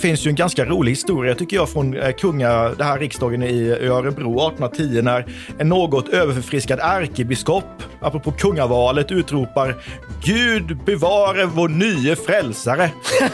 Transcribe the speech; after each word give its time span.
Finns 0.00 0.26
ju 0.26 0.28
en 0.28 0.34
ganska 0.34 0.64
rolig 0.64 0.92
historia 0.92 1.34
tycker 1.34 1.56
jag 1.56 1.68
från 1.68 1.96
eh, 1.96 2.12
kunga, 2.12 2.68
det 2.68 2.84
här 2.84 2.98
riksdagen 2.98 3.42
i 3.42 3.70
Örebro 3.70 4.48
1810 4.48 5.02
när 5.02 5.26
en 5.58 5.68
något 5.68 6.08
överförfriskad 6.08 6.78
ärkebiskop, 6.82 7.64
apropå 8.00 8.32
kungavalet, 8.32 9.12
utropar 9.12 9.76
Gud 10.24 10.76
bevare 10.84 11.46
vår 11.46 11.68
nye 11.68 12.16
frälsare. 12.16 12.90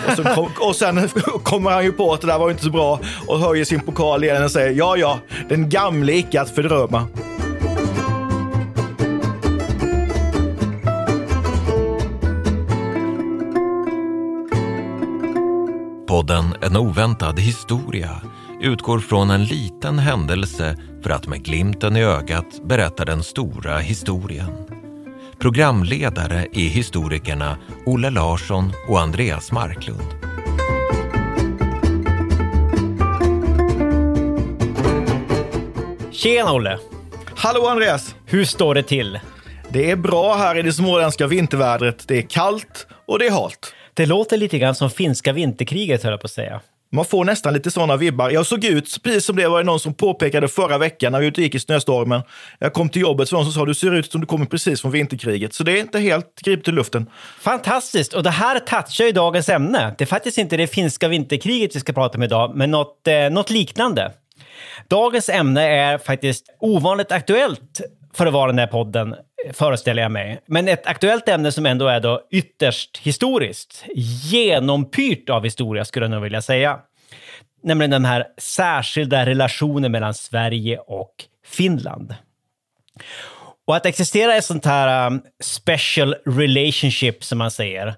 och, 0.09 0.17
så 0.17 0.25
kom, 0.25 0.49
och 0.61 0.77
sen 0.77 1.09
kommer 1.43 1.71
han 1.71 1.85
ju 1.85 1.93
på 1.93 2.13
att 2.13 2.21
det 2.21 2.27
där 2.27 2.39
var 2.39 2.51
inte 2.51 2.63
så 2.63 2.71
bra 2.71 3.01
och 3.27 3.39
höjer 3.39 3.65
sin 3.65 3.81
pokal 3.81 4.25
igen 4.25 4.45
och 4.45 4.51
säger 4.51 4.73
ja, 4.73 4.97
ja, 4.97 5.19
den 5.49 5.69
gamle 5.69 6.13
icke 6.13 6.41
att 6.41 6.51
fördröma. 6.51 7.07
Podden 16.27 16.55
En 16.63 16.77
oväntad 16.77 17.41
historia 17.41 18.11
utgår 18.61 18.99
från 18.99 19.31
en 19.31 19.45
liten 19.45 19.99
händelse 19.99 20.77
för 21.03 21.11
att 21.11 21.27
med 21.27 21.45
glimten 21.45 21.97
i 21.97 22.03
ögat 22.03 22.61
berätta 22.65 23.05
den 23.05 23.23
stora 23.23 23.79
historien. 23.79 24.51
Programledare 25.39 26.47
är 26.53 26.69
historikerna 26.69 27.59
Olle 27.87 28.11
Larsson 28.11 28.73
och 28.89 29.01
Andreas 29.01 29.53
Marklund. 29.53 30.03
Tjena 36.13 36.53
Olle! 36.53 36.79
Hallå 37.37 37.67
Andreas! 37.67 38.15
Hur 38.25 38.45
står 38.45 38.75
det 38.75 38.83
till? 38.83 39.21
Det 39.69 39.91
är 39.91 39.97
bra 39.97 40.35
här 40.35 40.59
i 40.59 40.63
det 40.63 40.73
småländska 40.73 41.27
vintervädret. 41.27 42.05
Det 42.09 42.19
är 42.19 42.23
kallt 42.23 42.87
och 43.07 43.19
det 43.19 43.27
är 43.27 43.31
halt. 43.31 43.75
Det 43.97 44.07
låter 44.07 44.37
lite 44.37 44.59
grann 44.59 44.75
som 44.75 44.91
finska 44.91 45.33
vinterkriget 45.33 46.03
höll 46.03 46.13
jag 46.13 46.21
på 46.21 46.25
att 46.25 46.31
säga. 46.31 46.61
Man 46.93 47.05
får 47.05 47.25
nästan 47.25 47.55
lite 47.55 47.71
sådana 47.71 47.97
vibbar. 47.97 48.31
Jag 48.31 48.47
såg 48.47 48.65
ut 48.65 49.03
precis 49.03 49.25
som 49.25 49.37
det 49.37 49.49
var 49.49 49.59
det 49.59 49.65
någon 49.65 49.81
som 49.81 49.95
påpekade 49.95 50.49
förra 50.49 50.79
veckan 50.79 51.13
när 51.13 51.21
vi 51.21 51.43
gick 51.43 51.55
i 51.55 51.61
snöstormen. 51.61 52.23
Jag 52.59 52.73
kom 52.73 52.89
till 52.89 53.03
jobbet 53.03 53.29
så 53.29 53.37
någon 53.37 53.45
som 53.45 53.53
sa 53.53 53.67
du 53.67 53.75
ser 53.75 53.95
ut 53.95 54.13
som 54.13 54.21
du 54.21 54.27
kommer 54.27 54.47
precis 54.47 54.81
från 54.81 54.93
vinterkriget. 54.93 55.55
Så 55.55 55.65
det 55.65 55.73
är 55.73 55.81
inte 55.81 55.99
helt 55.99 56.41
gripet 56.45 56.69
i 56.69 56.73
luften. 56.73 57.07
Fantastiskt! 57.41 58.13
Och 58.13 58.23
det 58.23 58.31
här 58.31 58.59
touchar 58.59 59.05
ju 59.05 59.13
dagens 59.13 59.49
ämne. 59.49 59.95
Det 59.99 60.05
är 60.05 60.07
faktiskt 60.07 60.39
inte 60.39 60.57
det 60.57 60.67
finska 60.67 61.09
vinterkriget 61.09 61.77
vi 61.77 61.81
ska 61.81 61.93
prata 61.93 62.19
om 62.19 62.23
idag, 62.23 62.57
men 62.57 62.71
något, 62.71 63.09
eh, 63.09 63.31
något 63.31 63.51
liknande. 63.51 64.13
Dagens 64.89 65.29
ämne 65.29 65.63
är 65.63 65.99
faktiskt 65.99 66.45
ovanligt 66.61 67.13
aktuellt 67.13 67.81
för 68.17 68.27
att 68.27 68.33
vara 68.33 68.47
den 68.47 68.59
här 68.59 68.67
podden, 68.67 69.15
föreställer 69.53 70.03
jag 70.03 70.13
mig. 70.13 70.41
Men 70.47 70.69
ett 70.69 70.87
aktuellt 70.87 71.29
ämne 71.29 71.53
som 71.53 71.67
ändå 71.67 71.87
är 71.89 72.01
då 72.01 72.21
ytterst 72.31 72.99
historiskt. 72.99 73.85
Genompyrt 74.31 75.31
av 75.31 75.45
historia, 75.45 75.85
skulle 75.85 76.05
jag 76.05 76.11
nog 76.11 76.23
vilja 76.23 76.43
säga. 76.43 76.79
Nämligen 77.63 77.91
den 77.91 78.05
här 78.05 78.27
särskilda 78.39 79.27
relationen 79.27 79.93
mellan 79.93 80.15
Sverige 80.15 80.79
och 80.79 81.15
Finland. 81.47 82.15
Och 83.67 83.77
att 83.77 83.87
existera 83.87 84.35
ett 84.35 84.45
sånt 84.45 84.65
här 84.65 85.07
um, 85.07 85.23
special 85.43 86.15
relationship, 86.27 87.25
som 87.25 87.39
man 87.39 87.51
säger, 87.51 87.95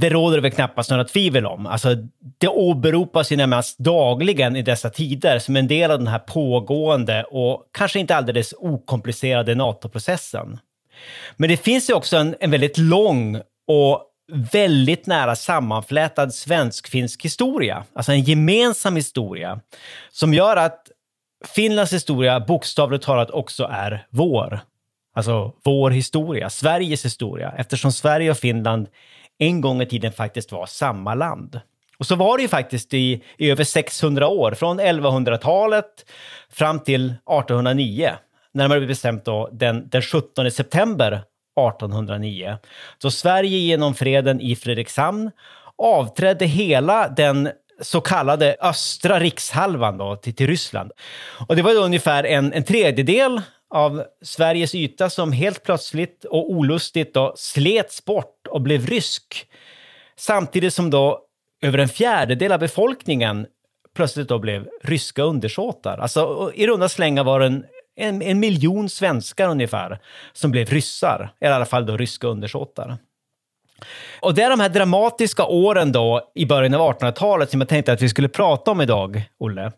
det 0.00 0.10
råder 0.10 0.36
det 0.36 0.42
väl 0.42 0.50
knappast 0.50 0.90
några 0.90 1.04
tvivel 1.04 1.46
om. 1.46 1.66
Alltså, 1.66 1.94
det 2.38 2.48
åberopas 2.48 3.32
ju 3.32 3.36
närmast 3.36 3.78
dagligen 3.78 4.56
i 4.56 4.62
dessa 4.62 4.90
tider 4.90 5.38
som 5.38 5.56
en 5.56 5.68
del 5.68 5.90
av 5.90 5.98
den 5.98 6.06
här 6.06 6.18
pågående 6.18 7.24
och 7.24 7.64
kanske 7.72 8.00
inte 8.00 8.16
alldeles 8.16 8.54
okomplicerade 8.58 9.54
NATO-processen. 9.54 10.58
Men 11.36 11.48
det 11.48 11.56
finns 11.56 11.90
ju 11.90 11.94
också 11.94 12.16
en, 12.16 12.36
en 12.40 12.50
väldigt 12.50 12.78
lång 12.78 13.40
och 13.66 14.06
väldigt 14.52 15.06
nära 15.06 15.36
sammanflätad 15.36 16.34
svensk-finsk 16.34 17.24
historia, 17.24 17.84
alltså 17.92 18.12
en 18.12 18.22
gemensam 18.22 18.96
historia, 18.96 19.60
som 20.10 20.34
gör 20.34 20.56
att 20.56 20.90
Finlands 21.54 21.92
historia 21.92 22.40
bokstavligt 22.40 23.04
talat 23.04 23.30
också 23.30 23.64
är 23.64 24.06
vår. 24.10 24.60
Alltså 25.14 25.52
vår 25.64 25.90
historia, 25.90 26.50
Sveriges 26.50 27.04
historia, 27.04 27.54
eftersom 27.56 27.92
Sverige 27.92 28.30
och 28.30 28.36
Finland 28.36 28.86
en 29.40 29.60
gång 29.60 29.82
i 29.82 29.86
tiden 29.86 30.12
faktiskt 30.12 30.52
var 30.52 30.66
samma 30.66 31.14
land. 31.14 31.60
Och 31.98 32.06
så 32.06 32.16
var 32.16 32.36
det 32.36 32.42
ju 32.42 32.48
faktiskt 32.48 32.94
i, 32.94 33.22
i 33.38 33.50
över 33.50 33.64
600 33.64 34.28
år, 34.28 34.52
från 34.54 34.80
1100-talet 34.80 36.10
fram 36.50 36.80
till 36.80 37.04
1809. 37.04 38.10
Närmare 38.52 38.86
bestämt 38.86 39.24
då 39.24 39.48
den, 39.52 39.88
den 39.88 40.02
17 40.02 40.50
september 40.50 41.12
1809. 41.12 42.56
Så 42.98 43.10
Sverige 43.10 43.58
genom 43.58 43.94
freden 43.94 44.40
i 44.40 44.56
Fredrikshamn 44.56 45.30
avträdde 45.78 46.46
hela 46.46 47.08
den 47.08 47.50
så 47.80 48.00
kallade 48.00 48.56
östra 48.60 49.20
rikshalvan 49.20 49.98
då, 49.98 50.16
till, 50.16 50.34
till 50.34 50.46
Ryssland. 50.46 50.92
Och 51.48 51.56
det 51.56 51.62
var 51.62 51.74
då 51.74 51.80
ungefär 51.80 52.24
en, 52.24 52.52
en 52.52 52.64
tredjedel 52.64 53.42
av 53.70 54.04
Sveriges 54.22 54.74
yta 54.74 55.10
som 55.10 55.32
helt 55.32 55.62
plötsligt 55.62 56.24
och 56.24 56.50
olustigt 56.50 57.14
då 57.14 57.34
slets 57.36 58.04
bort 58.04 58.46
och 58.48 58.60
blev 58.60 58.86
rysk. 58.86 59.46
Samtidigt 60.16 60.74
som 60.74 60.90
då 60.90 61.20
över 61.62 61.78
en 61.78 61.88
fjärdedel 61.88 62.52
av 62.52 62.60
befolkningen 62.60 63.46
plötsligt 63.96 64.28
då 64.28 64.38
blev 64.38 64.68
ryska 64.82 65.22
undersåtar. 65.22 65.98
Alltså 65.98 66.52
i 66.54 66.66
runda 66.66 66.88
slängar 66.88 67.24
var 67.24 67.40
det 67.40 67.46
en, 67.46 67.64
en, 67.96 68.22
en 68.22 68.40
miljon 68.40 68.88
svenskar 68.88 69.48
ungefär 69.48 69.98
som 70.32 70.50
blev 70.50 70.68
ryssar, 70.70 71.32
eller 71.40 71.52
i 71.52 71.54
alla 71.54 71.64
fall 71.64 71.86
då 71.86 71.96
ryska 71.96 72.26
undersåtar. 72.26 72.98
Och 74.20 74.34
det 74.34 74.42
är 74.42 74.50
de 74.50 74.60
här 74.60 74.68
dramatiska 74.68 75.44
åren 75.44 75.92
då 75.92 76.30
i 76.34 76.46
början 76.46 76.74
av 76.74 76.80
1800-talet 76.80 77.50
som 77.50 77.60
jag 77.60 77.68
tänkte 77.68 77.92
att 77.92 78.02
vi 78.02 78.08
skulle 78.08 78.28
prata 78.28 78.70
om 78.70 78.80
idag, 78.80 79.22
Olle. 79.38 79.72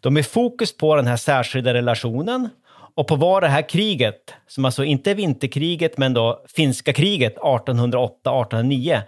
De 0.00 0.16
är 0.16 0.22
fokus 0.22 0.76
på 0.76 0.96
den 0.96 1.06
här 1.06 1.16
särskilda 1.16 1.74
relationen 1.74 2.48
och 2.96 3.06
på 3.06 3.16
vad 3.16 3.42
det 3.42 3.48
här 3.48 3.68
kriget, 3.68 4.34
som 4.46 4.64
alltså 4.64 4.84
inte 4.84 5.10
är 5.10 5.14
vinterkriget 5.14 5.98
men 5.98 6.14
då 6.14 6.44
finska 6.48 6.92
kriget 6.92 7.36
1808-1809, 7.36 9.00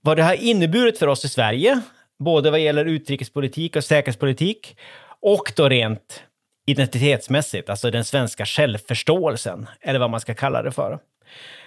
vad 0.00 0.16
det 0.16 0.22
har 0.22 0.34
inneburit 0.34 0.98
för 0.98 1.06
oss 1.06 1.24
i 1.24 1.28
Sverige, 1.28 1.80
både 2.18 2.50
vad 2.50 2.60
gäller 2.60 2.84
utrikespolitik 2.84 3.76
och 3.76 3.84
säkerhetspolitik 3.84 4.76
och 5.20 5.52
då 5.56 5.68
rent 5.68 6.22
identitetsmässigt, 6.66 7.70
alltså 7.70 7.90
den 7.90 8.04
svenska 8.04 8.46
självförståelsen, 8.46 9.66
eller 9.80 9.98
vad 9.98 10.10
man 10.10 10.20
ska 10.20 10.34
kalla 10.34 10.62
det 10.62 10.72
för. 10.72 10.98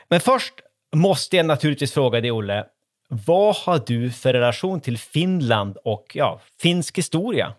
Men 0.09 0.20
först 0.20 0.53
måste 0.96 1.38
jag 1.38 1.46
naturligtvis 1.46 1.94
fråga 1.94 2.22
dig, 2.22 2.31
Olle, 2.31 2.66
vad 3.09 3.56
har 3.56 3.81
du 3.86 4.12
för 4.12 4.34
relation 4.34 4.81
till 4.81 4.97
Finland 4.97 5.78
och 5.84 6.12
ja, 6.14 6.42
finsk 6.62 6.97
historia? 6.97 7.53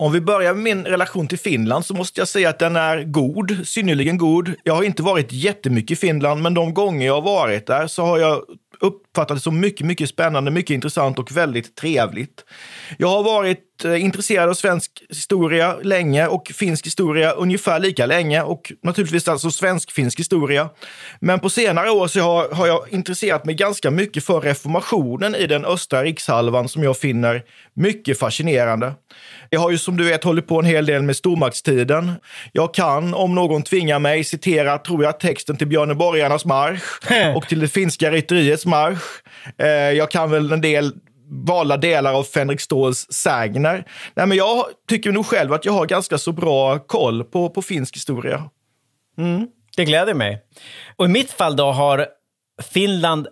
Om 0.00 0.12
vi 0.12 0.20
börjar 0.20 0.54
med 0.54 0.62
min 0.62 0.84
relation 0.84 1.28
till 1.28 1.38
Finland 1.38 1.86
så 1.86 1.94
måste 1.94 2.20
jag 2.20 2.28
säga 2.28 2.48
att 2.48 2.58
den 2.58 2.76
är 2.76 3.04
god, 3.04 3.58
synnerligen 3.64 4.18
god. 4.18 4.54
Jag 4.62 4.74
har 4.74 4.82
inte 4.82 5.02
varit 5.02 5.32
jättemycket 5.32 5.90
i 5.90 5.96
Finland, 5.96 6.42
men 6.42 6.54
de 6.54 6.74
gånger 6.74 7.06
jag 7.06 7.14
har 7.14 7.22
varit 7.22 7.66
där 7.66 7.86
så 7.86 8.02
har 8.02 8.18
jag 8.18 8.42
uppfattat 8.80 9.36
det 9.36 9.40
som 9.40 9.60
mycket, 9.60 9.86
mycket 9.86 10.08
spännande, 10.08 10.50
mycket 10.50 10.74
intressant 10.74 11.18
och 11.18 11.36
väldigt 11.36 11.76
trevligt. 11.76 12.44
Jag 12.98 13.08
har 13.08 13.22
varit 13.22 13.69
eh, 13.84 14.04
intresserad 14.04 14.48
av 14.48 14.54
svensk 14.54 14.90
historia 15.08 15.76
länge 15.82 16.26
och 16.26 16.52
finsk 16.54 16.86
historia 16.86 17.30
ungefär 17.30 17.78
lika 17.78 18.06
länge 18.06 18.42
och 18.42 18.72
naturligtvis 18.82 19.28
alltså 19.28 19.50
svensk-finsk 19.50 20.18
historia. 20.18 20.68
Men 21.20 21.40
på 21.40 21.50
senare 21.50 21.90
år 21.90 22.08
så 22.08 22.20
har, 22.20 22.48
har 22.48 22.66
jag 22.66 22.86
intresserat 22.90 23.44
mig 23.44 23.54
ganska 23.54 23.90
mycket 23.90 24.24
för 24.24 24.40
reformationen 24.40 25.34
i 25.34 25.46
den 25.46 25.64
östra 25.64 26.02
rikshalvan 26.04 26.68
som 26.68 26.82
jag 26.82 26.98
finner 26.98 27.42
mycket 27.74 28.18
fascinerande. 28.18 28.92
Jag 29.50 29.60
har 29.60 29.70
ju 29.70 29.78
som 29.78 29.96
du 29.96 30.04
vet 30.04 30.24
hållit 30.24 30.46
på 30.46 30.58
en 30.58 30.64
hel 30.64 30.86
del 30.86 31.02
med 31.02 31.16
stormaktstiden. 31.16 32.12
Jag 32.52 32.74
kan, 32.74 33.14
om 33.14 33.34
någon 33.34 33.62
tvingar 33.62 33.98
mig, 33.98 34.24
citera, 34.24 34.78
tror 34.78 35.04
jag, 35.04 35.20
texten 35.20 35.56
till 35.56 35.66
Björneborgarnas 35.66 36.44
marsch 36.44 36.82
och 37.36 37.48
till 37.48 37.60
det 37.60 37.68
finska 37.68 38.10
rytteriets 38.10 38.66
marsch. 38.66 39.02
Eh, 39.58 39.66
jag 39.68 40.10
kan 40.10 40.30
väl 40.30 40.52
en 40.52 40.60
del 40.60 40.92
valda 41.30 41.76
delar 41.76 42.14
av 42.14 42.24
Fänrik 42.24 42.60
Ståls 42.60 43.12
sägner. 43.12 43.84
Nej, 44.14 44.26
men 44.26 44.36
jag 44.36 44.64
tycker 44.88 45.12
nog 45.12 45.26
själv 45.26 45.52
att 45.52 45.64
jag 45.64 45.72
har 45.72 45.86
ganska 45.86 46.18
så 46.18 46.32
bra 46.32 46.78
koll 46.78 47.24
på, 47.24 47.50
på 47.50 47.62
finsk 47.62 47.96
historia. 47.96 48.50
Mm. 49.18 49.48
Det 49.76 49.84
gläder 49.84 50.14
mig. 50.14 50.42
Och 50.96 51.04
i 51.04 51.08
mitt 51.08 51.30
fall 51.30 51.56
då 51.56 51.64
har 51.64 52.06
Finland 52.72 53.28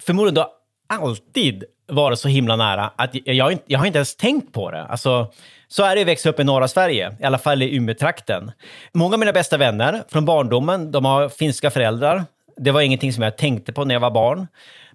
förmodligen 0.00 0.34
då 0.34 0.52
alltid 0.88 1.64
varit 1.88 2.18
så 2.18 2.28
himla 2.28 2.56
nära 2.56 2.92
att 2.96 3.10
jag, 3.12 3.58
jag 3.66 3.78
har 3.78 3.86
inte 3.86 3.98
ens 3.98 4.16
tänkt 4.16 4.52
på 4.52 4.70
det. 4.70 4.82
Alltså, 4.82 5.32
så 5.68 5.84
är 5.84 5.94
det 5.94 6.00
att 6.00 6.06
växa 6.06 6.28
upp 6.28 6.40
i 6.40 6.44
norra 6.44 6.68
Sverige, 6.68 7.16
i 7.20 7.24
alla 7.24 7.38
fall 7.38 7.62
i 7.62 7.76
Umeåtrakten. 7.76 8.52
Många 8.94 9.14
av 9.14 9.18
mina 9.18 9.32
bästa 9.32 9.56
vänner 9.56 10.02
från 10.08 10.24
barndomen, 10.24 10.92
de 10.92 11.04
har 11.04 11.28
finska 11.28 11.70
föräldrar. 11.70 12.24
Det 12.62 12.70
var 12.70 12.80
ingenting 12.80 13.12
som 13.12 13.22
jag 13.22 13.36
tänkte 13.36 13.72
på 13.72 13.84
när 13.84 13.94
jag 13.94 14.00
var 14.00 14.10
barn. 14.10 14.46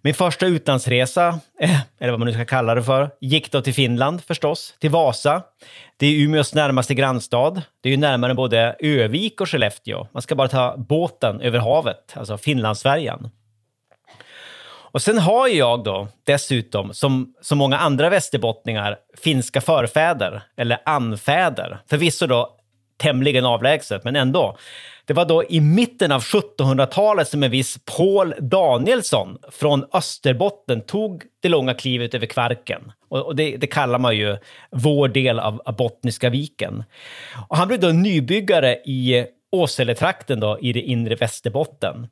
Min 0.01 0.13
första 0.13 0.45
utlandsresa, 0.45 1.39
eh, 1.59 1.79
eller 1.99 2.11
vad 2.11 2.19
man 2.19 2.27
nu 2.27 2.33
ska 2.33 2.45
kalla 2.45 2.75
det 2.75 2.83
för, 2.83 3.09
gick 3.21 3.51
då 3.51 3.61
till 3.61 3.73
Finland 3.73 4.23
förstås, 4.23 4.73
till 4.79 4.89
Vasa. 4.89 5.41
Det 5.97 6.07
är 6.07 6.19
Umeås 6.19 6.53
närmaste 6.53 6.93
grannstad. 6.93 7.61
Det 7.81 7.89
är 7.89 7.91
ju 7.91 7.97
närmare 7.97 8.33
både 8.33 8.75
Övik 8.79 9.41
och 9.41 9.49
Skellefteå. 9.49 10.07
Man 10.11 10.21
ska 10.21 10.35
bara 10.35 10.47
ta 10.47 10.77
båten 10.77 11.41
över 11.41 11.59
havet, 11.59 12.13
alltså 12.13 12.37
Finlandsfärjan. 12.37 13.29
Och 14.91 15.01
sen 15.01 15.17
har 15.17 15.47
jag 15.47 15.83
då 15.83 16.07
dessutom, 16.23 16.93
som 16.93 17.33
så 17.41 17.55
många 17.55 17.77
andra 17.77 18.09
västerbottningar, 18.09 18.97
finska 19.23 19.61
förfäder, 19.61 20.41
eller 20.57 20.77
anfäder. 20.85 21.77
Förvisso 21.89 22.27
då 22.27 22.56
tämligen 22.97 23.45
avlägset, 23.45 24.03
men 24.03 24.15
ändå. 24.15 24.57
Det 25.05 25.13
var 25.13 25.25
då 25.25 25.43
i 25.43 25.59
mitten 25.59 26.11
av 26.11 26.21
1700-talet 26.21 27.27
som 27.27 27.43
en 27.43 27.51
viss 27.51 27.79
Paul 27.97 28.33
Danielsson 28.39 29.37
från 29.51 29.85
Österbotten 29.93 30.81
tog 30.81 31.23
det 31.41 31.49
långa 31.49 31.73
klivet 31.73 32.13
över 32.13 32.25
Kvarken. 32.25 32.91
Och 33.09 33.35
det, 33.35 33.57
det 33.57 33.67
kallar 33.67 33.99
man 33.99 34.17
ju 34.17 34.37
vår 34.71 35.07
del 35.07 35.39
av, 35.39 35.61
av 35.65 35.75
Bottniska 35.75 36.29
viken. 36.29 36.83
Och 37.49 37.57
han 37.57 37.67
blev 37.67 37.79
då 37.79 37.87
nybyggare 37.87 38.75
i 38.75 39.25
Åseletrakten 39.51 40.39
då, 40.39 40.59
i 40.61 40.73
det 40.73 40.81
inre 40.81 41.15
Västerbotten. 41.15 42.07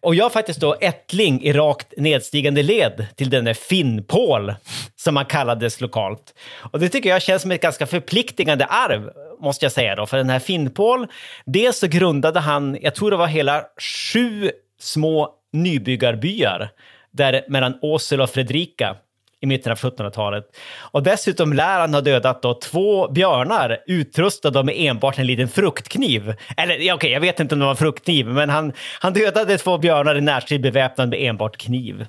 Och 0.00 0.14
jag 0.14 0.26
är 0.26 0.30
faktiskt 0.30 0.60
då 0.60 0.76
ättling 0.80 1.42
i 1.42 1.52
rakt 1.52 1.94
nedstigande 1.96 2.62
led 2.62 3.06
till 3.16 3.30
denne 3.30 3.54
Finnpål, 3.54 4.54
som 4.96 5.16
han 5.16 5.24
kallades 5.24 5.80
lokalt. 5.80 6.34
Och 6.72 6.80
det 6.80 6.88
tycker 6.88 7.08
jag 7.08 7.22
känns 7.22 7.42
som 7.42 7.50
ett 7.50 7.62
ganska 7.62 7.86
förpliktigande 7.86 8.64
arv, 8.64 9.10
måste 9.40 9.64
jag 9.64 9.72
säga 9.72 9.96
då. 9.96 10.06
För 10.06 10.16
den 10.16 10.30
här 10.30 10.38
Finnpål, 10.38 11.06
dels 11.44 11.78
så 11.78 11.86
grundade 11.86 12.40
han, 12.40 12.78
jag 12.80 12.94
tror 12.94 13.10
det 13.10 13.16
var 13.16 13.26
hela 13.26 13.64
sju 14.12 14.50
små 14.80 15.34
nybyggarbyar 15.52 16.70
där 17.10 17.44
mellan 17.48 17.78
Åsele 17.82 18.22
och 18.22 18.30
Fredrika 18.30 18.96
i 19.40 19.46
mitten 19.46 19.72
av 19.72 19.78
1700-talet. 19.78 20.44
Och 20.80 21.02
dessutom 21.02 21.52
lär 21.52 21.80
han 21.80 21.94
ha 21.94 22.00
dödat 22.00 22.42
då 22.42 22.54
två 22.54 23.08
björnar 23.08 23.78
utrustade 23.86 24.62
med 24.62 24.74
enbart 24.78 25.18
en 25.18 25.26
liten 25.26 25.48
fruktkniv. 25.48 26.34
Eller 26.56 26.74
okej, 26.74 26.92
okay, 26.92 27.10
jag 27.10 27.20
vet 27.20 27.40
inte 27.40 27.54
om 27.54 27.58
det 27.58 27.64
var 27.64 27.70
en 27.70 27.76
fruktkniv, 27.76 28.26
men 28.26 28.50
han, 28.50 28.72
han 29.00 29.12
dödade 29.12 29.58
två 29.58 29.78
björnar 29.78 30.14
i 30.14 30.20
närstrid 30.20 30.62
beväpnad 30.62 31.08
med 31.08 31.22
enbart 31.22 31.56
kniv. 31.56 32.06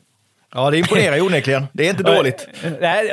Ja, 0.55 0.71
det 0.71 0.77
imponerar 0.77 1.15
ju 1.15 1.21
onekligen. 1.21 1.67
Det 1.73 1.85
är 1.85 1.89
inte 1.89 2.03
dåligt. 2.03 2.47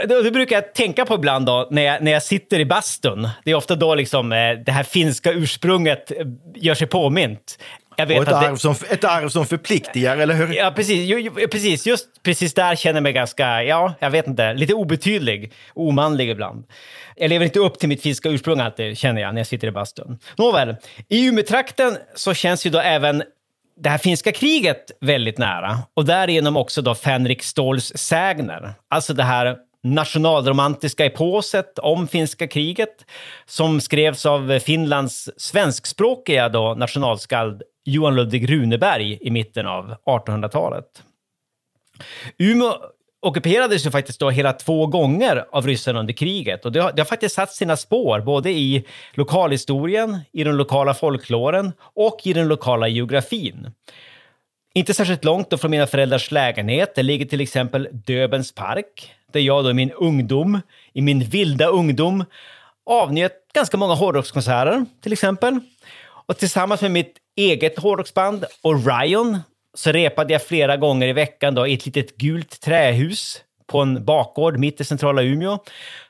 Det 0.09 0.33
brukar 0.33 0.57
jag 0.57 0.75
tänka 0.75 1.05
på 1.05 1.15
ibland 1.15 1.47
då, 1.47 1.69
när 1.71 1.83
jag, 1.83 2.03
när 2.03 2.13
jag 2.13 2.23
sitter 2.23 2.61
i 2.61 2.65
bastun. 2.65 3.29
Det 3.45 3.51
är 3.51 3.55
ofta 3.55 3.75
då 3.75 3.95
liksom, 3.95 4.33
eh, 4.33 4.39
det 4.67 4.73
här 4.73 4.83
finska 4.83 5.33
ursprunget 5.33 6.13
gör 6.55 6.75
sig 6.75 6.87
påmint. 6.87 7.59
Jag 7.97 8.07
vet 8.07 8.19
och 8.19 8.23
ett, 8.23 8.33
arv 8.33 8.53
det... 8.53 8.59
som, 8.59 8.75
ett 8.91 9.05
arv 9.05 9.29
som 9.29 9.47
förpliktigar, 9.47 10.17
eller 10.17 10.35
hur? 10.35 10.55
Ja, 10.55 10.73
precis. 10.77 11.09
Jo, 11.09 11.33
precis. 11.51 11.87
Just 11.87 12.23
precis 12.23 12.55
där 12.55 12.77
känner 12.77 12.97
jag 12.97 13.03
mig 13.03 13.13
ganska, 13.13 13.63
ja, 13.63 13.95
jag 13.99 14.11
vet 14.11 14.27
inte, 14.27 14.55
lite 14.55 14.75
obetydlig, 14.75 15.53
omanlig 15.75 16.31
ibland. 16.31 16.65
Jag 17.17 17.29
lever 17.29 17.45
inte 17.45 17.59
upp 17.59 17.79
till 17.79 17.89
mitt 17.89 18.03
finska 18.03 18.29
ursprung 18.29 18.61
alltid, 18.61 18.99
känner 18.99 19.21
jag, 19.21 19.35
när 19.35 19.41
jag 19.41 19.47
sitter 19.47 19.69
i 19.69 19.71
bastun. 19.71 20.19
Nåväl, 20.37 20.77
i 21.09 21.27
Umeåtrakten 21.27 21.97
så 22.15 22.35
känns 22.35 22.67
ju 22.67 22.71
då 22.71 22.79
även 22.79 23.23
det 23.81 23.89
här 23.89 23.99
finska 23.99 24.33
kriget 24.33 24.91
väldigt 25.01 25.39
nära 25.39 25.79
och 25.95 26.05
därigenom 26.05 26.57
också 26.57 26.83
då 26.83 26.95
Fänrik 26.95 27.43
Ståls 27.43 27.93
sägner. 27.97 28.75
Alltså 28.89 29.15
det 29.15 29.23
här 29.23 29.57
nationalromantiska 29.83 31.05
eposet 31.05 31.79
om 31.79 32.09
finska 32.09 32.47
kriget 32.47 33.05
som 33.47 33.81
skrevs 33.81 34.27
av 34.27 34.59
Finlands 34.59 35.31
svenskspråkiga 35.37 36.49
då 36.49 36.75
nationalskald 36.75 37.63
Johan 37.85 38.17
Ludvig 38.17 38.51
Runeberg 38.51 39.19
i 39.21 39.31
mitten 39.31 39.67
av 39.67 39.95
1800-talet. 40.07 41.03
Umeå 42.39 42.73
ockuperades 43.21 43.87
ju 43.87 43.91
faktiskt 43.91 44.21
då 44.21 44.31
hela 44.31 44.53
två 44.53 44.87
gånger 44.87 45.45
av 45.53 45.67
ryssarna 45.67 46.01
under 46.01 46.15
kriget 46.15 46.65
och 46.65 46.73
det 46.73 46.81
har, 46.81 46.93
det 46.93 47.03
har 47.03 47.07
faktiskt 47.07 47.35
satt 47.35 47.53
sina 47.53 47.77
spår 47.77 48.21
både 48.21 48.51
i 48.51 48.85
lokalhistorien, 49.15 50.19
i 50.33 50.45
den 50.45 50.57
lokala 50.57 50.95
folkloren 50.95 51.73
och 51.81 52.21
i 52.25 52.33
den 52.33 52.49
lokala 52.49 52.89
geografin. 52.89 53.71
Inte 54.75 54.95
särskilt 54.95 55.25
långt 55.25 55.51
då 55.51 55.59
från 55.59 55.71
mina 55.71 55.87
föräldrars 55.87 56.31
lägenhet, 56.31 56.95
det 56.95 57.03
ligger 57.03 57.27
till 57.27 57.41
exempel 57.41 57.89
Döbens 57.93 58.53
park, 58.53 59.15
där 59.33 59.41
jag 59.41 59.65
då 59.65 59.71
i 59.71 59.75
min 59.75 59.93
ungdom, 59.93 60.61
i 60.93 61.01
min 61.01 61.21
vilda 61.21 61.67
ungdom, 61.67 62.25
avnjöt 62.87 63.33
ganska 63.55 63.77
många 63.77 63.95
hårdrockskonserter 63.95 64.87
till 65.03 65.13
exempel. 65.13 65.61
Och 66.27 66.39
tillsammans 66.39 66.83
med 66.83 66.91
mitt 66.91 67.17
eget 67.37 67.79
hårdrocksband 67.79 68.45
Orion 68.63 69.39
så 69.75 69.93
repade 69.93 70.33
jag 70.33 70.43
flera 70.43 70.77
gånger 70.77 71.09
i 71.09 71.13
veckan 71.13 71.55
då 71.55 71.67
i 71.67 71.75
ett 71.75 71.87
litet 71.87 72.17
gult 72.17 72.61
trähus 72.61 73.43
på 73.67 73.81
en 73.81 74.05
bakgård 74.05 74.59
mitt 74.59 74.81
i 74.81 74.85
centrala 74.85 75.23
Umeå. 75.23 75.59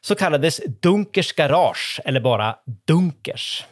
Så 0.00 0.14
kallades 0.14 0.60
Dunkers 0.80 1.32
garage, 1.32 2.00
eller 2.04 2.20
bara 2.20 2.56
Dunkers. 2.86 3.64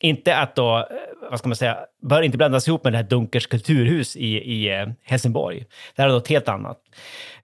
Inte 0.00 0.36
att 0.36 0.54
då, 0.54 0.76
eh, 0.78 0.84
vad 1.30 1.38
ska 1.38 1.48
man 1.48 1.56
säga, 1.56 1.78
bör 2.02 2.22
inte 2.22 2.38
blandas 2.38 2.68
ihop 2.68 2.84
med 2.84 2.92
det 2.92 2.96
här 2.96 3.04
Dunkers 3.04 3.46
kulturhus 3.46 4.16
i, 4.16 4.26
i 4.26 4.80
eh, 4.80 4.86
Helsingborg. 5.04 5.64
Det 5.96 6.02
här 6.02 6.08
är 6.08 6.12
något 6.12 6.28
helt 6.28 6.48
annat. 6.48 6.78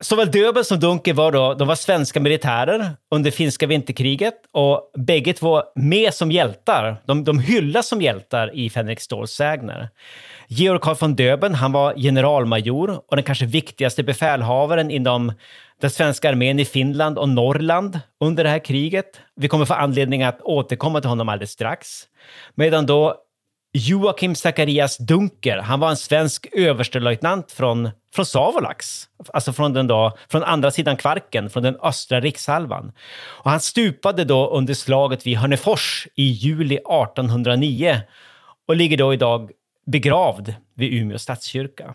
Såväl 0.01 0.31
Döbeln 0.31 0.65
som 0.65 0.81
Dunker 0.81 1.13
var 1.13 1.33
då, 1.33 1.55
de 1.55 1.69
var 1.69 1.75
svenska 1.75 2.21
militärer 2.21 2.91
under 3.11 3.31
finska 3.31 3.67
vinterkriget 3.67 4.35
och 4.53 4.91
bägge 4.97 5.33
två 5.33 5.63
med 5.75 6.15
som 6.15 6.33
hjältar. 6.33 6.97
De, 7.07 7.25
de 7.25 7.39
hyllas 7.39 7.89
som 7.89 8.03
hjältar 8.03 8.55
i 8.55 8.71
Fänrik 8.71 9.01
Ståls 9.01 9.31
sägner. 9.31 9.89
Georg 10.49 10.81
Karl 10.83 10.97
von 11.01 11.15
Döbeln, 11.15 11.55
han 11.55 11.73
var 11.73 11.95
generalmajor 11.95 13.01
och 13.09 13.17
den 13.17 13.25
kanske 13.25 13.47
viktigaste 13.47 14.03
befälhavaren 14.03 14.91
inom 14.91 15.33
den 15.81 15.91
svenska 15.91 16.29
armén 16.29 16.61
i 16.61 16.65
Finland 16.65 17.19
och 17.19 17.29
Norrland 17.29 18.01
under 18.21 18.45
det 18.45 18.51
här 18.51 18.59
kriget. 18.59 19.21
Vi 19.37 19.49
kommer 19.49 19.65
få 19.65 19.75
anledning 19.75 20.23
att 20.23 20.41
återkomma 20.43 21.01
till 21.01 21.09
honom 21.09 21.29
alldeles 21.29 21.51
strax. 21.51 21.89
Medan 22.55 22.87
då 22.87 23.17
Joakim 23.77 24.35
Zacharias 24.35 24.99
Dunker, 24.99 25.59
han 25.59 25.81
var 25.81 25.91
en 25.91 25.97
svensk 25.97 26.47
överstelöjtnant 26.53 27.53
från, 27.53 27.91
från 28.15 28.27
Savolax, 28.27 29.09
alltså 29.33 29.53
från, 29.53 29.73
den 29.73 29.87
då, 29.87 30.17
från 30.29 30.43
andra 30.43 30.71
sidan 30.71 30.97
Kvarken, 30.97 31.51
från 31.51 31.63
den 31.63 31.77
östra 31.83 32.21
rikshalvan. 32.21 32.93
Och 33.17 33.51
han 33.51 33.61
stupade 33.61 34.25
då 34.25 34.51
under 34.51 34.75
slaget 34.75 35.27
vid 35.27 35.37
Hörnefors 35.37 36.09
i 36.15 36.23
juli 36.23 36.75
1809 36.75 38.01
och 38.69 38.77
ligger 38.77 38.97
då 38.97 39.15
idag 39.15 39.51
begravd 39.87 40.55
vid 40.75 40.93
Umeå 40.93 41.19
stadskyrka. 41.19 41.95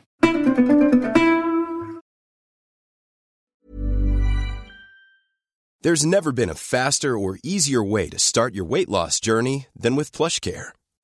There's 5.84 6.06
never 6.06 6.32
been 6.32 6.50
a 6.50 6.56
faster 6.56 7.10
or 7.10 7.38
easier 7.44 7.92
way 7.92 8.10
to 8.10 8.20
start 8.20 8.54
your 8.54 8.70
weight 8.70 8.90
loss 8.90 9.22
journey 9.26 9.68
than 9.84 9.96
with 9.96 10.12
PlushCare. 10.12 10.74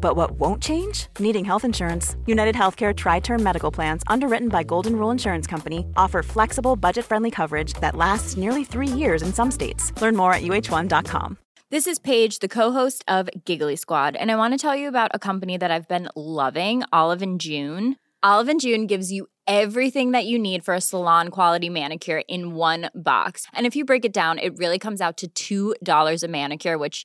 But 0.00 0.16
what 0.16 0.30
won't 0.38 0.62
change? 0.62 1.08
Needing 1.18 1.44
health 1.44 1.64
insurance. 1.64 2.16
United 2.26 2.54
Healthcare 2.54 2.96
Tri-Term 2.96 3.42
Medical 3.42 3.70
Plans, 3.70 4.02
underwritten 4.06 4.48
by 4.48 4.62
Golden 4.62 4.96
Rule 4.96 5.10
Insurance 5.10 5.46
Company, 5.46 5.84
offer 5.96 6.22
flexible, 6.22 6.76
budget-friendly 6.76 7.30
coverage 7.30 7.74
that 7.74 7.96
lasts 7.96 8.36
nearly 8.36 8.64
three 8.64 8.86
years 8.86 9.22
in 9.22 9.32
some 9.34 9.50
states. 9.50 9.92
Learn 10.00 10.16
more 10.16 10.32
at 10.32 10.42
uh1.com. 10.42 11.38
This 11.68 11.88
is 11.88 11.98
Paige, 11.98 12.38
the 12.38 12.46
co-host 12.48 13.04
of 13.08 13.28
Giggly 13.44 13.74
Squad, 13.74 14.14
and 14.14 14.30
I 14.30 14.36
want 14.36 14.54
to 14.54 14.58
tell 14.58 14.76
you 14.76 14.86
about 14.86 15.10
a 15.12 15.18
company 15.18 15.56
that 15.56 15.72
I've 15.72 15.88
been 15.88 16.08
loving, 16.14 16.84
Olive 16.92 17.22
and 17.22 17.40
June. 17.40 17.96
Olive 18.22 18.48
and 18.48 18.60
June 18.60 18.86
gives 18.86 19.10
you 19.10 19.26
everything 19.48 20.12
that 20.12 20.26
you 20.26 20.38
need 20.38 20.64
for 20.64 20.74
a 20.74 20.80
salon 20.80 21.28
quality 21.28 21.68
manicure 21.68 22.22
in 22.28 22.54
one 22.54 22.88
box. 22.94 23.46
And 23.52 23.66
if 23.66 23.74
you 23.74 23.84
break 23.84 24.04
it 24.04 24.12
down, 24.12 24.38
it 24.38 24.56
really 24.58 24.78
comes 24.78 25.00
out 25.00 25.22
to 25.34 25.74
$2 25.76 26.22
a 26.22 26.28
manicure, 26.28 26.78
which 26.78 27.04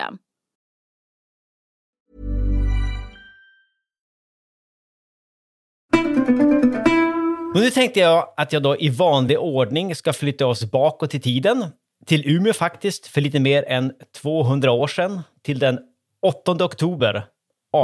Och 7.55 7.59
nu 7.59 7.69
tänkte 7.69 7.99
jag 7.99 8.33
att 8.37 8.53
jag 8.53 8.63
då 8.63 8.77
i 8.77 8.89
vanlig 8.89 9.39
ordning 9.39 9.95
ska 9.95 10.13
flytta 10.13 10.47
oss 10.47 10.71
bakåt 10.71 11.15
i 11.15 11.19
tiden, 11.19 11.65
till 12.05 12.29
Umeå 12.29 12.53
faktiskt, 12.53 13.07
för 13.07 13.21
lite 13.21 13.39
mer 13.39 13.63
än 13.67 13.93
200 14.21 14.71
år 14.71 14.87
sedan, 14.87 15.21
till 15.41 15.59
den 15.59 15.79
8 16.21 16.51
oktober 16.51 17.15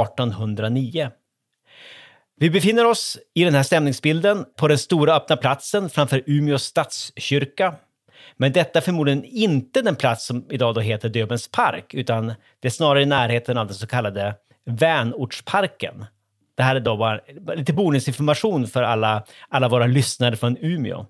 1809. 0.04 1.10
Vi 2.40 2.50
befinner 2.50 2.84
oss 2.84 3.18
i 3.34 3.44
den 3.44 3.54
här 3.54 3.62
stämningsbilden 3.62 4.44
på 4.56 4.68
den 4.68 4.78
stora 4.78 5.16
öppna 5.16 5.36
platsen 5.36 5.90
framför 5.90 6.22
Umeå 6.26 6.58
stadskyrka. 6.58 7.74
Men 8.36 8.52
detta 8.52 8.78
är 8.78 8.82
förmodligen 8.82 9.24
inte 9.24 9.82
den 9.82 9.96
plats 9.96 10.26
som 10.26 10.46
idag 10.50 10.74
då 10.74 10.80
heter 10.80 11.08
Döbelns 11.08 11.48
park, 11.48 11.94
utan 11.94 12.26
det 12.60 12.68
är 12.68 12.70
snarare 12.70 13.02
i 13.02 13.06
närheten 13.06 13.58
av 13.58 13.66
den 13.66 13.74
så 13.74 13.86
kallade 13.86 14.34
Vänortsparken. 14.64 16.04
Det 16.58 16.64
här 16.64 16.76
är 16.76 16.80
då 16.80 16.96
bara 16.96 17.20
lite 17.54 17.72
bonusinformation 17.72 18.66
för 18.66 18.82
alla, 18.82 19.24
alla 19.48 19.68
våra 19.68 19.86
lyssnare 19.86 20.36
från 20.36 20.56
Umeå. 20.60 21.06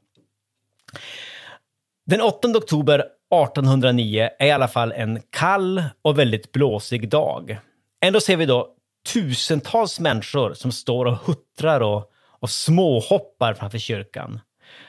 Den 2.07 2.21
8 2.21 2.49
oktober 2.49 2.99
1809 2.99 4.29
är 4.39 4.47
i 4.47 4.51
alla 4.51 4.69
fall 4.69 4.93
en 4.93 5.23
kall 5.31 5.83
och 6.03 6.19
väldigt 6.19 6.53
blåsig 6.53 7.09
dag. 7.09 7.59
Ändå 8.01 8.21
ser 8.21 8.37
vi 8.37 8.47
då 8.47 8.69
tusentals 9.13 10.01
människor 10.01 10.55
som 10.55 10.73
står 10.73 11.07
och 11.07 11.17
huttrar 11.17 11.81
och, 11.81 12.11
och 12.41 12.51
småhoppar 12.51 13.55
framför 13.55 13.79
kyrkan. 13.79 14.41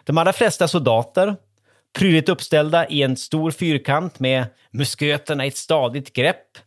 De 0.04 0.18
allra 0.18 0.34
flesta 0.34 0.68
soldater, 0.68 1.36
prydligt 1.98 2.30
uppställda 2.30 2.88
i 2.88 3.04
en 3.04 3.18
stor 3.18 3.52
fyrkant 3.52 4.20
med 4.20 4.46
musköterna 4.72 5.46
i 5.46 5.48
ett 5.48 5.58
stadigt 5.58 6.14
grepp. 6.14 6.58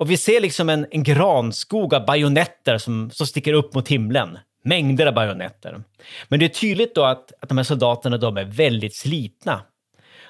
Och 0.00 0.10
vi 0.10 0.16
ser 0.16 0.40
liksom 0.40 0.68
en, 0.68 0.86
en 0.90 1.02
granskog 1.02 1.94
av 1.94 2.06
bajonetter 2.06 2.78
som, 2.78 3.10
som 3.10 3.26
sticker 3.26 3.52
upp 3.52 3.74
mot 3.74 3.88
himlen. 3.88 4.38
Mängder 4.64 5.06
av 5.06 5.14
bajonetter. 5.14 5.82
Men 6.28 6.40
det 6.40 6.46
är 6.46 6.48
tydligt 6.48 6.94
då 6.94 7.04
att, 7.04 7.32
att 7.42 7.48
de 7.48 7.58
här 7.58 7.64
soldaterna 7.64 8.18
de 8.18 8.36
är 8.36 8.44
väldigt 8.44 8.94
slitna. 8.94 9.62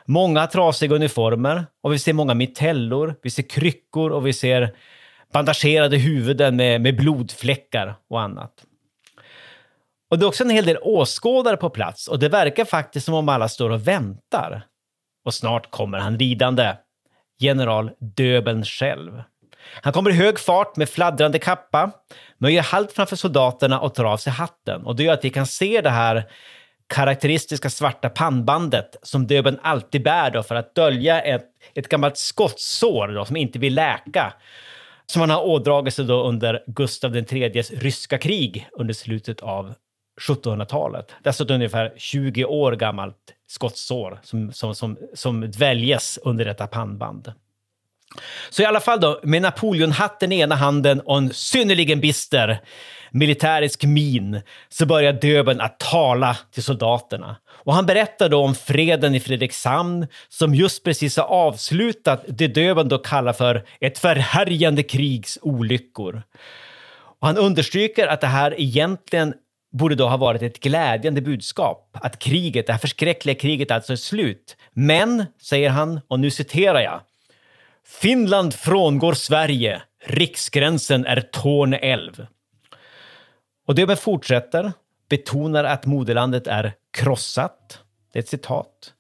Många 0.05 0.41
har 0.41 0.47
trasiga 0.47 0.95
uniformer 0.95 1.67
och 1.83 1.93
vi 1.93 1.99
ser 1.99 2.13
många 2.13 2.35
mitellor, 2.35 3.15
vi 3.23 3.31
ser 3.31 3.43
kryckor 3.43 4.11
och 4.11 4.27
vi 4.27 4.33
ser 4.33 4.75
bandagerade 5.33 5.97
huvuden 5.97 6.57
med, 6.57 6.81
med 6.81 6.97
blodfläckar 6.97 7.95
och 8.09 8.21
annat. 8.21 8.65
Och 10.11 10.19
det 10.19 10.25
är 10.25 10.29
också 10.29 10.45
en 10.45 10.51
hel 10.51 10.67
del 10.67 10.79
åskådare 10.83 11.57
på 11.57 11.71
plats 11.71 12.09
och 12.09 12.19
det 12.19 12.29
verkar 12.29 12.65
faktiskt 12.65 13.07
som 13.07 13.15
om 13.15 13.29
alla 13.29 13.49
står 13.49 13.71
och 13.71 13.89
väntar. 13.89 14.63
Och 15.25 15.35
snart 15.35 15.71
kommer 15.71 15.99
han 15.99 16.19
ridande. 16.19 16.77
General 17.39 17.91
Döbeln 17.99 18.65
själv. 18.65 19.23
Han 19.83 19.93
kommer 19.93 20.11
i 20.11 20.15
hög 20.15 20.39
fart 20.39 20.77
med 20.77 20.89
fladdrande 20.89 21.39
kappa, 21.39 21.91
men 22.39 22.55
gör 22.55 22.63
halt 22.63 22.93
framför 22.93 23.17
soldaterna 23.17 23.81
och 23.81 23.95
tar 23.95 24.05
av 24.05 24.17
sig 24.17 24.33
hatten. 24.33 24.87
Och 24.87 24.97
det 24.97 25.03
gör 25.03 25.15
att 25.15 25.25
vi 25.25 25.31
kan 25.31 25.47
se 25.47 25.81
det 25.81 25.91
här 25.91 26.25
karaktäristiska 26.89 27.71
svarta 27.71 28.09
pannbandet 28.09 28.97
som 29.03 29.27
Döbeln 29.27 29.59
alltid 29.63 30.03
bär 30.03 30.31
då 30.31 30.43
för 30.43 30.55
att 30.55 30.75
dölja 30.75 31.21
ett, 31.21 31.47
ett 31.75 31.89
gammalt 31.89 32.17
skottsår 32.17 33.09
då, 33.09 33.25
som 33.25 33.37
inte 33.37 33.59
vill 33.59 33.75
läka 33.75 34.33
som 35.11 35.21
han 35.21 35.31
har 35.31 35.47
ådragit 35.47 35.95
sig 35.95 36.05
då 36.05 36.23
under 36.23 36.63
Gustav 36.67 37.17
IIIs 37.17 37.71
ryska 37.71 38.19
krig 38.19 38.69
under 38.73 38.95
slutet 38.95 39.41
av 39.41 39.75
1700-talet. 40.29 41.07
Dessutom 41.09 41.25
alltså 41.25 41.55
ungefär 41.55 41.93
20 41.97 42.45
år 42.45 42.73
gammalt 42.73 43.17
skottsår 43.47 44.21
som, 44.23 44.53
som, 44.53 44.75
som, 44.75 44.97
som 45.15 45.51
dväljes 45.51 46.19
under 46.23 46.45
detta 46.45 46.67
pannband. 46.67 47.33
Så 48.51 48.63
i 48.63 48.65
alla 48.65 48.81
fall 48.81 49.01
då, 49.01 49.21
med 49.23 49.43
Napoleonhatten 49.43 50.33
i 50.33 50.41
ena 50.41 50.55
handen 50.55 51.01
och 51.01 51.19
en 51.19 51.31
synnerligen 51.33 52.01
bister 52.01 52.61
militärisk 53.11 53.85
min 53.85 54.43
så 54.69 54.87
börjar 54.87 55.13
Döben 55.13 55.61
att 55.61 55.79
tala 55.79 56.37
till 56.53 56.63
soldaterna. 56.63 57.37
Och 57.49 57.75
han 57.75 57.87
berättar 57.87 58.29
då 58.29 58.45
om 58.45 58.55
freden 58.55 59.15
i 59.15 59.21
Fredrikshamn 59.21 60.07
som 60.29 60.55
just 60.55 60.85
precis 60.85 61.17
har 61.17 61.25
avslutat 61.25 62.25
det 62.29 62.49
Döben 62.49 62.89
då 62.89 62.99
kallar 62.99 63.33
för 63.33 63.65
ett 63.81 63.99
förhärjande 63.99 64.83
krigs 64.83 65.39
olyckor. 65.43 66.23
Och 67.21 67.27
han 67.27 67.37
understryker 67.37 68.07
att 68.07 68.21
det 68.21 68.27
här 68.27 68.61
egentligen 68.61 69.35
borde 69.73 69.95
då 69.95 70.09
ha 70.09 70.17
varit 70.17 70.43
ett 70.43 70.61
glädjande 70.61 71.21
budskap. 71.21 71.97
Att 72.01 72.19
kriget, 72.19 72.67
det 72.67 72.73
här 72.73 72.81
förskräckliga 72.81 73.35
kriget 73.35 73.71
alltså 73.71 73.93
är 73.93 73.97
slut. 73.97 74.57
Men, 74.73 75.27
säger 75.43 75.71
han, 75.71 76.01
och 76.09 76.21
nu 76.21 76.31
citerar 76.31 76.81
jag. 76.81 77.01
Finland 77.87 78.55
frångår 78.55 79.15
Sverige. 79.15 79.83
Riksgränsen 80.05 81.07
är 81.07 81.21
Torne 81.21 81.77
älv. 81.77 82.27
Och 83.67 83.75
det 83.75 84.01
fortsätter, 84.01 84.73
betonar 85.09 85.65
att 85.65 85.87
moderlandet 85.87 86.47
är 86.47 86.73
krossat. 86.91 87.79
Det 88.13 88.19
är 88.19 88.23
ett 88.23 88.29
citat. 88.29 88.95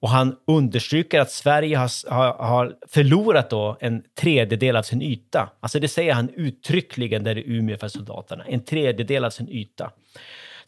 Och 0.00 0.08
han 0.08 0.36
understryker 0.46 1.20
att 1.20 1.30
Sverige 1.30 1.76
har, 1.76 2.10
har, 2.10 2.32
har, 2.32 2.74
förlorat 2.88 3.50
då 3.50 3.76
en 3.80 4.02
tredjedel 4.18 4.76
av 4.76 4.82
sin 4.82 5.02
yta. 5.02 5.50
Alltså 5.60 5.80
det 5.80 5.88
säger 5.88 6.12
han 6.12 6.30
uttryckligen 6.34 7.24
där 7.24 7.38
i 7.38 7.44
Umeå 7.46 7.76
för 7.76 7.88
soldaterna. 7.88 8.44
En 8.44 8.64
tredjedel 8.64 9.24
av 9.24 9.30
sin 9.30 9.48
yta. 9.48 9.90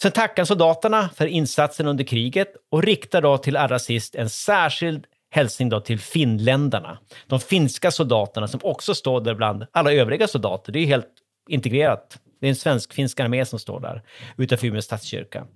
Sen 0.02 0.12
tackar 0.12 0.44
soldaterna 0.44 1.08
för 1.14 1.26
insatsen 1.26 1.86
under 1.86 2.04
kriget 2.04 2.48
och 2.70 2.82
riktar 2.82 3.22
då 3.22 3.38
till 3.38 3.56
allra 3.56 3.78
sist 3.78 4.14
en 4.14 4.30
särskild 4.30 5.06
hälsning 5.38 5.68
då 5.68 5.80
till 5.80 5.98
finländarna. 5.98 6.98
De 7.26 7.40
finska 7.40 7.90
soldaterna 7.90 8.48
som 8.48 8.60
också 8.62 8.94
står 8.94 9.20
där 9.20 9.34
bland 9.34 9.66
alla 9.72 9.92
övriga 9.92 10.28
soldater. 10.28 10.72
Det 10.72 10.78
är 10.78 10.80
ju 10.80 10.86
helt 10.86 11.06
integrerat. 11.48 12.18
Det 12.40 12.46
är 12.46 12.48
en 12.48 12.56
svensk-finsk 12.56 13.20
armé 13.20 13.44
som 13.44 13.58
står 13.58 13.80
där 13.80 14.02
utanför 14.36 14.66
Umeå 14.66 14.82
stadskyrka. 14.82 15.46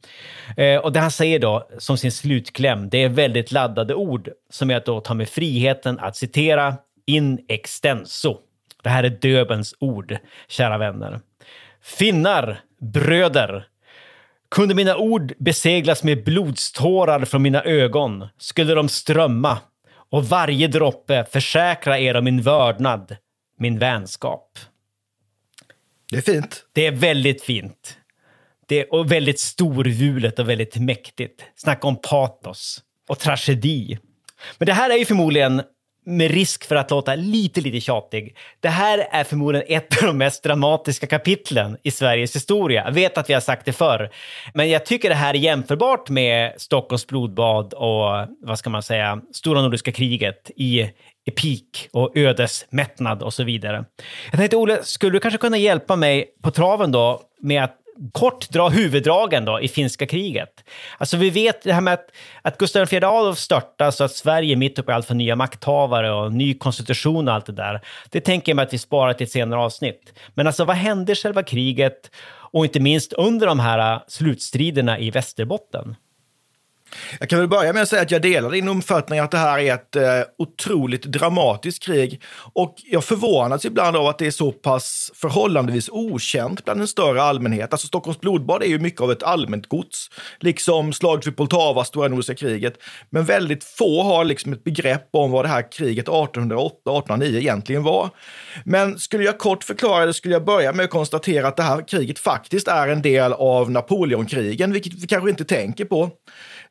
Eh, 0.56 0.76
och 0.76 0.92
det 0.92 1.00
han 1.00 1.10
säger 1.10 1.38
då 1.38 1.68
som 1.78 1.96
sin 1.96 2.12
slutkläm, 2.12 2.88
det 2.88 3.02
är 3.02 3.08
väldigt 3.08 3.52
laddade 3.52 3.94
ord 3.94 4.30
som 4.50 4.70
jag 4.70 4.82
då 4.84 5.00
tar 5.00 5.14
med 5.14 5.28
friheten 5.28 5.98
att 5.98 6.16
citera 6.16 6.74
in 7.06 7.44
extenso. 7.48 8.38
Det 8.82 8.88
här 8.88 9.04
är 9.04 9.10
Döbens 9.10 9.74
ord, 9.78 10.16
kära 10.48 10.78
vänner. 10.78 11.20
Finnar, 11.82 12.60
bröder, 12.80 13.66
kunde 14.50 14.74
mina 14.74 14.96
ord 14.96 15.32
beseglas 15.38 16.02
med 16.02 16.24
blodstårar 16.24 17.24
från 17.24 17.42
mina 17.42 17.62
ögon 17.62 18.28
skulle 18.38 18.74
de 18.74 18.88
strömma 18.88 19.58
och 20.12 20.28
varje 20.28 20.68
droppe 20.68 21.24
försäkra 21.24 21.98
er 21.98 22.16
om 22.16 22.24
min 22.24 22.42
vördnad, 22.42 23.16
min 23.58 23.78
vänskap. 23.78 24.58
Det 26.10 26.16
är 26.16 26.20
fint. 26.20 26.64
Det 26.72 26.86
är 26.86 26.92
väldigt 26.92 27.42
fint. 27.42 27.96
Det 28.68 28.80
är 28.80 28.94
och 28.94 29.12
väldigt 29.12 29.40
storvulet 29.40 30.38
och 30.38 30.48
väldigt 30.48 30.76
mäktigt. 30.76 31.44
Snacka 31.56 31.86
om 31.86 31.96
patos 31.96 32.82
och 33.08 33.18
tragedi. 33.18 33.98
Men 34.58 34.66
det 34.66 34.72
här 34.72 34.90
är 34.90 34.96
ju 34.96 35.04
förmodligen 35.04 35.62
med 36.04 36.30
risk 36.30 36.64
för 36.64 36.76
att 36.76 36.90
låta 36.90 37.14
lite, 37.14 37.60
lite 37.60 37.80
tjatig. 37.80 38.36
Det 38.60 38.68
här 38.68 39.06
är 39.10 39.24
förmodligen 39.24 39.66
ett 39.68 40.02
av 40.02 40.06
de 40.06 40.18
mest 40.18 40.42
dramatiska 40.42 41.06
kapitlen 41.06 41.76
i 41.82 41.90
Sveriges 41.90 42.36
historia. 42.36 42.84
Jag 42.84 42.92
vet 42.92 43.18
att 43.18 43.30
vi 43.30 43.34
har 43.34 43.40
sagt 43.40 43.66
det 43.66 43.72
förr, 43.72 44.10
men 44.54 44.70
jag 44.70 44.86
tycker 44.86 45.08
det 45.08 45.14
här 45.14 45.34
är 45.34 45.38
jämförbart 45.38 46.08
med 46.08 46.52
Stockholms 46.56 47.06
blodbad 47.06 47.74
och 47.74 48.28
vad 48.40 48.58
ska 48.58 48.70
man 48.70 48.82
säga, 48.82 49.20
Stora 49.32 49.62
Nordiska 49.62 49.92
kriget 49.92 50.50
i 50.56 50.90
epik 51.24 51.88
och 51.92 52.16
ödesmättnad 52.16 53.22
och 53.22 53.34
så 53.34 53.44
vidare. 53.44 53.84
Jag 54.30 54.38
tänkte, 54.38 54.56
Olle, 54.56 54.78
skulle 54.82 55.12
du 55.12 55.20
kanske 55.20 55.38
kunna 55.38 55.58
hjälpa 55.58 55.96
mig 55.96 56.26
på 56.42 56.50
traven 56.50 56.92
då 56.92 57.20
med 57.40 57.64
att 57.64 57.81
kort 58.12 58.50
dra 58.50 58.68
huvuddragen 58.68 59.44
då 59.44 59.60
i 59.60 59.68
finska 59.68 60.06
kriget. 60.06 60.64
Alltså 60.98 61.16
vi 61.16 61.30
vet 61.30 61.62
det 61.62 61.72
här 61.72 61.80
med 61.80 61.94
att, 61.94 62.06
att 62.42 62.58
Gustav 62.58 62.94
IV 62.94 63.04
Adolf 63.04 63.38
störtas 63.38 64.00
och 64.00 64.06
att 64.06 64.12
Sverige 64.12 64.54
är 64.54 64.56
mitt 64.56 64.78
uppe 64.78 64.92
i 64.92 64.94
allt 64.94 65.06
för 65.06 65.14
nya 65.14 65.36
makthavare 65.36 66.12
och 66.12 66.32
ny 66.32 66.54
konstitution 66.54 67.28
och 67.28 67.34
allt 67.34 67.46
det 67.46 67.52
där. 67.52 67.80
Det 68.10 68.20
tänker 68.20 68.52
jag 68.52 68.56
mig 68.56 68.62
att 68.62 68.72
vi 68.72 68.78
sparar 68.78 69.12
till 69.12 69.24
ett 69.24 69.30
senare 69.30 69.60
avsnitt. 69.60 70.18
Men 70.34 70.46
alltså 70.46 70.64
vad 70.64 70.76
hände 70.76 71.12
i 71.12 71.14
själva 71.14 71.42
kriget 71.42 72.10
och 72.52 72.64
inte 72.64 72.80
minst 72.80 73.12
under 73.12 73.46
de 73.46 73.60
här 73.60 73.94
äh, 73.94 74.00
slutstriderna 74.08 74.98
i 74.98 75.10
Västerbotten? 75.10 75.96
Jag 77.20 77.28
kan 77.28 77.38
väl 77.38 77.48
börja 77.48 77.72
med 77.72 77.82
att 77.82 77.88
säga 77.88 78.02
att 78.02 78.10
jag 78.10 78.22
delar 78.22 78.50
din 78.50 78.68
uppfattning 78.68 79.18
att 79.18 79.30
det 79.30 79.38
här 79.38 79.58
är 79.58 79.74
ett 79.74 79.96
eh, 79.96 80.02
otroligt 80.38 81.02
dramatiskt 81.02 81.82
krig. 81.82 82.22
Och 82.52 82.74
jag 82.84 83.04
förvånas 83.04 83.64
ibland 83.64 83.96
av 83.96 84.06
att 84.06 84.18
det 84.18 84.26
är 84.26 84.30
så 84.30 84.52
pass 84.52 85.10
förhållandevis 85.14 85.88
okänt 85.88 86.64
bland 86.64 86.80
en 86.80 86.88
större 86.88 87.22
allmänhet. 87.22 87.72
Alltså 87.72 87.86
Stockholms 87.86 88.20
blodbad 88.20 88.62
är 88.62 88.66
ju 88.66 88.78
mycket 88.78 89.00
av 89.00 89.12
ett 89.12 89.22
allmänt 89.22 89.68
gods, 89.68 90.10
liksom 90.40 90.92
slaget 90.92 91.26
vid 91.26 91.36
Poltava, 91.36 91.84
stora 91.84 92.08
nordiska 92.08 92.34
kriget. 92.34 92.74
Men 93.10 93.24
väldigt 93.24 93.64
få 93.64 94.02
har 94.02 94.24
liksom 94.24 94.52
ett 94.52 94.64
begrepp 94.64 95.08
om 95.12 95.30
vad 95.30 95.44
det 95.44 95.48
här 95.48 95.72
kriget 95.72 96.06
1808-1809 96.06 97.22
egentligen 97.22 97.82
var. 97.82 98.10
Men 98.64 98.98
skulle 98.98 99.24
jag 99.24 99.38
kort 99.38 99.64
förklara 99.64 100.06
det 100.06 100.14
skulle 100.14 100.34
jag 100.34 100.44
börja 100.44 100.72
med 100.72 100.84
att 100.84 100.90
konstatera 100.90 101.48
att 101.48 101.56
det 101.56 101.62
här 101.62 101.88
kriget 101.88 102.18
faktiskt 102.18 102.68
är 102.68 102.88
en 102.88 103.02
del 103.02 103.32
av 103.32 103.70
Napoleonkrigen, 103.70 104.72
vilket 104.72 104.94
vi 104.94 105.06
kanske 105.06 105.30
inte 105.30 105.44
tänker 105.44 105.84
på. 105.84 106.10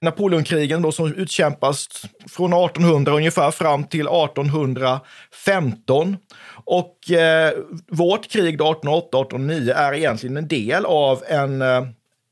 Napoleonkrigen 0.01 0.81
då 0.81 0.91
som 0.91 1.13
utkämpas 1.13 1.87
från 2.29 2.53
1800 2.53 3.13
ungefär 3.13 3.51
fram 3.51 3.83
till 3.83 4.07
1815. 4.07 6.17
Och 6.65 7.11
eh, 7.11 7.53
vårt 7.87 8.27
krig 8.27 8.61
1808-1809 8.61 9.73
är 9.73 9.93
egentligen 9.93 10.37
en 10.37 10.47
del 10.47 10.85
av 10.85 11.23
en 11.27 11.61
eh, 11.61 11.81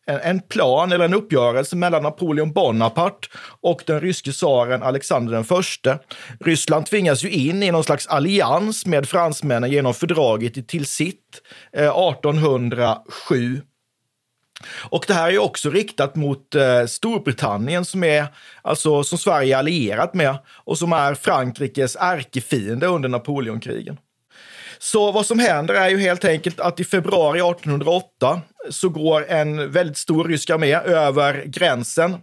en 0.10 0.40
plan 0.40 0.92
eller 0.92 1.06
en 1.06 1.14
uppgörelse 1.14 1.76
mellan 1.76 2.04
Napoleon 2.04 2.54
Bonaparte 2.54 3.28
och 3.62 3.84
den 3.86 4.02
ryske 4.02 4.32
tsaren 4.32 4.84
Alexander 4.84 5.34
den 5.34 5.44
förste. 5.44 6.00
Ryssland 6.40 6.86
tvingas 6.86 7.24
ju 7.24 7.30
in 7.30 7.64
i 7.64 7.72
någon 7.72 7.84
slags 7.84 8.08
allians 8.08 8.86
med 8.86 9.10
fransmännen 9.10 9.72
genom 9.72 9.94
fördraget 9.94 10.58
i 10.58 10.64
Tilsit 10.64 11.42
eh, 11.74 11.84
1807. 11.84 13.62
Och 14.68 15.06
det 15.08 15.14
här 15.14 15.32
är 15.32 15.38
också 15.38 15.70
riktat 15.70 16.16
mot 16.16 16.56
eh, 16.56 16.86
Storbritannien 16.86 17.86
som, 17.86 18.04
är, 18.04 18.28
alltså, 18.62 19.04
som 19.04 19.18
Sverige 19.18 19.56
är 19.56 19.60
allierat 19.60 20.14
med 20.14 20.38
och 20.48 20.78
som 20.78 20.94
är 20.94 21.14
Frankrikes 21.14 21.98
ärkefiende 22.00 22.88
under 22.88 23.10
Napoleonkrigen. 23.10 23.98
Så 24.82 25.12
vad 25.12 25.26
som 25.26 25.40
händer 25.40 25.74
är 25.74 25.90
ju 25.90 25.98
helt 25.98 26.26
enkelt 26.26 26.60
att 26.60 26.80
i 26.80 26.84
februari 26.84 27.40
1808 27.40 28.42
så 28.70 28.90
går 28.90 29.26
en 29.30 29.72
väldigt 29.72 29.98
stor 29.98 30.24
rysk 30.24 30.50
armé 30.50 30.74
över 30.74 31.44
gränsen 31.46 32.18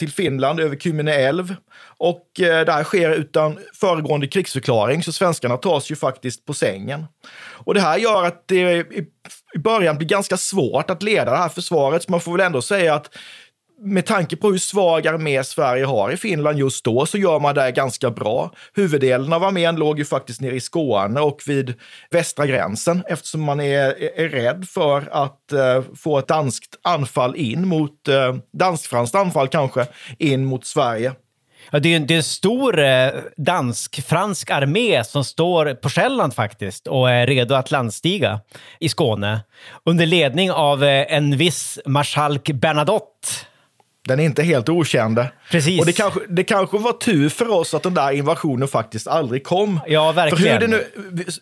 till 0.00 0.12
Finland 0.12 0.60
över 0.60 0.76
Kymmene 0.76 1.14
älv. 1.14 1.54
Och 1.98 2.40
eh, 2.40 2.64
det 2.64 2.72
här 2.72 2.84
sker 2.84 3.10
utan 3.10 3.58
föregående 3.74 4.26
krigsförklaring, 4.26 5.02
så 5.02 5.12
svenskarna 5.12 5.56
tas 5.56 5.90
ju 5.90 5.96
faktiskt 5.96 6.44
på 6.44 6.54
sängen. 6.54 7.06
Och 7.64 7.74
det 7.74 7.80
här 7.80 7.98
gör 7.98 8.24
att 8.24 8.44
det 8.46 8.86
i 9.54 9.58
början 9.58 9.98
blir 9.98 10.08
ganska 10.08 10.36
svårt 10.36 10.90
att 10.90 11.02
leda 11.02 11.30
det 11.30 11.36
här 11.36 11.48
försvaret, 11.48 12.02
så 12.02 12.10
man 12.10 12.20
får 12.20 12.32
väl 12.32 12.46
ändå 12.46 12.62
säga 12.62 12.94
att 12.94 13.10
med 13.82 14.06
tanke 14.06 14.36
på 14.36 14.50
hur 14.50 14.58
svag 14.58 15.06
armé 15.06 15.44
Sverige 15.44 15.84
har 15.84 16.10
i 16.10 16.16
Finland 16.16 16.58
just 16.58 16.84
då 16.84 17.06
så 17.06 17.18
gör 17.18 17.40
man 17.40 17.54
det 17.54 17.70
ganska 17.70 18.10
bra. 18.10 18.50
Huvuddelen 18.74 19.32
av 19.32 19.44
armén 19.44 19.76
låg 19.76 19.98
ju 19.98 20.04
faktiskt 20.04 20.40
nere 20.40 20.54
i 20.54 20.60
Skåne 20.60 21.20
och 21.20 21.42
vid 21.46 21.74
västra 22.10 22.46
gränsen 22.46 23.02
eftersom 23.08 23.42
man 23.42 23.60
är, 23.60 24.02
är 24.20 24.28
rädd 24.28 24.68
för 24.68 25.08
att 25.12 25.52
eh, 25.52 25.82
få 25.96 26.18
ett 26.18 26.28
danskt 26.28 26.74
anfall 26.82 27.36
in 27.36 27.68
mot, 27.68 28.08
eh, 28.08 28.36
dansk-franskt 28.52 29.14
anfall 29.14 29.48
kanske, 29.48 29.86
in 30.18 30.44
mot 30.44 30.66
Sverige. 30.66 31.12
Ja, 31.70 31.78
det, 31.78 31.94
är, 31.94 32.00
det 32.00 32.14
är 32.14 32.16
en 32.16 32.22
stor 32.22 32.78
eh, 32.78 33.10
dansk-fransk 33.36 34.50
armé 34.50 35.04
som 35.04 35.24
står 35.24 35.74
på 35.74 35.88
Själland 35.88 36.34
faktiskt 36.34 36.86
och 36.86 37.10
är 37.10 37.26
redo 37.26 37.54
att 37.54 37.70
landstiga 37.70 38.40
i 38.80 38.88
Skåne 38.88 39.40
under 39.84 40.06
ledning 40.06 40.50
av 40.50 40.84
eh, 40.84 41.14
en 41.14 41.36
viss 41.36 41.78
marskalk 41.86 42.50
Bernadotte. 42.50 43.28
Den 44.10 44.20
är 44.20 44.24
inte 44.24 44.42
helt 44.42 44.68
okänd. 44.68 45.24
Precis. 45.50 45.80
Och 45.80 45.86
det 45.86 45.92
kanske, 45.92 46.20
det 46.28 46.44
kanske 46.44 46.78
var 46.78 46.92
tur 46.92 47.28
för 47.28 47.48
oss 47.48 47.74
att 47.74 47.82
den 47.82 47.94
där 47.94 48.12
invasionen 48.12 48.68
faktiskt 48.68 49.08
aldrig 49.08 49.44
kom. 49.44 49.80
Ja, 49.86 50.12
verkligen. 50.12 50.60
För 50.60 50.66
hur 50.66 50.68
det 50.68 50.84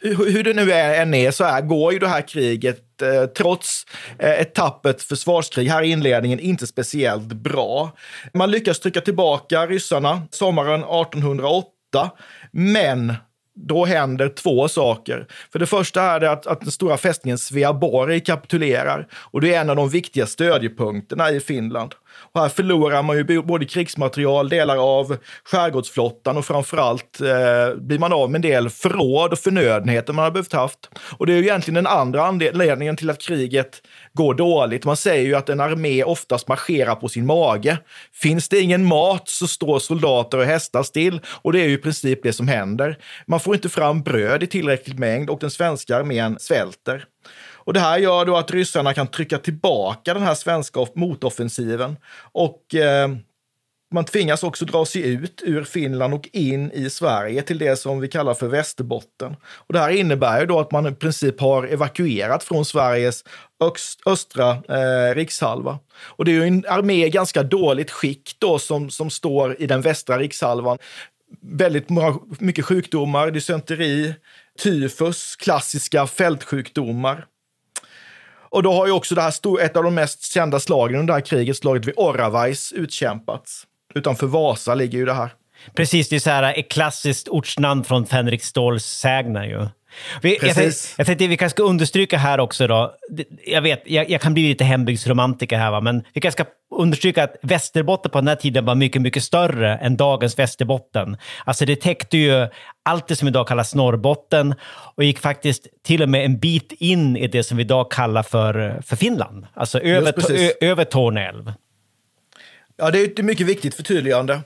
nu, 0.00 0.32
hur 0.32 0.44
det 0.44 0.52
nu 0.52 0.72
än 0.72 1.14
är 1.14 1.30
så 1.30 1.44
är, 1.44 1.60
går 1.60 1.92
ju 1.92 1.98
det 1.98 2.08
här 2.08 2.28
kriget 2.28 3.02
eh, 3.02 3.26
trots 3.26 3.86
eh, 4.18 4.40
ett 4.40 4.54
tappert 4.54 5.02
försvarskrig 5.02 5.68
här 5.68 5.82
i 5.82 5.90
inledningen 5.90 6.40
inte 6.40 6.66
speciellt 6.66 7.32
bra. 7.32 7.90
Man 8.34 8.50
lyckas 8.50 8.80
trycka 8.80 9.00
tillbaka 9.00 9.66
ryssarna 9.66 10.22
sommaren 10.30 10.80
1808, 10.80 11.64
men 12.50 13.14
då 13.66 13.84
händer 13.84 14.28
två 14.28 14.68
saker. 14.68 15.26
För 15.52 15.58
det 15.58 15.66
första 15.66 16.02
är 16.02 16.20
det 16.20 16.30
att, 16.30 16.46
att 16.46 16.60
den 16.60 16.70
stora 16.70 16.96
fästningen 16.96 17.38
Sveaborg 17.38 18.20
kapitulerar 18.20 19.08
och 19.12 19.40
det 19.40 19.54
är 19.54 19.60
en 19.60 19.70
av 19.70 19.76
de 19.76 19.88
viktiga 19.88 20.26
stödjepunkterna 20.26 21.30
i 21.30 21.40
Finland. 21.40 21.94
Här 22.38 22.48
förlorar 22.48 23.02
man 23.02 23.16
ju 23.16 23.42
både 23.42 23.64
krigsmaterial, 23.64 24.48
delar 24.48 24.76
av 24.76 25.16
skärgårdsflottan 25.44 26.36
och 26.36 26.44
framförallt 26.44 27.20
eh, 27.20 27.76
blir 27.76 27.98
man 27.98 28.12
av 28.12 28.30
med 28.30 28.38
en 28.38 28.50
del 28.50 28.70
förråd 28.70 29.32
och 29.32 29.38
förnödenheter 29.38 30.12
man 30.12 30.24
har 30.24 30.30
behövt 30.30 30.52
haft. 30.52 30.78
Och 31.18 31.26
det 31.26 31.32
är 31.32 31.36
ju 31.36 31.42
egentligen 31.42 31.74
den 31.74 31.86
andra 31.86 32.26
anledningen 32.26 32.96
till 32.96 33.10
att 33.10 33.22
kriget 33.22 33.82
går 34.12 34.34
dåligt. 34.34 34.84
Man 34.84 34.96
säger 34.96 35.26
ju 35.26 35.34
att 35.34 35.48
en 35.48 35.60
armé 35.60 36.04
oftast 36.04 36.48
marscherar 36.48 36.94
på 36.94 37.08
sin 37.08 37.26
mage. 37.26 37.78
Finns 38.12 38.48
det 38.48 38.60
ingen 38.60 38.84
mat 38.84 39.28
så 39.28 39.46
står 39.46 39.78
soldater 39.78 40.38
och 40.38 40.44
hästar 40.44 40.82
still 40.82 41.20
och 41.42 41.52
det 41.52 41.60
är 41.60 41.66
ju 41.68 41.74
i 41.74 41.78
princip 41.78 42.22
det 42.22 42.32
som 42.32 42.48
händer. 42.48 42.98
Man 43.26 43.40
får 43.40 43.54
inte 43.54 43.68
fram 43.68 44.02
bröd 44.02 44.42
i 44.42 44.46
tillräcklig 44.46 44.98
mängd 44.98 45.30
och 45.30 45.38
den 45.40 45.50
svenska 45.50 45.96
armén 45.96 46.36
svälter. 46.40 47.04
Och 47.68 47.74
det 47.74 47.80
här 47.80 47.98
gör 47.98 48.24
då 48.24 48.36
att 48.36 48.50
ryssarna 48.50 48.94
kan 48.94 49.06
trycka 49.06 49.38
tillbaka 49.38 50.14
den 50.14 50.22
här 50.22 50.34
svenska 50.34 50.86
motoffensiven. 50.94 51.96
Och 52.32 52.74
eh, 52.74 53.08
man 53.94 54.04
tvingas 54.04 54.42
också 54.42 54.64
dra 54.64 54.86
sig 54.86 55.02
ut 55.02 55.42
ur 55.44 55.64
Finland 55.64 56.14
och 56.14 56.28
in 56.32 56.72
i 56.72 56.90
Sverige 56.90 57.42
till 57.42 57.58
det 57.58 57.76
som 57.76 58.00
vi 58.00 58.08
kallar 58.08 58.34
för 58.34 58.48
Västerbotten. 58.48 59.36
Och 59.42 59.72
det 59.72 59.78
här 59.78 59.90
innebär 59.90 60.40
ju 60.40 60.46
då 60.46 60.60
att 60.60 60.72
man 60.72 60.86
i 60.86 60.92
princip 60.92 61.40
har 61.40 61.66
evakuerat 61.66 62.44
från 62.44 62.64
Sveriges 62.64 63.24
östra 64.06 64.50
eh, 64.50 65.14
rikshalva. 65.14 65.78
Och 65.98 66.24
det 66.24 66.30
är 66.30 66.34
ju 66.34 66.46
en 66.46 66.64
armé 66.68 67.06
i 67.06 67.10
ganska 67.10 67.42
dåligt 67.42 67.90
skick 67.90 68.36
då 68.38 68.58
som, 68.58 68.90
som 68.90 69.10
står 69.10 69.62
i 69.62 69.66
den 69.66 69.80
västra 69.80 70.18
rikshalvan. 70.18 70.78
Väldigt 71.42 71.88
många, 71.88 72.18
mycket 72.38 72.64
sjukdomar, 72.64 73.30
dysenteri, 73.30 74.14
tyfus, 74.58 75.36
klassiska 75.36 76.06
fältsjukdomar. 76.06 77.26
Och 78.50 78.62
då 78.62 78.72
har 78.72 78.86
ju 78.86 78.92
också 78.92 79.14
det 79.14 79.22
här 79.22 79.30
stor, 79.30 79.60
ett 79.60 79.76
av 79.76 79.84
de 79.84 79.94
mest 79.94 80.32
kända 80.32 80.60
slagen 80.60 81.00
under 81.00 81.14
det 81.14 81.20
här 81.20 81.26
kriget, 81.26 81.56
slaget 81.56 81.86
vid 81.86 81.94
Oravais, 81.96 82.72
utkämpats. 82.72 83.64
Utanför 83.94 84.26
Vasa 84.26 84.74
ligger 84.74 84.98
ju 84.98 85.04
det 85.04 85.12
här. 85.14 85.30
Precis, 85.74 86.08
det 86.08 86.16
är 86.16 86.20
så 86.20 86.30
här 86.30 86.58
ett 86.58 86.70
klassiskt 86.70 87.28
ortsnamn 87.28 87.84
från 87.84 88.06
Fänrik 88.06 88.44
Ståls 88.44 88.84
sägner 88.84 89.44
ju. 89.44 89.66
Vi, 90.22 90.38
jag, 90.42 90.54
tänkte, 90.54 90.88
jag 90.96 91.06
tänkte 91.06 91.26
vi 91.26 91.36
kanske 91.36 91.56
ska 91.56 91.62
understryka 91.62 92.18
här 92.18 92.40
också 92.40 92.66
då, 92.66 92.94
jag 93.46 93.62
vet, 93.62 93.82
jag, 93.86 94.10
jag 94.10 94.20
kan 94.20 94.34
bli 94.34 94.48
lite 94.48 94.64
hembygdsromantiker 94.64 95.58
här 95.58 95.70
va, 95.70 95.80
men 95.80 96.04
vi 96.14 96.20
kanske 96.20 96.44
ska 96.44 96.50
understryka 96.76 97.24
att 97.24 97.36
Västerbotten 97.42 98.10
på 98.10 98.18
den 98.18 98.28
här 98.28 98.36
tiden 98.36 98.64
var 98.64 98.74
mycket, 98.74 99.02
mycket 99.02 99.22
större 99.22 99.76
än 99.76 99.96
dagens 99.96 100.38
Västerbotten. 100.38 101.16
Alltså 101.44 101.64
det 101.64 101.76
täckte 101.76 102.18
ju 102.18 102.48
allt 102.84 103.08
det 103.08 103.16
som 103.16 103.28
idag 103.28 103.48
kallas 103.48 103.74
Norrbotten 103.74 104.54
och 104.94 105.04
gick 105.04 105.18
faktiskt 105.18 105.66
till 105.84 106.02
och 106.02 106.08
med 106.08 106.24
en 106.24 106.38
bit 106.38 106.72
in 106.72 107.16
i 107.16 107.26
det 107.26 107.42
som 107.42 107.56
vi 107.56 107.62
idag 107.62 107.90
kallar 107.90 108.22
för, 108.22 108.82
för 108.86 108.96
Finland. 108.96 109.46
Alltså 109.54 109.80
över, 109.80 110.32
ö, 110.32 110.50
över 110.60 110.84
Torneälv. 110.84 111.52
Ja, 112.76 112.90
det 112.90 113.00
är 113.00 113.04
ett 113.04 113.24
mycket 113.24 113.46
viktigt 113.46 113.74
förtydligande. 113.74 114.40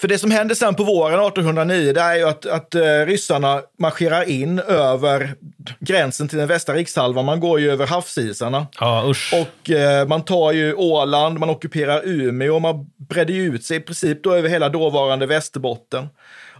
För 0.00 0.08
det 0.08 0.18
som 0.18 0.30
händer 0.30 0.54
sen 0.54 0.74
på 0.74 0.84
våren 0.84 1.20
1809 1.20 1.92
det 1.92 2.00
är 2.00 2.16
ju 2.16 2.28
att, 2.28 2.46
att 2.46 2.74
uh, 2.74 3.06
ryssarna 3.06 3.62
marscherar 3.78 4.28
in 4.28 4.58
över 4.58 5.34
gränsen 5.80 6.28
till 6.28 6.38
den 6.38 6.48
västra 6.48 6.74
rikshalvan. 6.74 7.24
Man 7.24 7.40
går 7.40 7.60
ju 7.60 7.70
över 7.70 7.86
havsisarna. 7.86 8.66
Ja, 8.80 9.04
usch. 9.06 9.34
Och 9.34 9.70
uh, 9.70 10.08
man 10.08 10.24
tar 10.24 10.52
ju 10.52 10.74
Åland, 10.74 11.38
man 11.38 11.50
ockuperar 11.50 12.02
Umeå 12.04 12.54
och 12.54 12.62
man 12.62 12.90
bredde 13.08 13.32
ut 13.32 13.64
sig 13.64 13.76
i 13.76 13.80
princip 13.80 14.22
då 14.22 14.34
över 14.34 14.48
hela 14.48 14.68
dåvarande 14.68 15.26
Västerbotten. 15.26 16.08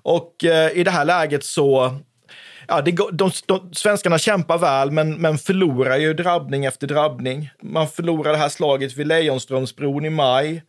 Och 0.03 0.35
uh, 0.45 0.79
i 0.79 0.85
det 0.85 0.91
här 0.91 1.05
läget 1.05 1.45
så 1.45 1.95
ja, 2.69 2.81
det, 2.81 2.91
de, 2.91 3.09
de, 3.13 3.31
de, 3.47 3.75
svenskarna 3.75 4.19
kämpar 4.19 4.59
väl, 4.59 4.91
men, 4.91 5.15
men 5.15 5.39
förlorar 5.39 5.97
ju 5.97 6.15
drabbning 6.15 6.65
efter 6.65 6.87
drabbning. 6.87 7.51
Man 7.63 7.89
förlorar 7.89 8.33
det 8.33 8.39
här 8.39 8.49
slaget 8.49 8.97
vid 8.97 9.07
Lejonströmsbron 9.07 10.05
i 10.05 10.11
maj 10.11 10.63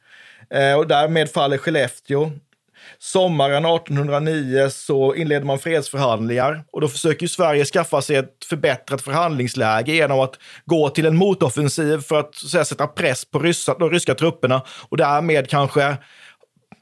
eh, 0.49 0.73
och 0.73 0.87
därmed 0.87 1.31
faller 1.31 1.57
Skellefteå. 1.57 2.31
Sommaren 2.99 3.65
1809 3.65 4.69
så 4.69 5.15
inleder 5.15 5.45
man 5.45 5.59
fredsförhandlingar 5.59 6.63
och 6.71 6.81
då 6.81 6.87
försöker 6.87 7.27
Sverige 7.27 7.65
skaffa 7.65 8.01
sig 8.01 8.15
ett 8.15 8.45
förbättrat 8.49 9.01
förhandlingsläge 9.01 9.91
genom 9.91 10.19
att 10.19 10.39
gå 10.65 10.89
till 10.89 11.05
en 11.05 11.15
motoffensiv 11.15 12.01
för 12.01 12.19
att 12.19 12.35
så 12.35 12.45
att 12.45 12.51
säga, 12.51 12.65
sätta 12.65 12.87
press 12.87 13.25
på 13.25 13.39
ryssa, 13.39 13.75
de 13.79 13.89
ryska 13.89 14.15
trupperna 14.15 14.61
och 14.89 14.97
därmed 14.97 15.49
kanske 15.49 15.97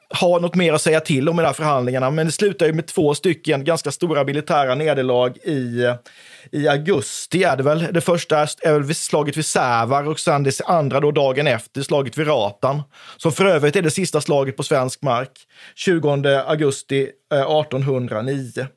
ha 0.09 0.39
något 0.39 0.55
mer 0.55 0.73
att 0.73 0.81
säga 0.81 0.99
till 0.99 1.29
om 1.29 1.39
i 1.39 1.41
de 1.41 1.47
här 1.47 1.53
förhandlingarna. 1.53 2.11
Men 2.11 2.25
det 2.25 2.31
slutar 2.31 2.65
ju 2.65 2.73
med 2.73 2.87
två 2.87 3.15
stycken 3.15 3.63
ganska 3.63 3.91
stora 3.91 4.23
militära 4.23 4.75
nederlag 4.75 5.37
i, 5.43 5.93
i 6.51 6.67
augusti. 6.67 7.43
Är 7.43 7.57
det, 7.57 7.63
väl. 7.63 7.87
det 7.91 8.01
första 8.01 8.37
är 8.39 8.79
väl 8.79 8.95
slaget 8.95 9.37
vid 9.37 9.45
Sävar 9.45 10.07
och 10.07 10.19
sen 10.19 10.43
det 10.43 10.61
andra 10.65 10.99
då 10.99 11.11
dagen 11.11 11.47
efter, 11.47 11.81
slaget 11.81 12.17
vid 12.17 12.27
Ratan. 12.27 12.83
Som 13.17 13.31
för 13.31 13.45
övrigt 13.45 13.75
är 13.75 13.81
det 13.81 13.91
sista 13.91 14.21
slaget 14.21 14.57
på 14.57 14.63
svensk 14.63 15.01
mark. 15.01 15.31
20 15.75 16.09
augusti 16.47 17.09
eh, 17.33 17.59
1809. 17.59 18.67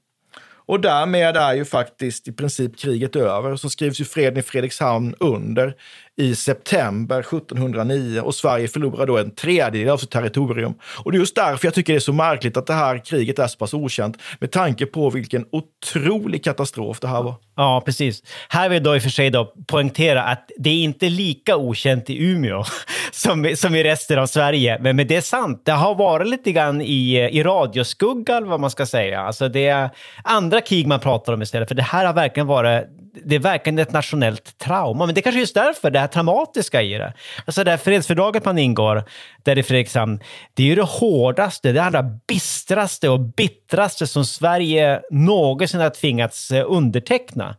Och 0.71 0.81
därmed 0.81 1.37
är 1.37 1.55
ju 1.55 1.64
faktiskt 1.64 2.29
i 2.29 2.33
princip 2.33 2.79
kriget 2.79 3.16
över. 3.16 3.57
Så 3.57 3.71
skrivs 3.71 4.01
ju 4.01 4.05
freden 4.05 4.37
i 4.37 4.43
Fredrikshamn 4.43 5.14
under 5.21 5.75
i 6.16 6.35
september 6.35 7.20
1709 7.20 8.20
och 8.20 8.35
Sverige 8.35 8.68
förlorar 8.68 9.07
då 9.07 9.18
en 9.18 9.31
tredjedel 9.31 9.88
av 9.88 9.96
sitt 9.96 10.11
territorium. 10.11 10.75
Och 11.05 11.12
det 11.12 11.16
är 11.16 11.20
just 11.20 11.35
därför 11.35 11.66
jag 11.66 11.75
tycker 11.75 11.92
det 11.92 11.96
är 11.96 12.01
så 12.01 12.12
märkligt 12.12 12.57
att 12.57 12.66
det 12.66 12.73
här 12.73 12.99
kriget 12.99 13.38
är 13.38 13.46
så 13.46 13.59
pass 13.59 13.75
okänt 13.75 14.18
med 14.40 14.51
tanke 14.51 14.87
på 14.87 15.11
vilken 15.11 15.44
otrolig 15.53 16.44
katastrof 16.44 17.01
det 17.01 17.09
här 17.09 17.23
var. 17.23 17.35
Ja, 17.57 17.83
precis. 17.85 18.23
Här 18.49 18.68
vill 18.68 18.77
jag 18.77 18.85
då 18.85 18.96
i 18.96 18.99
och 18.99 19.03
för 19.03 19.11
sig 19.11 19.31
då 19.31 19.53
poängtera 19.66 20.23
att 20.23 20.51
det 20.59 20.70
är 20.70 20.85
inte 20.85 21.09
lika 21.09 21.57
okänt 21.57 22.11
i 22.11 22.25
Umeå 22.25 22.64
som, 23.12 23.53
som 23.57 23.75
i 23.75 23.85
resten 23.85 24.18
av 24.18 24.27
Sverige. 24.27 24.79
Men, 24.81 24.96
men 24.96 25.07
det 25.07 25.16
är 25.16 25.20
sant, 25.20 25.62
det 25.64 25.73
har 25.73 25.94
varit 25.94 26.29
lite 26.29 26.53
grann 26.53 26.81
i, 26.81 27.16
i 27.33 27.42
radioskugga, 27.42 28.37
eller 28.37 28.46
vad 28.46 28.61
man 28.61 28.70
ska 28.70 28.87
säga. 28.87 29.20
Alltså 29.20 29.49
det 29.49 29.66
är 29.66 29.90
andra 30.25 30.61
krig 30.61 30.87
man 30.87 31.01
pratar 31.01 31.33
om 31.33 31.42
istället, 31.42 31.68
för 31.68 31.75
det 31.75 31.83
här 31.83 32.05
har 32.05 32.12
verkligen 32.12 32.46
varit 32.46 32.87
det 33.25 33.35
är 33.35 33.38
verkligen 33.38 33.79
ett 33.79 33.92
nationellt 33.92 34.59
trauma. 34.59 35.07
Men 35.07 35.14
det 35.14 35.20
är 35.20 35.23
kanske 35.23 35.40
just 35.40 35.55
därför 35.55 35.90
det 35.90 35.99
här 35.99 36.07
traumatiska 36.07 36.83
i 36.83 36.92
det. 36.92 37.12
Alltså 37.44 37.64
det 37.64 37.70
här 37.70 37.79
fredsfördraget 37.79 38.44
man 38.44 38.59
ingår, 38.59 39.05
där 39.42 39.59
i 39.59 39.62
Fredrikshamn, 39.62 40.20
det 40.55 40.62
är 40.62 40.66
ju 40.66 40.75
det 40.75 40.83
hårdaste, 40.83 41.73
det 41.73 41.83
allra 41.83 42.03
bistraste 42.03 43.09
och 43.09 43.20
bittraste 43.20 44.07
som 44.07 44.25
Sverige 44.25 45.01
någonsin 45.11 45.81
har 45.81 45.90
tvingats 45.90 46.51
eh, 46.51 46.64
underteckna. 46.68 47.57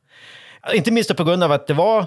Inte 0.74 0.92
minst 0.92 1.16
på 1.16 1.24
grund 1.24 1.44
av 1.44 1.52
att 1.52 1.68
det 1.68 1.74
var 1.74 2.00
eh, 2.00 2.06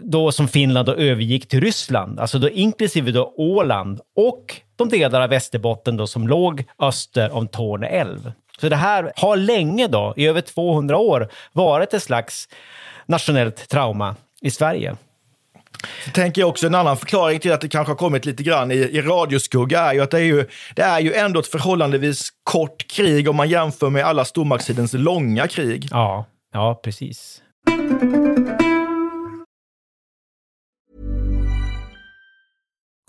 då 0.00 0.32
som 0.32 0.48
Finland 0.48 0.86
då 0.86 0.94
övergick 0.94 1.48
till 1.48 1.60
Ryssland, 1.60 2.20
alltså 2.20 2.38
då 2.38 2.48
inklusive 2.50 3.10
då 3.10 3.34
Åland 3.36 4.00
och 4.16 4.60
de 4.76 4.88
delar 4.88 5.20
av 5.20 5.30
Västerbotten 5.30 5.96
då 5.96 6.06
som 6.06 6.28
låg 6.28 6.64
öster 6.78 7.34
om 7.34 7.48
Torne 7.48 7.86
älv. 7.86 8.32
Så 8.60 8.68
det 8.68 8.76
här 8.76 9.12
har 9.16 9.36
länge, 9.36 9.86
då, 9.86 10.14
i 10.16 10.26
över 10.26 10.40
200 10.40 10.98
år, 10.98 11.28
varit 11.52 11.94
ett 11.94 12.02
slags 12.02 12.48
nationellt 13.06 13.68
trauma 13.68 14.16
i 14.40 14.50
Sverige. 14.50 14.96
Så 16.04 16.10
tänker 16.10 16.42
jag 16.42 16.48
också 16.48 16.66
en 16.66 16.74
annan 16.74 16.96
förklaring 16.96 17.40
till 17.40 17.52
att 17.52 17.60
det 17.60 17.68
kanske 17.68 17.90
har 17.90 17.96
kommit 17.96 18.24
lite 18.24 18.42
grann 18.42 18.70
i, 18.70 18.74
i 18.74 19.02
radioskugga 19.02 19.80
är 19.80 19.92
ju 19.92 20.00
att 20.00 20.10
det 20.10 20.18
är 20.18 20.22
ju, 20.22 20.48
det 20.74 20.82
är 20.82 21.00
ju 21.00 21.14
ändå 21.14 21.40
ett 21.40 21.46
förhållandevis 21.46 22.28
kort 22.42 22.86
krig 22.88 23.28
om 23.28 23.36
man 23.36 23.48
jämför 23.48 23.90
med 23.90 24.04
alla 24.04 24.24
stormaktstidens 24.24 24.92
långa 24.92 25.48
krig. 25.48 25.88
Ja, 25.90 26.24
ja 26.52 26.80
precis. 26.84 27.40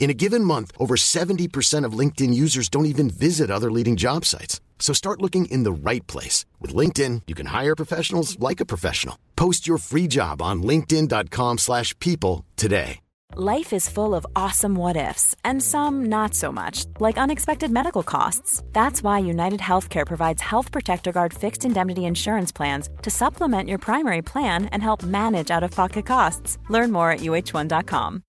In 0.00 0.08
a 0.08 0.14
given 0.14 0.42
month, 0.42 0.72
over 0.78 0.96
70% 0.96 1.84
of 1.84 1.92
LinkedIn 1.92 2.32
users 2.32 2.68
don't 2.70 2.86
even 2.86 3.10
visit 3.10 3.50
other 3.50 3.70
leading 3.70 3.96
job 3.96 4.24
sites. 4.24 4.60
So 4.78 4.94
start 4.94 5.20
looking 5.20 5.44
in 5.44 5.62
the 5.62 5.72
right 5.72 6.04
place. 6.06 6.46
With 6.58 6.74
LinkedIn, 6.74 7.22
you 7.28 7.34
can 7.36 7.46
hire 7.46 7.76
professionals 7.76 8.40
like 8.40 8.60
a 8.60 8.66
professional. 8.66 9.16
Post 9.36 9.68
your 9.68 9.78
free 9.78 10.08
job 10.08 10.42
on 10.42 10.62
linkedin.com 10.62 11.58
slash 11.58 11.96
people 12.00 12.46
today. 12.56 13.00
Life 13.36 13.72
is 13.72 13.88
full 13.88 14.16
of 14.16 14.26
awesome 14.34 14.74
what-ifs, 14.74 15.36
and 15.44 15.62
some 15.62 16.06
not 16.06 16.34
so 16.34 16.50
much, 16.50 16.86
like 16.98 17.16
unexpected 17.16 17.70
medical 17.70 18.02
costs. 18.02 18.60
That's 18.72 19.04
why 19.04 19.20
United 19.20 19.60
Healthcare 19.60 20.04
provides 20.04 20.42
Health 20.42 20.72
Protector 20.72 21.12
Guard 21.12 21.32
fixed 21.32 21.64
indemnity 21.64 22.06
insurance 22.06 22.50
plans 22.50 22.88
to 23.02 23.10
supplement 23.10 23.68
your 23.68 23.78
primary 23.78 24.20
plan 24.20 24.64
and 24.72 24.82
help 24.82 25.04
manage 25.04 25.52
out-of-pocket 25.52 26.06
costs. 26.06 26.58
Learn 26.70 26.90
more 26.90 27.12
at 27.12 27.20
uh1.com. 27.20 28.24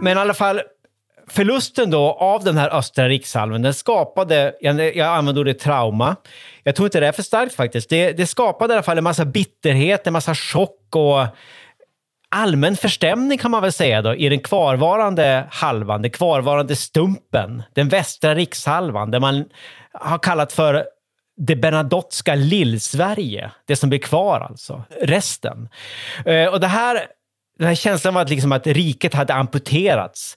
Men 0.00 0.18
i 0.18 0.20
alla 0.20 0.34
fall, 0.34 0.60
förlusten 1.28 1.90
då 1.90 2.12
av 2.12 2.44
den 2.44 2.56
här 2.56 2.74
östra 2.74 3.08
rikshalvan, 3.08 3.62
den 3.62 3.74
skapade, 3.74 4.54
jag, 4.60 4.96
jag 4.96 5.08
använder 5.08 5.42
ordet 5.42 5.58
trauma, 5.58 6.16
jag 6.62 6.76
tror 6.76 6.86
inte 6.86 7.00
det 7.00 7.06
är 7.06 7.12
för 7.12 7.22
starkt 7.22 7.54
faktiskt. 7.54 7.90
Det, 7.90 8.12
det 8.12 8.26
skapade 8.26 8.72
i 8.72 8.76
alla 8.76 8.82
fall 8.82 8.98
en 8.98 9.04
massa 9.04 9.24
bitterhet, 9.24 10.06
en 10.06 10.12
massa 10.12 10.34
chock 10.34 10.96
och 10.96 11.26
allmän 12.28 12.76
förstämning 12.76 13.38
kan 13.38 13.50
man 13.50 13.62
väl 13.62 13.72
säga 13.72 14.02
då, 14.02 14.14
i 14.14 14.28
den 14.28 14.40
kvarvarande 14.40 15.46
halvan, 15.50 16.02
den 16.02 16.10
kvarvarande 16.10 16.76
stumpen, 16.76 17.62
den 17.72 17.88
västra 17.88 18.34
rikshalvan, 18.34 19.10
där 19.10 19.20
man 19.20 19.44
har 19.92 20.18
kallat 20.18 20.52
för 20.52 20.84
det 21.36 21.56
Bernadotteska 21.56 22.34
Lill-Sverige, 22.34 23.50
det 23.64 23.76
som 23.76 23.88
blir 23.88 23.98
kvar 23.98 24.40
alltså, 24.40 24.82
resten. 25.00 25.68
Eh, 26.26 26.46
och 26.46 26.60
det 26.60 26.66
här 26.66 27.06
den 27.58 27.68
här 27.68 27.74
känslan 27.74 28.14
var 28.14 28.22
att, 28.22 28.30
liksom 28.30 28.52
att 28.52 28.66
riket 28.66 29.14
hade 29.14 29.34
amputerats. 29.34 30.36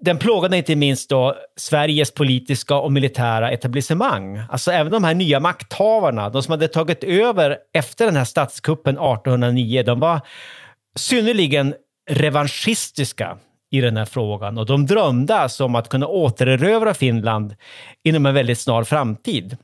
Den 0.00 0.18
plågade 0.18 0.56
inte 0.56 0.76
minst 0.76 1.10
då 1.10 1.36
Sveriges 1.56 2.10
politiska 2.10 2.74
och 2.74 2.92
militära 2.92 3.50
etablissemang. 3.50 4.42
Alltså 4.50 4.72
även 4.72 4.92
de 4.92 5.04
här 5.04 5.14
nya 5.14 5.40
makthavarna, 5.40 6.30
de 6.30 6.42
som 6.42 6.52
hade 6.52 6.68
tagit 6.68 7.04
över 7.04 7.56
efter 7.74 8.04
den 8.04 8.16
här 8.16 8.24
statskuppen 8.24 8.94
1809, 8.94 9.82
de 9.82 10.00
var 10.00 10.20
synnerligen 10.96 11.74
revanschistiska 12.10 13.38
i 13.70 13.80
den 13.80 13.96
här 13.96 14.04
frågan 14.04 14.58
och 14.58 14.66
de 14.66 14.86
drömde 14.86 15.34
alltså 15.34 15.64
om 15.64 15.74
att 15.74 15.88
kunna 15.88 16.06
återerövra 16.06 16.94
Finland 16.94 17.54
inom 18.04 18.26
en 18.26 18.34
väldigt 18.34 18.58
snar 18.58 18.84
framtid. 18.84 19.56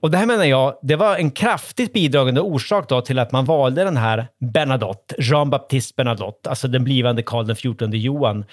Och 0.00 0.10
det 0.10 0.18
här 0.18 0.26
menar 0.26 0.44
jag, 0.44 0.78
det 0.82 0.96
var 0.96 1.16
en 1.16 1.30
kraftigt 1.30 1.92
bidragande 1.92 2.40
orsak 2.40 2.88
då 2.88 3.00
till 3.00 3.18
att 3.18 3.32
man 3.32 3.44
valde 3.44 3.84
den 3.84 3.96
här 3.96 4.26
Bernadotte, 4.38 5.14
Jean-Baptiste 5.18 5.94
Bernadotte, 5.96 6.50
alltså 6.50 6.68
den 6.68 6.84
blivande 6.84 7.22
Karl 7.22 7.54
XIV 7.54 7.94
Johan, 7.94 8.44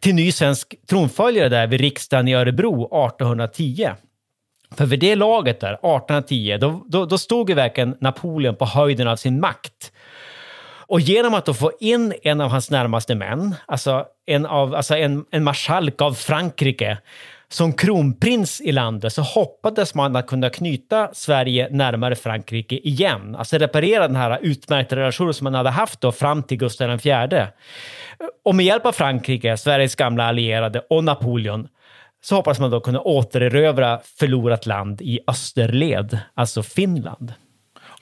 till 0.00 0.14
ny 0.14 0.32
svensk 0.32 0.74
tronföljare 0.88 1.48
där 1.48 1.66
vid 1.66 1.80
riksdagen 1.80 2.28
i 2.28 2.34
Örebro 2.34 2.84
1810. 2.84 3.90
För 4.76 4.86
vid 4.86 5.00
det 5.00 5.16
laget 5.16 5.60
där, 5.60 5.72
1810, 5.72 6.58
då, 6.60 6.84
då, 6.88 7.06
då 7.06 7.18
stod 7.18 7.48
ju 7.48 7.54
verkligen 7.54 7.96
Napoleon 8.00 8.56
på 8.56 8.64
höjden 8.64 9.08
av 9.08 9.16
sin 9.16 9.40
makt. 9.40 9.92
Och 10.86 11.00
genom 11.00 11.34
att 11.34 11.44
då 11.44 11.54
få 11.54 11.72
in 11.80 12.14
en 12.22 12.40
av 12.40 12.50
hans 12.50 12.70
närmaste 12.70 13.14
män, 13.14 13.54
alltså 13.66 14.04
en, 14.26 14.46
av, 14.46 14.74
alltså 14.74 14.96
en, 14.96 15.24
en 15.30 15.44
marskalk 15.44 16.02
av 16.02 16.14
Frankrike, 16.14 16.98
som 17.54 17.72
kronprins 17.72 18.60
i 18.60 18.72
landet 18.72 19.12
så 19.12 19.22
hoppades 19.22 19.94
man 19.94 20.16
att 20.16 20.26
kunna 20.26 20.50
knyta 20.50 21.10
Sverige 21.12 21.68
närmare 21.70 22.14
Frankrike 22.14 22.76
igen. 22.88 23.36
Alltså 23.36 23.58
reparera 23.58 24.08
den 24.08 24.16
här 24.16 24.38
utmärkta 24.42 24.96
relationen 24.96 25.34
som 25.34 25.44
man 25.44 25.54
hade 25.54 25.70
haft 25.70 26.00
då 26.00 26.12
fram 26.12 26.42
till 26.42 26.58
Gustav 26.58 27.06
IV. 27.06 27.46
Och 28.44 28.54
med 28.54 28.66
hjälp 28.66 28.86
av 28.86 28.92
Frankrike, 28.92 29.56
Sveriges 29.56 29.94
gamla 29.94 30.24
allierade 30.24 30.80
och 30.90 31.04
Napoleon 31.04 31.68
så 32.22 32.34
hoppas 32.34 32.60
man 32.60 32.70
då 32.70 32.80
kunna 32.80 33.00
återerövra 33.00 34.00
förlorat 34.18 34.66
land 34.66 35.02
i 35.02 35.20
österled, 35.26 36.18
alltså 36.34 36.62
Finland. 36.62 37.32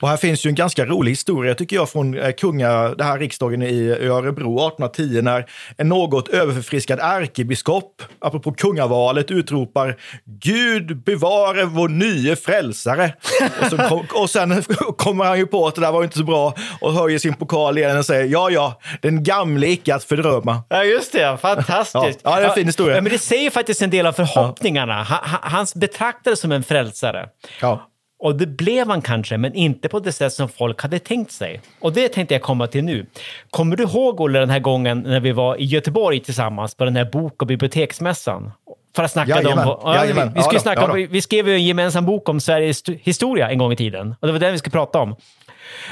Och 0.01 0.09
här 0.09 0.17
finns 0.17 0.45
ju 0.45 0.49
en 0.49 0.55
ganska 0.55 0.85
rolig 0.85 1.11
historia 1.11 1.55
tycker 1.55 1.75
jag 1.75 1.89
från 1.89 2.19
eh, 2.19 2.31
kunga, 2.31 2.95
det 2.95 3.03
här 3.03 3.19
riksdagen 3.19 3.63
i 3.63 3.89
Örebro 3.89 4.67
1810 4.67 5.21
när 5.21 5.45
en 5.77 5.89
något 5.89 6.27
överförfriskad 6.27 6.99
ärkebiskop, 6.99 8.01
apropå 8.19 8.51
kungavalet, 8.51 9.31
utropar 9.31 9.97
Gud 10.25 11.03
bevare 11.03 11.65
vår 11.65 11.87
nye 11.87 12.35
frälsare. 12.35 13.13
och, 13.61 13.69
så 13.69 13.77
kom, 13.77 14.05
och 14.13 14.29
sen 14.29 14.63
kommer 14.97 15.25
han 15.25 15.37
ju 15.37 15.47
på 15.47 15.67
att 15.67 15.75
det 15.75 15.81
där 15.81 15.91
var 15.91 16.03
inte 16.03 16.17
så 16.17 16.23
bra 16.23 16.53
och 16.81 16.93
höjer 16.93 17.19
sin 17.19 17.33
pokal 17.33 17.77
igen 17.77 17.97
och 17.97 18.05
säger 18.05 18.25
ja, 18.25 18.49
ja, 18.49 18.79
den 19.01 19.23
gamle 19.23 19.67
icke 19.67 19.95
att 19.95 20.03
fördröma. 20.03 20.63
Ja, 20.69 20.83
just 20.83 21.11
det. 21.11 21.37
Fantastiskt. 21.41 22.19
Ja, 22.23 22.31
ja 22.31 22.35
det 22.35 22.43
är 22.45 22.49
en 22.49 22.55
fin 22.55 22.67
historia. 22.67 22.95
Ja, 22.95 23.01
men 23.01 23.11
det 23.11 23.19
säger 23.19 23.49
faktiskt 23.49 23.81
en 23.81 23.89
del 23.89 24.05
av 24.05 24.13
förhoppningarna. 24.13 25.03
Han, 25.03 25.39
han 25.41 25.65
betraktades 25.75 26.39
som 26.39 26.51
en 26.51 26.63
frälsare. 26.63 27.29
Ja. 27.61 27.87
Och 28.21 28.35
det 28.35 28.47
blev 28.47 28.87
han 28.87 29.01
kanske, 29.01 29.37
men 29.37 29.53
inte 29.53 29.89
på 29.89 29.99
det 29.99 30.11
sätt 30.11 30.33
som 30.33 30.49
folk 30.49 30.81
hade 30.81 30.99
tänkt 30.99 31.31
sig. 31.31 31.61
Och 31.79 31.93
det 31.93 32.07
tänkte 32.07 32.35
jag 32.35 32.41
komma 32.41 32.67
till 32.67 32.83
nu. 32.83 33.05
Kommer 33.49 33.75
du 33.75 33.83
ihåg, 33.83 34.21
Olle, 34.21 34.39
den 34.39 34.49
här 34.49 34.59
gången 34.59 34.99
när 34.99 35.19
vi 35.19 35.31
var 35.31 35.55
i 35.61 35.65
Göteborg 35.65 36.19
tillsammans 36.19 36.75
på 36.75 36.85
den 36.85 36.95
här 36.95 37.05
bok 37.05 37.41
och 37.41 37.47
biblioteksmässan? 37.47 38.51
För 38.95 39.03
att 39.03 39.11
snacka 39.11 39.31
Jajamän, 39.31 39.67
om... 39.67 39.77
Ja, 39.83 40.03
vi, 40.05 40.31
vi, 40.35 40.41
skulle 40.43 40.59
snacka 40.59 40.91
om, 40.91 41.07
vi 41.09 41.21
skrev 41.21 41.47
ju 41.47 41.53
en 41.53 41.65
gemensam 41.65 42.05
bok 42.05 42.29
om 42.29 42.39
Sveriges 42.39 42.83
historia 42.89 43.49
en 43.49 43.57
gång 43.57 43.71
i 43.71 43.75
tiden. 43.75 44.15
Och 44.19 44.27
det 44.27 44.33
var 44.33 44.39
den 44.39 44.51
vi 44.51 44.57
skulle 44.57 44.71
prata 44.71 44.99
om. 44.99 45.15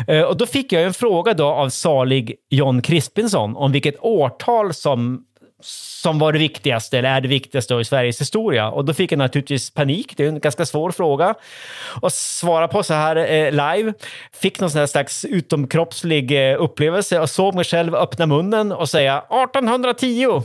Eh, 0.08 0.22
Och 0.22 0.38
då 0.38 0.46
fick 0.46 0.72
jag 0.72 0.84
en 0.84 0.94
fråga 0.94 1.34
då 1.34 1.46
av 1.46 1.70
salig 1.70 2.36
John 2.50 2.82
Crispinson 2.82 3.56
om 3.56 3.72
vilket 3.72 3.96
årtal 4.00 4.74
som, 4.74 5.26
som 5.62 6.20
var 6.20 6.34
det 6.34 6.40
viktigaste, 6.40 6.98
eller 6.98 7.10
är 7.10 7.22
det 7.22 7.28
viktigaste 7.28 7.76
i 7.76 7.86
Sveriges 7.86 8.22
historia. 8.22 8.70
Och 8.70 8.86
då 8.86 8.94
fick 8.94 9.12
jag 9.12 9.18
naturligtvis 9.18 9.70
panik. 9.70 10.18
Det 10.18 10.24
är 10.24 10.28
en 10.28 10.40
ganska 10.40 10.66
svår 10.66 10.92
fråga 10.92 11.36
att 12.02 12.14
svara 12.14 12.68
på 12.68 12.84
så 12.84 12.94
här 12.94 13.16
eh, 13.16 13.52
live. 13.52 13.94
Fick 14.34 14.60
någon 14.60 14.70
sån 14.70 14.80
här 14.80 14.88
slags 14.88 15.26
utomkroppslig 15.26 16.52
eh, 16.52 16.62
upplevelse 16.62 17.20
och 17.20 17.30
såg 17.30 17.56
mig 17.56 17.64
själv 17.64 17.96
öppna 17.96 18.26
munnen 18.26 18.72
och 18.72 18.90
säga 18.90 19.18
1810 19.18 20.44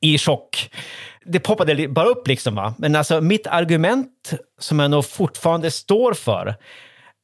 i 0.00 0.18
chock. 0.18 0.70
Det 1.24 1.40
poppade 1.40 1.88
bara 1.88 2.06
upp 2.06 2.28
liksom. 2.28 2.54
Va? 2.54 2.74
Men 2.78 2.96
alltså 2.96 3.20
mitt 3.20 3.46
argument 3.46 4.32
som 4.58 4.78
jag 4.78 4.90
nog 4.90 5.04
fortfarande 5.04 5.70
står 5.70 6.14
för, 6.14 6.54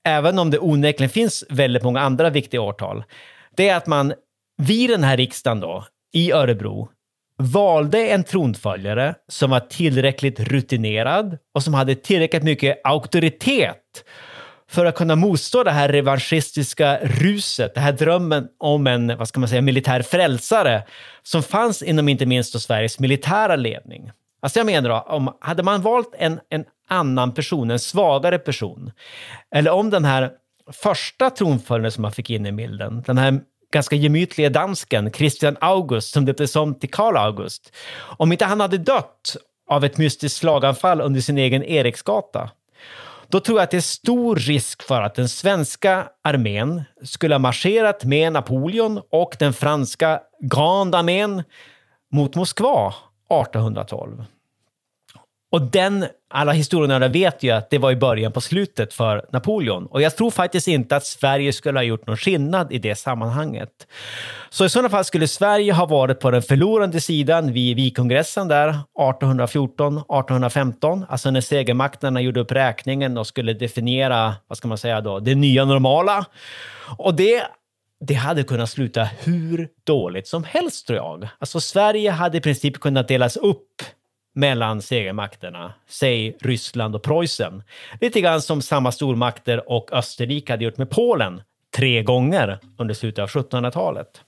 även 0.05 0.39
om 0.39 0.51
det 0.51 0.59
onekligen 0.59 1.11
finns 1.11 1.45
väldigt 1.49 1.83
många 1.83 2.01
andra 2.01 2.31
viktiga 2.31 2.61
årtal, 2.61 3.05
det 3.57 3.69
är 3.69 3.77
att 3.77 3.87
man 3.87 4.13
vid 4.57 4.91
den 4.91 5.05
här 5.05 5.17
riksdagen 5.17 5.61
då, 5.61 5.85
i 6.13 6.33
Örebro, 6.33 6.89
valde 7.39 8.09
en 8.09 8.25
tronföljare 8.25 9.15
som 9.29 9.51
var 9.51 9.61
tillräckligt 9.61 10.41
rutinerad 10.41 11.39
och 11.55 11.63
som 11.63 11.75
hade 11.75 11.95
tillräckligt 11.95 12.43
mycket 12.43 12.81
auktoritet 12.85 14.05
för 14.71 14.87
att 14.87 14.95
kunna 14.95 15.17
motstå 15.17 15.65
det 15.65 15.71
här 15.71 15.89
revanschistiska 15.89 16.99
ruset, 17.03 17.75
den 17.75 17.83
här 17.83 17.93
drömmen 17.93 18.49
om 18.59 18.87
en, 18.87 19.19
vad 19.19 19.29
ska 19.29 19.41
man 19.41 19.49
säga, 19.49 19.63
militär 19.63 20.03
frälsare 20.03 20.83
som 21.23 21.43
fanns 21.43 21.83
inom 21.83 22.09
inte 22.09 22.27
minst 22.27 22.61
Sveriges 22.61 22.99
militära 22.99 23.57
ledning. 23.57 24.11
Alltså 24.43 24.59
jag 24.59 24.67
menar 24.67 24.89
då, 24.89 24.97
om, 24.97 25.37
hade 25.41 25.63
man 25.63 25.83
valt 25.83 26.15
en, 26.19 26.41
en 26.49 26.65
annan 26.89 27.35
person, 27.35 27.71
en 27.71 27.79
svagare 27.79 28.39
person, 28.39 28.93
eller 29.55 29.71
om 29.71 29.91
den 29.91 30.05
här 30.05 30.31
första 30.73 31.31
tronföljaren 31.31 31.93
som 31.93 32.03
man 32.03 32.13
fick 32.13 32.31
in 32.31 32.47
i 32.47 32.53
bilden, 32.53 33.03
den 33.07 33.19
här 33.19 33.41
ganska 33.71 33.97
gemytliga 33.97 34.51
dansken 34.51 35.13
Christian 35.13 35.57
August 35.61 36.13
som 36.13 36.25
döptes 36.25 36.57
om 36.57 36.75
till 36.75 36.91
Karl 36.91 37.17
August, 37.17 37.73
om 38.01 38.33
inte 38.33 38.45
han 38.45 38.61
hade 38.61 38.79
dött 38.79 39.37
av 39.71 39.85
ett 39.85 39.99
mystiskt 39.99 40.39
slaganfall 40.39 41.01
under 41.01 41.21
sin 41.21 41.39
egen 41.39 41.65
Eriksgata, 41.65 42.51
då 43.29 43.41
tror 43.41 43.59
jag 43.59 43.65
att 43.65 43.71
det 43.71 43.77
är 43.77 43.81
stor 43.81 44.37
risk 44.37 44.83
för 44.83 45.03
att 45.03 45.15
den 45.15 45.29
svenska 45.29 46.09
armén 46.25 46.83
skulle 47.03 47.35
ha 47.35 47.39
marscherat 47.39 48.05
med 48.05 48.33
Napoleon 48.33 49.01
och 49.11 49.37
den 49.39 49.53
franska 49.53 50.21
Grande 50.41 50.99
armén 50.99 51.43
mot 52.13 52.35
Moskva 52.35 52.95
1812. 53.31 54.25
Och 55.53 55.63
den, 55.63 56.07
alla 56.31 56.53
historienördar 56.53 57.09
vet 57.09 57.43
ju 57.43 57.51
att 57.51 57.71
det 57.71 57.79
var 57.79 57.91
i 57.91 57.97
början 57.97 58.33
på 58.33 58.41
slutet 58.41 58.95
för 58.95 59.27
Napoleon. 59.33 59.87
Och 59.87 60.03
jag 60.03 60.17
tror 60.17 60.31
faktiskt 60.31 60.69
inte 60.69 60.97
att 60.97 61.07
Sverige 61.07 61.53
skulle 61.53 61.79
ha 61.79 61.85
gjort 61.85 62.07
någon 62.07 62.17
skillnad 62.17 62.73
i 62.73 62.79
det 62.79 62.95
sammanhanget. 62.95 63.71
Så 64.51 64.65
i 64.65 64.69
sådana 64.69 64.89
fall 64.89 65.05
skulle 65.05 65.29
Sverige 65.29 65.73
ha 65.73 65.87
varit 65.87 66.21
på 66.21 66.31
den 66.31 66.43
förlorande 66.43 67.01
sidan 67.01 67.53
vid 67.53 67.77
vikongressen 67.77 68.49
där 68.49 68.79
1814-1815, 68.99 71.07
alltså 71.09 71.31
när 71.31 71.41
segermakterna 71.41 72.21
gjorde 72.21 72.41
upp 72.41 72.53
räkningen 72.53 73.19
och 73.19 73.27
skulle 73.27 73.53
definiera, 73.53 74.35
vad 74.47 74.59
ska 74.59 74.69
man 74.69 74.79
säga 74.79 75.01
då, 75.01 75.21
det 75.21 75.35
nya 75.35 75.65
normala. 75.65 76.27
Och 76.99 77.15
det 77.15 77.43
det 78.07 78.15
hade 78.15 78.43
kunnat 78.43 78.71
sluta 78.71 79.05
hur 79.05 79.69
dåligt 79.85 80.29
som 80.29 80.45
helst 80.45 80.87
tror 80.87 80.97
jag. 80.97 81.29
Alltså 81.39 81.61
Sverige 81.61 82.11
hade 82.11 82.39
i 82.39 82.41
princip 82.41 82.81
kunnat 82.81 83.09
delas 83.09 83.37
upp 83.37 83.83
mellan 84.35 84.83
segermakterna, 84.83 85.73
säg 85.89 86.37
Ryssland 86.41 86.95
och 86.95 87.03
Preussen. 87.03 87.63
Lite 88.01 88.21
grann 88.21 88.43
som 88.43 88.63
samma 88.63 88.93
stormakter 88.93 89.71
och 89.71 89.93
Österrike 89.93 90.53
hade 90.53 90.65
gjort 90.65 90.79
med 90.79 90.91
Polen 90.91 91.43
tre 91.77 92.03
gånger 92.03 92.59
under 92.79 92.95
slutet 92.95 93.23
av 93.23 93.29
1700-talet. 93.29 94.21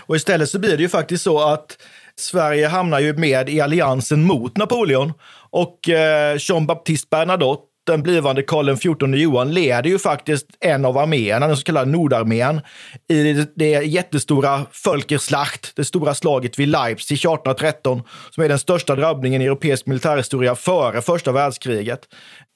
Och 0.00 0.16
istället 0.16 0.50
så 0.50 0.58
blir 0.58 0.76
det 0.76 0.82
ju 0.82 0.88
faktiskt 0.88 1.24
så 1.24 1.40
att 1.40 1.78
Sverige 2.16 2.68
hamnar 2.68 3.00
ju 3.00 3.12
med 3.12 3.48
i 3.48 3.60
alliansen 3.60 4.24
mot 4.24 4.56
Napoleon 4.56 5.12
och 5.50 5.88
eh, 5.88 6.36
Jean-Baptiste 6.38 7.08
Bernadotte 7.10 7.73
den 7.86 8.02
blivande 8.02 8.42
Karl 8.42 8.76
XIV 8.76 9.14
Johan 9.14 9.52
leder 9.52 9.90
ju 9.90 9.98
faktiskt 9.98 10.46
en 10.60 10.84
av 10.84 10.98
arméerna, 10.98 11.46
den 11.46 11.56
så 11.56 11.64
kallade 11.64 11.90
Nordarmén, 11.90 12.60
i 13.08 13.46
det, 13.56 13.66
jättestora 13.66 14.66
Völkerslacht, 14.84 15.72
det 15.76 15.84
stora 15.84 16.14
slaget 16.14 16.58
vid 16.58 16.68
Leipzig 16.68 17.14
1813, 17.14 18.02
som 18.30 18.44
är 18.44 18.48
den 18.48 18.58
största 18.58 18.96
drabbningen 18.96 19.42
i 19.42 19.44
europeisk 19.44 19.86
militärhistoria 19.86 20.54
före 20.54 21.02
första 21.02 21.32
världskriget. 21.32 22.00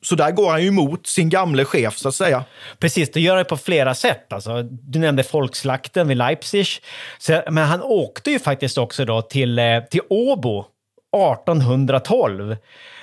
Så 0.04 0.14
där 0.14 0.30
går 0.30 0.50
han 0.50 0.62
ju 0.62 0.68
emot 0.68 1.06
sin 1.06 1.28
gamle 1.28 1.64
chef, 1.64 1.96
så 1.96 2.08
att 2.08 2.14
säga. 2.14 2.44
Precis, 2.78 3.10
det 3.12 3.20
gör 3.20 3.36
han 3.36 3.44
på 3.44 3.56
flera 3.56 3.94
sätt. 3.94 4.32
Alltså, 4.32 4.62
du 4.62 4.98
nämnde 4.98 5.22
folkslakten 5.22 6.08
vid 6.08 6.16
Leipzig. 6.16 6.66
Så, 7.18 7.42
men 7.50 7.64
han 7.64 7.82
åkte 7.82 8.30
ju 8.30 8.38
faktiskt 8.38 8.78
också 8.78 9.04
då 9.04 9.22
till, 9.22 9.58
eh, 9.58 9.80
till 9.90 10.00
Åbo 10.08 10.64
1812 11.16 12.56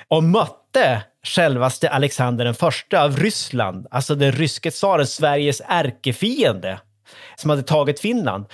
och 0.08 0.24
mötte 0.24 1.02
självaste 1.26 1.90
Alexander 1.90 2.44
den 2.44 2.54
första 2.54 3.04
av 3.04 3.16
Ryssland, 3.16 3.86
alltså 3.90 4.14
den 4.14 4.32
ryske 4.32 4.70
tsaren, 4.70 5.06
Sveriges 5.06 5.62
ärkefiende, 5.68 6.80
som 7.36 7.50
hade 7.50 7.62
tagit 7.62 8.00
Finland. 8.00 8.44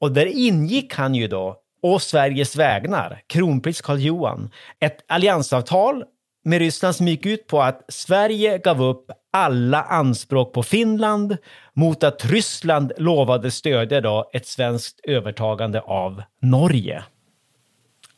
Och 0.00 0.12
där 0.12 0.26
ingick 0.26 0.94
han 0.94 1.14
ju 1.14 1.28
då, 1.28 1.56
å 1.82 1.98
Sveriges 1.98 2.56
vägnar, 2.56 3.22
kronprins 3.26 3.80
Karl 3.80 3.98
Johan, 3.98 4.50
ett 4.80 4.98
alliansavtal 5.08 6.04
med 6.44 6.58
Ryssland 6.58 6.96
som 6.96 7.08
gick 7.08 7.26
ut 7.26 7.46
på 7.46 7.62
att 7.62 7.84
Sverige 7.88 8.58
gav 8.58 8.82
upp 8.82 9.10
alla 9.32 9.82
anspråk 9.82 10.52
på 10.52 10.62
Finland 10.62 11.36
mot 11.72 12.04
att 12.04 12.24
Ryssland 12.24 12.92
lovade 12.98 13.50
stödja 13.50 14.00
då 14.00 14.30
ett 14.32 14.46
svenskt 14.46 15.00
övertagande 15.04 15.80
av 15.80 16.22
Norge. 16.42 17.04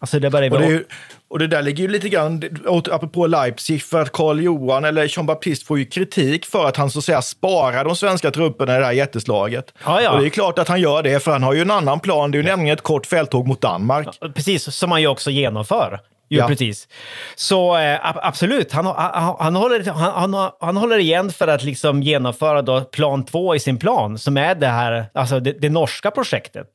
Alltså 0.01 0.19
det 0.19 0.31
bara 0.31 0.45
Och 0.45 0.59
det, 0.61 0.67
ju- 0.67 0.85
och 1.29 1.39
det 1.39 1.47
där 1.47 1.63
ligger 1.63 1.83
ju 1.85 1.89
lite 1.91 2.09
grann, 2.09 2.43
apropå 2.91 3.27
Leipzig, 3.27 3.83
för 3.83 4.03
att 4.03 4.13
Karl 4.13 4.41
Johan 4.41 4.85
eller 4.85 5.09
Jean-Baptiste 5.09 5.67
får 5.67 5.79
ju 5.79 5.85
kritik 5.85 6.47
för 6.47 6.67
att 6.69 6.77
han 6.77 6.91
så 6.91 6.99
att 6.99 7.05
säga 7.05 7.23
sparar 7.23 7.85
de 7.85 7.97
svenska 7.97 8.31
trupperna 8.31 8.77
i 8.77 8.79
det 8.79 8.85
här 8.85 8.93
jätteslaget. 8.93 9.73
Ja, 9.85 10.01
ja. 10.03 10.11
Och 10.11 10.21
det 10.21 10.27
är 10.27 10.31
klart 10.31 10.59
att 10.59 10.69
han 10.69 10.81
gör 10.81 11.03
det, 11.03 11.21
för 11.21 11.33
han 11.33 11.43
har 11.43 11.53
ju 11.55 11.61
en 11.61 11.71
annan 11.71 12.01
plan. 12.01 12.31
Det 12.31 12.39
är 12.39 12.43
ju 12.43 12.49
nämligen 12.49 12.75
ett 12.75 12.83
kort 12.83 13.07
fälttåg 13.07 13.47
mot 13.47 13.61
Danmark. 13.61 14.09
Precis, 14.35 14.75
som 14.77 14.91
man 14.91 15.01
ju 15.01 15.07
också 15.09 15.31
genomför. 15.31 16.01
Jo, 16.29 16.41
Ja. 16.41 16.49
precis. 16.49 16.89
Så 17.37 17.75
ab- 17.77 18.19
absolut, 18.23 18.73
han, 18.73 18.87
han, 18.87 19.37
han, 19.39 19.57
håller, 19.57 19.85
han, 19.91 20.35
han, 20.35 20.51
han 20.61 20.77
håller 20.77 20.99
igen 20.99 21.31
för 21.31 21.49
att 21.49 21.65
liksom 21.65 22.03
genomföra 22.03 22.63
då 22.63 22.81
plan 22.81 23.25
två 23.25 23.55
i 23.55 23.61
sin 23.61 23.79
plan, 23.79 24.19
som 24.19 24.37
är 24.37 24.55
det 24.55 24.67
här, 24.67 25.07
alltså 25.15 25.41
det, 25.41 25.53
det 25.53 25.69
norska 25.69 26.11
projektet. 26.11 26.67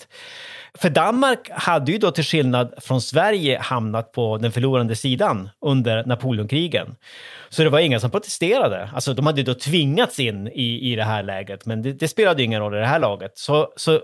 För 0.77 0.89
Danmark 0.89 1.49
hade 1.51 1.91
ju 1.91 1.97
då 1.97 2.11
till 2.11 2.23
skillnad 2.23 2.73
från 2.77 3.01
Sverige 3.01 3.59
hamnat 3.59 4.11
på 4.11 4.37
den 4.37 4.51
förlorande 4.51 4.95
sidan 4.95 5.49
under 5.61 6.05
Napoleonkrigen. 6.05 6.95
Så 7.49 7.63
det 7.63 7.69
var 7.69 7.79
inga 7.79 7.99
som 7.99 8.11
protesterade. 8.11 8.89
Alltså 8.93 9.13
de 9.13 9.25
hade 9.25 9.41
ju 9.41 9.45
då 9.45 9.53
tvingats 9.53 10.19
in 10.19 10.47
i, 10.47 10.91
i 10.91 10.95
det 10.95 11.03
här 11.03 11.23
läget, 11.23 11.65
men 11.65 11.81
det, 11.81 11.93
det 11.93 12.07
spelade 12.07 12.41
ju 12.41 12.45
ingen 12.45 12.61
roll 12.61 12.75
i 12.75 12.79
det 12.79 12.85
här 12.85 12.99
laget. 12.99 13.31
Så, 13.37 13.73
så 13.75 14.01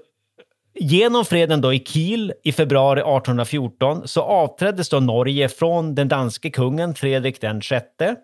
Genom 0.80 1.26
freden 1.26 1.62
då 1.62 1.74
i 1.74 1.80
Kiel 1.80 2.34
i 2.44 2.52
februari 2.52 3.00
1814 3.00 4.08
så 4.08 4.22
avträddes 4.22 4.90
då 4.90 5.00
Norge 5.00 5.50
från 5.50 5.96
den 5.96 6.08
danske 6.08 6.50
kungen 6.50 6.96
Fredrik 6.96 7.42
den 7.42 7.62
sjätte 7.62 8.16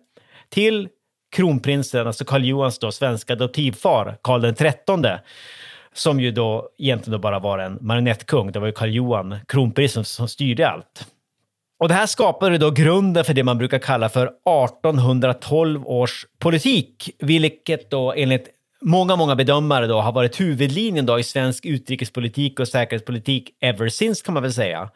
till 0.50 0.90
kronprinsen, 1.36 2.08
alltså 2.08 2.26
Karl 2.26 2.46
Johans 2.46 2.80
då 2.80 2.92
svenska 2.92 3.34
adoptivfar, 3.34 4.18
Karl 4.22 4.42
den 4.42 4.56
trettonde, 4.56 5.22
som 5.94 6.20
ju 6.20 6.32
då 6.32 6.70
egentligen 6.78 7.12
då 7.12 7.18
bara 7.18 7.40
var 7.40 7.60
en 7.60 7.78
marionettkung. 7.82 8.52
Det 8.52 8.60
var 8.60 8.68
ju 8.68 8.74
Karl 8.74 8.90
Johan, 8.90 9.36
kronprinsen, 9.48 10.06
som 10.06 10.28
styrde 10.28 10.70
allt. 10.70 11.08
Och 11.80 11.88
det 11.90 11.94
här 11.94 12.06
skapade 12.06 12.58
då 12.58 12.72
grunden 12.72 13.26
för 13.26 13.34
det 13.34 13.44
man 13.44 13.58
brukar 13.58 13.80
kalla 13.80 14.10
för 14.10 14.26
1812 14.26 15.88
års 15.88 16.26
politik, 16.40 17.10
vilket 17.20 17.90
då 17.90 18.14
enligt 18.14 18.50
många, 18.82 19.16
många 19.16 19.36
bedömare 19.36 19.88
då 19.88 20.02
har 20.02 20.12
varit 20.12 20.42
huvudlinjen 20.42 21.06
då 21.06 21.20
i 21.20 21.24
svensk 21.24 21.66
utrikespolitik 21.66 22.60
och 22.60 22.68
säkerhetspolitik 22.68 23.50
ever 23.62 23.90
since 23.90 24.26
kan 24.26 24.34
man 24.34 24.44
väl 24.44 24.54
säga. 24.54 24.90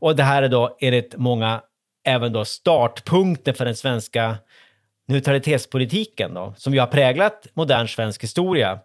Och 0.00 0.16
det 0.16 0.22
här 0.22 0.42
är 0.42 0.48
då 0.48 0.76
enligt 0.80 1.16
många 1.16 1.60
även 2.04 2.32
då 2.32 2.44
startpunkten 2.44 3.54
för 3.54 3.64
den 3.64 3.76
svenska 3.76 4.36
neutralitetspolitiken 5.08 6.34
då, 6.34 6.54
som 6.56 6.74
ju 6.74 6.80
har 6.80 6.86
präglat 6.86 7.46
modern 7.54 7.88
svensk 7.88 8.22
historia. 8.22 8.78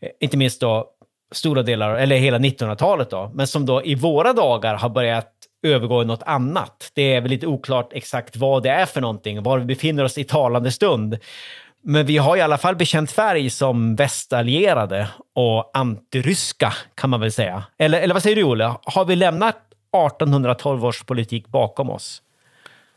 Eh, 0.00 0.08
inte 0.20 0.36
minst 0.36 0.60
då 0.60 0.95
stora 1.32 1.62
delar, 1.62 1.94
eller 1.96 2.16
hela 2.16 2.38
1900-talet 2.38 3.10
då, 3.10 3.30
men 3.34 3.46
som 3.46 3.66
då 3.66 3.84
i 3.84 3.94
våra 3.94 4.32
dagar 4.32 4.74
har 4.74 4.88
börjat 4.88 5.32
övergå 5.62 6.02
i 6.02 6.04
något 6.04 6.22
annat. 6.22 6.90
Det 6.94 7.14
är 7.14 7.20
väl 7.20 7.30
lite 7.30 7.46
oklart 7.46 7.92
exakt 7.92 8.36
vad 8.36 8.62
det 8.62 8.70
är 8.70 8.86
för 8.86 9.00
någonting, 9.00 9.42
var 9.42 9.58
vi 9.58 9.64
befinner 9.64 10.04
oss 10.04 10.18
i 10.18 10.24
talande 10.24 10.72
stund. 10.72 11.18
Men 11.82 12.06
vi 12.06 12.16
har 12.16 12.36
i 12.36 12.40
alla 12.40 12.58
fall 12.58 12.76
bekänt 12.76 13.10
färg 13.10 13.50
som 13.50 13.96
västallierade 13.96 15.08
och 15.34 15.70
antiryska, 15.74 16.72
kan 16.94 17.10
man 17.10 17.20
väl 17.20 17.32
säga. 17.32 17.64
Eller, 17.78 18.00
eller 18.00 18.14
vad 18.14 18.22
säger 18.22 18.36
du, 18.36 18.44
Olle? 18.44 18.74
Har 18.84 19.04
vi 19.04 19.16
lämnat 19.16 19.56
1812 20.12 20.84
års 20.84 21.04
politik 21.04 21.48
bakom 21.48 21.90
oss? 21.90 22.22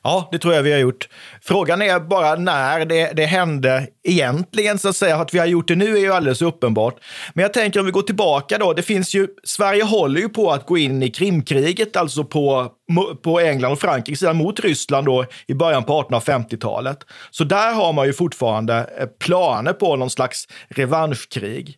Ja, 0.03 0.29
det 0.31 0.39
tror 0.39 0.53
jag 0.53 0.63
vi 0.63 0.71
har 0.71 0.79
gjort. 0.79 1.09
Frågan 1.41 1.81
är 1.81 1.99
bara 1.99 2.35
när 2.35 2.85
det, 2.85 3.11
det 3.15 3.25
hände 3.25 3.87
egentligen, 4.03 4.79
så 4.79 4.89
att 4.89 4.95
säga. 4.95 5.15
Att 5.15 5.33
vi 5.33 5.39
har 5.39 5.45
gjort 5.45 5.67
det 5.67 5.75
nu 5.75 5.97
är 5.97 6.01
ju 6.01 6.13
alldeles 6.13 6.41
uppenbart. 6.41 6.95
Men 7.33 7.43
jag 7.43 7.53
tänker 7.53 7.79
om 7.79 7.85
vi 7.85 7.91
går 7.91 8.01
tillbaka 8.01 8.57
då. 8.57 8.73
Det 8.73 8.81
finns 8.81 9.15
ju, 9.15 9.27
Sverige 9.43 9.83
håller 9.83 10.21
ju 10.21 10.29
på 10.29 10.51
att 10.51 10.65
gå 10.65 10.77
in 10.77 11.03
i 11.03 11.11
Krimkriget, 11.11 11.95
alltså 11.95 12.23
på, 12.23 12.71
på 13.21 13.39
England 13.39 13.71
och 13.71 13.79
Frankrikes 13.79 14.19
sida 14.19 14.33
mot 14.33 14.59
Ryssland 14.59 15.05
då 15.05 15.25
i 15.47 15.53
början 15.53 15.83
på 15.83 16.01
1850-talet. 16.01 17.05
Så 17.31 17.43
där 17.43 17.73
har 17.73 17.93
man 17.93 18.07
ju 18.07 18.13
fortfarande 18.13 18.89
eh, 18.99 19.07
planer 19.07 19.73
på 19.73 19.95
någon 19.95 20.09
slags 20.09 20.47
revanschkrig. 20.69 21.77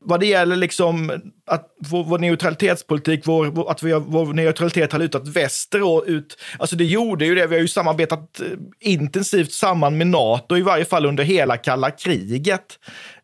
Vad 0.00 0.20
det 0.20 0.26
gäller 0.26 0.56
liksom 0.56 1.10
att 1.46 1.66
vår, 1.78 2.04
vår 2.04 2.18
neutralitetspolitik, 2.18 3.26
vår, 3.26 3.70
att 3.70 3.82
vi 3.82 3.92
har, 3.92 4.00
vår 4.00 4.26
neutralitet 4.26 4.92
har 4.92 4.98
lutat 4.98 5.28
västerut. 5.28 6.38
Alltså 6.58 6.76
det 6.76 6.84
gjorde 6.84 7.26
ju 7.26 7.34
det. 7.34 7.46
Vi 7.46 7.54
har 7.54 7.62
ju 7.62 7.68
samarbetat 7.68 8.40
eh, 8.40 8.46
intensivt 8.80 9.52
samman 9.52 9.98
med 9.98 10.06
NATO, 10.06 10.56
i 10.56 10.62
varje 10.62 10.84
fall 10.84 11.06
under 11.06 11.24
hela 11.24 11.56
kalla 11.56 11.90
kriget. 11.90 12.78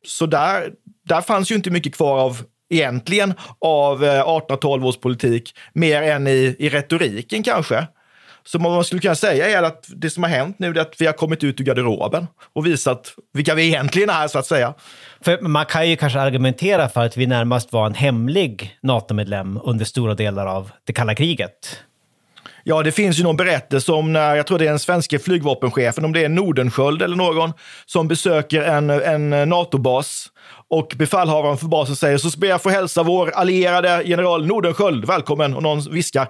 Så 0.06 0.26
där, 0.26 0.70
där 1.08 1.20
fanns 1.20 1.50
ju 1.50 1.54
inte 1.54 1.70
mycket 1.70 1.94
kvar 1.94 2.18
av 2.18 2.42
egentligen 2.70 3.34
av 3.60 4.04
1812 4.04 4.86
års 4.86 4.96
politik, 4.96 5.54
mer 5.72 6.02
än 6.02 6.26
i, 6.26 6.56
i 6.58 6.68
retoriken 6.68 7.42
kanske. 7.42 7.86
Så 8.44 8.58
vad 8.58 8.72
man 8.72 8.84
skulle 8.84 9.00
kunna 9.00 9.14
säga 9.14 9.58
är 9.58 9.62
att 9.62 9.84
det 9.88 10.10
som 10.10 10.22
har 10.22 10.30
hänt 10.30 10.58
nu 10.58 10.68
är 10.68 10.78
att 10.78 10.94
vi 10.98 11.06
har 11.06 11.12
kommit 11.12 11.44
ut 11.44 11.60
ur 11.60 11.64
garderoben 11.64 12.26
och 12.54 12.66
visat 12.66 13.14
vilka 13.32 13.54
vi 13.54 13.66
egentligen 13.66 14.10
är, 14.10 14.28
så 14.28 14.38
att 14.38 14.46
säga. 14.46 14.74
För 15.20 15.40
man 15.40 15.66
kan 15.66 15.90
ju 15.90 15.96
kanske 15.96 16.20
argumentera 16.20 16.88
för 16.88 17.04
att 17.04 17.16
vi 17.16 17.26
närmast 17.26 17.72
var 17.72 17.86
en 17.86 17.94
hemlig 17.94 18.78
NATO-medlem 18.82 19.60
under 19.64 19.84
stora 19.84 20.14
delar 20.14 20.46
av 20.46 20.70
det 20.84 20.92
kalla 20.92 21.14
kriget. 21.14 21.82
Ja, 22.64 22.82
det 22.82 22.92
finns 22.92 23.18
ju 23.18 23.22
någon 23.22 23.36
berättelse 23.36 23.92
om 23.92 24.12
när, 24.12 24.36
jag 24.36 24.46
tror 24.46 24.58
det 24.58 24.64
är 24.64 24.68
den 24.68 24.78
svenska 24.78 25.18
flygvapenchefen, 25.18 26.04
om 26.04 26.12
det 26.12 26.24
är 26.24 26.28
Nordenskjöld 26.28 27.02
eller 27.02 27.16
någon, 27.16 27.52
som 27.86 28.08
besöker 28.08 28.62
en, 28.62 28.90
en 28.90 29.48
NATO-bas 29.48 30.26
och 30.70 30.94
befälhavaren 30.98 31.58
för 31.58 31.66
basen 31.66 31.96
säger 31.96 32.18
så 32.18 32.38
ber 32.38 32.48
jag 32.48 32.62
få 32.62 32.68
hälsa 32.70 33.02
vår 33.02 33.30
allierade 33.30 34.02
general 34.04 34.46
Nordenskjöld 34.46 35.04
välkommen. 35.04 35.54
Och 35.54 35.62
någon 35.62 35.80
viskar 35.80 36.28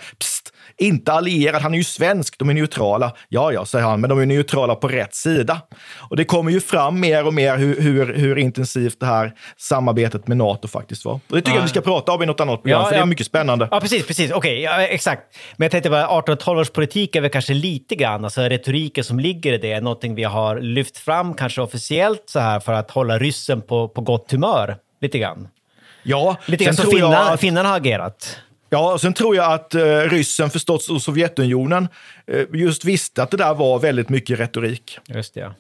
inte 0.78 1.12
allierad, 1.12 1.62
han 1.62 1.74
är 1.74 1.78
ju 1.78 1.84
svensk, 1.84 2.38
de 2.38 2.50
är 2.50 2.54
neutrala. 2.54 3.12
Ja, 3.28 3.52
ja, 3.52 3.64
säger 3.64 3.84
han, 3.84 4.00
men 4.00 4.10
de 4.10 4.18
är 4.20 4.26
neutrala 4.26 4.74
på 4.74 4.88
rätt 4.88 5.14
sida. 5.14 5.60
Och 5.96 6.16
det 6.16 6.24
kommer 6.24 6.50
ju 6.52 6.60
fram 6.60 7.00
mer 7.00 7.26
och 7.26 7.34
mer 7.34 7.56
hur, 7.56 7.80
hur, 7.80 8.14
hur 8.14 8.38
intensivt 8.38 9.00
det 9.00 9.06
här 9.06 9.32
samarbetet 9.56 10.28
med 10.28 10.36
NATO 10.36 10.68
faktiskt 10.68 11.04
var. 11.04 11.12
Och 11.14 11.20
det 11.28 11.40
tycker 11.40 11.54
jag 11.56 11.62
vi 11.62 11.68
ska 11.68 11.80
prata 11.80 12.12
om 12.12 12.22
i 12.22 12.26
något 12.26 12.40
annat 12.40 12.62
program, 12.62 12.80
Ja, 12.80 12.84
för 12.84 12.90
det 12.92 12.96
ja. 12.98 13.02
är 13.02 13.06
mycket 13.06 13.26
spännande. 13.26 13.68
Ja, 13.70 13.80
precis, 13.80 14.06
precis. 14.06 14.30
Okej, 14.32 14.60
ja, 14.62 14.82
exakt. 14.82 15.22
Men 15.56 15.64
jag 15.64 15.70
tänkte 15.72 15.90
bara 15.90 16.00
1812 16.02 16.58
års 16.58 16.70
politik 16.70 17.16
är 17.16 17.20
väl 17.20 17.30
kanske 17.30 17.54
lite 17.54 17.94
grann, 17.94 18.24
alltså 18.24 18.40
retoriken 18.42 19.04
som 19.04 19.18
ligger 19.20 19.52
i 19.52 19.58
det, 19.58 19.72
är 19.72 19.80
någonting 19.80 20.14
vi 20.14 20.24
har 20.24 20.60
lyft 20.60 20.98
fram 20.98 21.34
kanske 21.34 21.60
officiellt 21.62 22.22
så 22.26 22.38
här 22.40 22.60
för 22.60 22.72
att 22.72 22.90
hålla 22.90 23.18
ryssen 23.18 23.62
på, 23.62 23.88
på 23.88 24.00
gott 24.00 24.32
humör. 24.32 24.76
Lite 25.00 25.18
grann. 25.18 25.48
Ja, 26.02 26.36
Lite 26.46 26.64
grann 26.64 26.74
som 26.76 26.90
finnarna, 26.90 27.18
att- 27.18 27.40
finnarna 27.40 27.68
har 27.68 27.76
agerat. 27.76 28.36
Ja, 28.68 28.92
och 28.92 29.00
sen 29.00 29.12
tror 29.12 29.36
jag 29.36 29.52
att 29.52 29.74
eh, 29.74 30.00
ryssen 30.00 30.50
förstås 30.50 30.88
och 30.88 31.02
Sovjetunionen 31.02 31.88
eh, 32.26 32.44
just 32.52 32.84
visste 32.84 33.22
att 33.22 33.30
det 33.30 33.36
där 33.36 33.54
var 33.54 33.78
väldigt 33.78 34.08
mycket 34.08 34.40
retorik. 34.40 34.98
Just 35.06 35.34
det. 35.34 35.54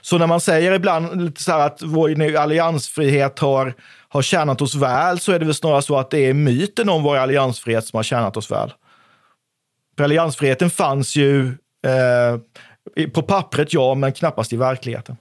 Så 0.00 0.18
när 0.18 0.26
man 0.26 0.40
säger 0.40 0.72
ibland 0.72 1.24
lite 1.24 1.42
så 1.42 1.52
att 1.52 1.82
vår 1.82 2.36
alliansfrihet 2.36 3.38
har, 3.38 3.74
har 4.08 4.22
tjänat 4.22 4.62
oss 4.62 4.74
väl, 4.74 5.18
så 5.18 5.32
är 5.32 5.38
det 5.38 5.44
väl 5.44 5.54
snarare 5.54 5.82
så 5.82 5.98
att 5.98 6.10
det 6.10 6.18
är 6.18 6.34
myten 6.34 6.88
om 6.88 7.02
vår 7.02 7.16
alliansfrihet 7.16 7.86
som 7.86 7.96
har 7.96 8.02
tjänat 8.02 8.36
oss 8.36 8.50
väl. 8.50 8.72
För 9.96 10.04
alliansfriheten 10.04 10.70
fanns 10.70 11.16
ju 11.16 11.46
eh, 11.86 13.06
på 13.12 13.22
pappret, 13.22 13.72
ja, 13.72 13.94
men 13.94 14.12
knappast 14.12 14.52
i 14.52 14.56
verkligheten. 14.56 15.16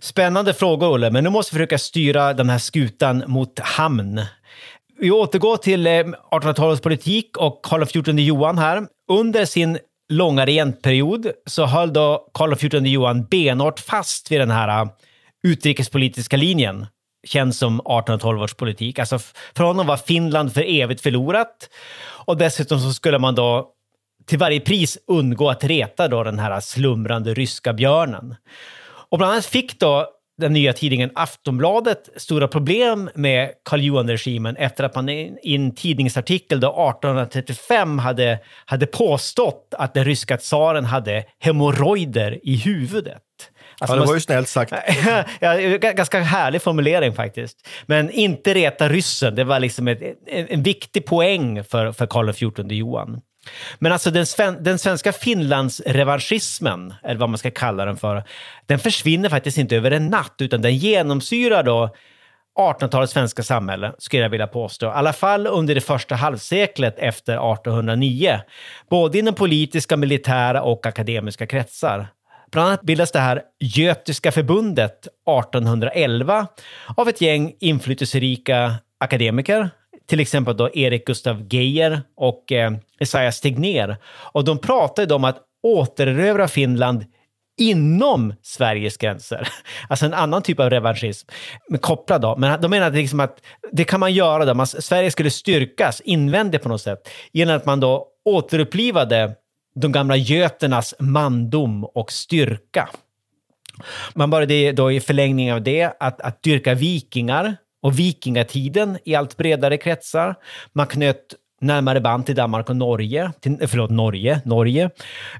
Spännande 0.00 0.54
frågor, 0.54 0.92
Olle, 0.92 1.10
men 1.10 1.24
nu 1.24 1.30
måste 1.30 1.54
vi 1.54 1.58
försöka 1.58 1.78
styra 1.78 2.34
den 2.34 2.50
här 2.50 2.58
skutan 2.58 3.24
mot 3.26 3.58
hamn. 3.58 4.20
Vi 4.98 5.10
återgår 5.10 5.56
till 5.56 5.86
eh, 5.86 5.90
1800-talets 5.90 6.82
politik 6.82 7.36
och 7.36 7.60
Karl 7.62 7.86
XIV 7.86 8.18
Johan 8.18 8.58
här. 8.58 8.86
Under 9.10 9.44
sin 9.44 9.78
långa 10.08 10.46
regentperiod 10.46 11.30
så 11.46 11.66
höll 11.66 11.92
då 11.92 12.30
Karl 12.34 12.54
XIV 12.54 12.86
Johan 12.86 13.24
benhårt 13.24 13.80
fast 13.80 14.30
vid 14.30 14.40
den 14.40 14.50
här 14.50 14.82
eh, 14.82 14.90
utrikespolitiska 15.44 16.36
linjen, 16.36 16.86
känd 17.26 17.54
som 17.54 17.74
1812 17.74 18.42
års 18.42 18.54
politik. 18.54 18.98
Alltså 18.98 19.18
för 19.56 19.64
honom 19.64 19.86
var 19.86 19.96
Finland 19.96 20.52
för 20.52 20.80
evigt 20.82 21.00
förlorat 21.00 21.70
och 22.26 22.36
dessutom 22.36 22.80
så 22.80 22.92
skulle 22.92 23.18
man 23.18 23.34
då 23.34 23.72
till 24.26 24.38
varje 24.38 24.60
pris 24.60 24.98
undgå 25.06 25.50
att 25.50 25.64
reta 25.64 26.08
då 26.08 26.24
den 26.24 26.38
här 26.38 26.60
slumrande 26.60 27.34
ryska 27.34 27.72
björnen. 27.72 28.34
Och 29.08 29.18
bland 29.18 29.32
annat 29.32 29.46
fick 29.46 29.80
då 29.80 30.15
den 30.38 30.52
nya 30.52 30.72
tidningen 30.72 31.10
Aftonbladet 31.14 32.08
stora 32.16 32.48
problem 32.48 33.10
med 33.14 33.50
Karl 33.64 33.80
Johan-regimen 33.80 34.56
efter 34.56 34.84
att 34.84 34.94
man 34.94 35.08
i 35.08 35.38
en 35.42 35.74
tidningsartikel 35.74 36.60
då 36.60 36.68
1835 36.68 37.98
hade, 37.98 38.38
hade 38.64 38.86
påstått 38.86 39.74
att 39.78 39.94
den 39.94 40.04
ryska 40.04 40.36
tsaren 40.36 40.84
hade 40.84 41.24
hemorrojder 41.38 42.40
i 42.42 42.56
huvudet. 42.56 43.22
Alltså 43.80 43.96
Ja, 43.96 44.00
det 44.00 44.06
var 44.06 44.14
ju 44.14 44.20
snällt 44.20 44.48
sagt. 44.48 44.72
ja, 45.40 45.56
ganska 45.78 46.20
härlig 46.20 46.62
formulering 46.62 47.12
faktiskt. 47.12 47.68
Men 47.86 48.10
inte 48.10 48.54
reta 48.54 48.88
ryssen, 48.88 49.34
det 49.34 49.44
var 49.44 49.60
liksom 49.60 49.88
ett, 49.88 50.02
en, 50.26 50.48
en 50.48 50.62
viktig 50.62 51.06
poäng 51.06 51.64
för, 51.64 51.92
för 51.92 52.06
Karl 52.06 52.32
XIV 52.32 52.72
Johan. 52.72 53.20
Men 53.78 53.92
alltså 53.92 54.10
den, 54.10 54.26
sven, 54.26 54.62
den 54.62 54.78
svenska 54.78 55.12
Finlandsrevanschismen, 55.12 56.94
eller 57.02 57.20
vad 57.20 57.28
man 57.28 57.38
ska 57.38 57.50
kalla 57.50 57.84
den 57.84 57.96
för, 57.96 58.22
den 58.66 58.78
försvinner 58.78 59.28
faktiskt 59.28 59.58
inte 59.58 59.76
över 59.76 59.90
en 59.90 60.06
natt, 60.06 60.34
utan 60.38 60.62
den 60.62 60.76
genomsyrar 60.76 61.62
då 61.62 61.90
1800-talets 62.58 63.12
svenska 63.12 63.42
samhälle, 63.42 63.92
skulle 63.98 64.22
jag 64.22 64.30
vilja 64.30 64.46
påstå. 64.46 64.86
I 64.86 64.90
alla 64.90 65.12
fall 65.12 65.46
under 65.46 65.74
det 65.74 65.80
första 65.80 66.14
halvseklet 66.14 66.98
efter 66.98 67.32
1809. 67.32 68.40
Både 68.90 69.18
inom 69.18 69.34
politiska, 69.34 69.96
militära 69.96 70.62
och 70.62 70.86
akademiska 70.86 71.46
kretsar. 71.46 72.08
Bland 72.52 72.68
annat 72.68 72.82
bildas 72.82 73.12
det 73.12 73.18
här 73.18 73.42
Götiska 73.60 74.32
förbundet 74.32 75.06
1811 75.06 76.46
av 76.96 77.08
ett 77.08 77.20
gäng 77.20 77.54
inflytelserika 77.60 78.74
akademiker, 79.00 79.70
till 80.06 80.20
exempel 80.20 80.56
då 80.56 80.70
Erik 80.74 81.06
Gustav 81.06 81.46
Geijer 81.50 82.02
och 82.16 82.52
eh, 82.52 82.72
Esaias 83.00 83.40
Tegnér. 83.40 83.96
Och 84.32 84.44
de 84.44 84.58
pratade 84.58 85.14
om 85.14 85.24
att 85.24 85.38
återerövra 85.62 86.48
Finland 86.48 87.04
inom 87.58 88.34
Sveriges 88.42 88.96
gränser. 88.96 89.48
Alltså 89.88 90.06
en 90.06 90.14
annan 90.14 90.42
typ 90.42 90.60
av 90.60 90.70
revanschism. 90.70 91.28
Kopplad 91.80 92.20
då. 92.20 92.36
Men 92.36 92.60
de 92.60 92.70
menade 92.70 92.86
att, 92.86 92.94
liksom 92.94 93.20
att 93.20 93.40
det 93.72 93.84
kan 93.84 94.00
man 94.00 94.12
göra 94.12 94.44
då. 94.44 94.54
Man, 94.54 94.66
Sverige 94.66 95.10
skulle 95.10 95.30
styrkas 95.30 96.00
invändigt 96.00 96.62
på 96.62 96.68
något 96.68 96.82
sätt 96.82 97.08
genom 97.32 97.56
att 97.56 97.66
man 97.66 97.80
då 97.80 98.08
återupplivade 98.24 99.34
de 99.74 99.92
gamla 99.92 100.16
göternas 100.16 100.94
mandom 100.98 101.84
och 101.84 102.12
styrka. 102.12 102.88
Man 104.14 104.30
började 104.30 104.72
då 104.72 104.92
i 104.92 105.00
förlängning 105.00 105.52
av 105.52 105.62
det 105.62 105.92
att, 106.00 106.20
att 106.20 106.42
dyrka 106.42 106.74
vikingar 106.74 107.56
och 107.82 107.98
vikingatiden 107.98 108.98
i 109.04 109.14
allt 109.14 109.36
bredare 109.36 109.76
kretsar. 109.76 110.34
Man 110.72 110.86
knöt 110.86 111.34
närmare 111.60 112.00
band 112.00 112.26
till 112.26 112.34
Danmark 112.34 112.70
och 112.70 112.76
Norge, 112.76 113.32
till, 113.40 113.62
eh, 113.62 113.68
förlåt, 113.68 113.90
Norge, 113.90 114.40
Norge. 114.44 114.90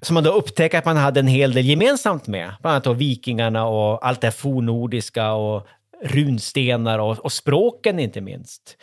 som 0.02 0.14
man 0.14 0.24
då 0.24 0.31
upptäckte 0.31 0.79
att 0.79 0.85
man 0.85 0.96
hade 0.96 1.20
en 1.20 1.26
hel 1.26 1.52
del 1.52 1.66
gemensamt 1.66 2.26
med, 2.26 2.52
bland 2.61 2.72
annat 2.72 2.85
då 2.85 2.92
vikingarna 2.92 3.66
och 3.66 4.07
allt 4.07 4.20
det 4.20 4.26
här 4.26 4.33
fornordiska 4.33 5.33
och 5.33 5.67
runstenar 6.04 6.98
och, 6.98 7.19
och 7.19 7.33
språken 7.33 7.98
inte 7.98 8.21
minst. 8.21 8.77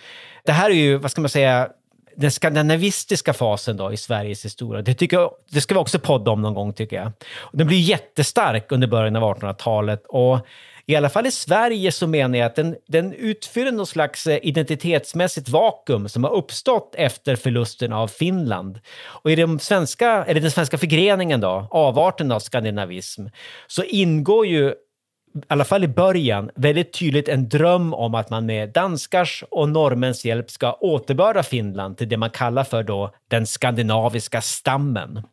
Det 0.45 0.51
här 0.51 0.69
är 0.69 0.75
ju, 0.75 0.97
vad 0.97 1.11
ska 1.11 1.21
man 1.21 1.29
säga, 1.29 1.69
den 2.15 2.31
skandinavistiska 2.31 3.33
fasen 3.33 3.77
då 3.77 3.93
i 3.93 3.97
Sveriges 3.97 4.45
historia. 4.45 4.81
Det, 4.81 4.93
tycker 4.93 5.17
jag, 5.17 5.31
det 5.51 5.61
ska 5.61 5.73
vi 5.75 5.79
också 5.79 5.99
podda 5.99 6.31
om 6.31 6.41
någon 6.41 6.53
gång, 6.53 6.73
tycker 6.73 6.95
jag. 6.95 7.11
Den 7.51 7.67
blir 7.67 7.79
jättestark 7.79 8.71
under 8.71 8.87
början 8.87 9.15
av 9.15 9.23
1800-talet. 9.23 10.03
Och 10.07 10.39
i 10.85 10.95
alla 10.95 11.09
fall 11.09 11.25
i 11.25 11.31
Sverige 11.31 11.91
så 11.91 12.07
menar 12.07 12.37
jag 12.37 12.45
att 12.45 12.55
den, 12.55 12.75
den 12.87 13.13
utfyller 13.13 13.71
något 13.71 13.89
slags 13.89 14.27
eh, 14.27 14.39
identitetsmässigt 14.41 15.49
vakuum 15.49 16.09
som 16.09 16.23
har 16.23 16.31
uppstått 16.31 16.95
efter 16.97 17.35
förlusten 17.35 17.93
av 17.93 18.07
Finland. 18.07 18.79
Och 19.03 19.31
i 19.31 19.35
den 19.35 19.59
svenska, 19.59 20.25
eller 20.25 20.41
den 20.41 20.51
svenska 20.51 20.77
förgreningen, 20.77 21.41
då, 21.41 21.67
avarten 21.71 22.31
av 22.31 22.39
skandinavism, 22.39 23.25
så 23.67 23.83
ingår 23.83 24.45
ju 24.45 24.73
i 25.35 25.41
alla 25.47 25.65
fall 25.65 25.83
i 25.83 25.87
början, 25.87 26.49
väldigt 26.55 26.93
tydligt 26.93 27.29
en 27.29 27.49
dröm 27.49 27.93
om 27.93 28.15
att 28.15 28.29
man 28.29 28.45
med 28.45 28.69
danskars 28.69 29.43
och 29.51 29.69
norrmäns 29.69 30.25
hjälp 30.25 30.51
ska 30.51 30.73
återbörda 30.73 31.43
Finland 31.43 31.97
till 31.97 32.09
det 32.09 32.17
man 32.17 32.29
kallar 32.29 32.63
för 32.63 32.83
då 32.83 33.11
den 33.27 33.47
skandinaviska 33.47 34.41
stammen. 34.41 35.23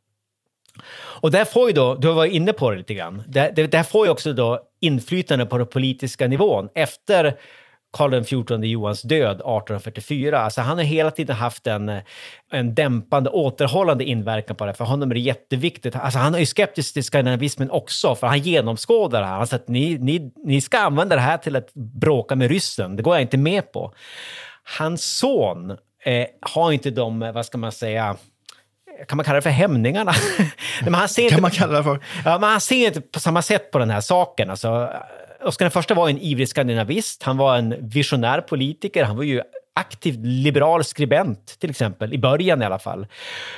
Och 0.92 1.30
där 1.30 1.44
får 1.44 1.68
ju 1.68 1.72
då, 1.74 1.94
du 1.94 2.12
var 2.12 2.24
inne 2.24 2.52
på 2.52 2.70
det 2.70 2.76
lite 2.76 2.94
grann, 2.94 3.22
det, 3.26 3.52
det, 3.56 3.66
det 3.66 3.84
får 3.84 4.06
ju 4.06 4.12
också 4.12 4.32
då 4.32 4.60
inflytande 4.80 5.46
på 5.46 5.58
den 5.58 5.66
politiska 5.66 6.26
nivån 6.26 6.68
efter 6.74 7.36
Karl 7.92 8.24
XIV 8.24 8.64
Johans 8.64 9.02
död 9.02 9.36
1844. 9.36 10.40
Alltså 10.40 10.60
han 10.60 10.78
har 10.78 10.84
hela 10.84 11.10
tiden 11.10 11.36
haft 11.36 11.66
en, 11.66 12.00
en 12.52 12.74
dämpande, 12.74 13.30
återhållande 13.30 14.04
inverkan 14.04 14.56
på 14.56 14.66
det. 14.66 14.74
För 14.74 14.84
honom 14.84 15.10
är 15.10 15.14
det 15.14 15.20
jätteviktigt. 15.20 15.96
Alltså 15.96 16.18
han 16.18 16.34
är 16.34 16.38
ju 16.38 16.46
skeptisk 16.46 16.94
till 16.94 17.04
skandinavismen 17.04 17.70
också, 17.70 18.14
för 18.14 18.26
han 18.26 18.38
genomskådar 18.38 19.20
det 19.20 19.26
här. 19.26 19.36
Han 19.36 19.46
säger 19.46 19.62
att 19.62 19.68
ni, 19.68 19.98
ni, 19.98 20.32
ni 20.44 20.60
ska 20.60 20.78
använda 20.78 21.16
det 21.16 21.22
här 21.22 21.38
till 21.38 21.56
att 21.56 21.74
bråka 21.74 22.36
med 22.36 22.50
ryssen. 22.50 22.96
Det 22.96 23.02
går 23.02 23.14
jag 23.14 23.22
inte 23.22 23.38
med 23.38 23.72
på. 23.72 23.94
Hans 24.78 25.04
son 25.04 25.70
eh, 26.04 26.26
har 26.40 26.72
inte 26.72 26.90
de, 26.90 27.22
eh, 27.22 27.32
vad 27.32 27.46
ska 27.46 27.58
man 27.58 27.72
säga, 27.72 28.16
kan 29.08 29.16
man 29.16 29.24
kalla 29.24 29.36
det 29.36 29.42
för 29.42 29.50
hämningarna? 29.50 30.12
men 30.82 30.94
han 30.94 31.08
ser 31.08 31.22
kan 31.22 31.38
inte, 31.38 31.42
man 31.42 31.50
kalla 31.50 31.78
det 31.78 31.84
för. 31.84 32.00
Ja, 32.24 32.38
men 32.38 32.50
han 32.50 32.60
ser 32.60 32.86
inte 32.86 33.00
på 33.00 33.20
samma 33.20 33.42
sätt 33.42 33.70
på 33.70 33.78
den 33.78 33.90
här 33.90 34.00
saken. 34.00 34.50
Alltså, 34.50 34.90
Oskar 35.44 35.92
I 35.92 35.94
var 35.94 36.08
en 36.08 36.18
ivrig 36.18 36.48
skandinavist, 36.48 37.22
han 37.22 37.36
var 37.36 37.56
en 37.56 37.88
visionär 37.88 38.40
politiker, 38.40 39.04
han 39.04 39.16
var 39.16 39.24
ju 39.24 39.42
aktiv 39.74 40.24
liberal 40.24 40.84
skribent 40.84 41.56
till 41.58 41.70
exempel, 41.70 42.14
i 42.14 42.18
början 42.18 42.62
i 42.62 42.64
alla 42.64 42.78
fall. 42.78 43.06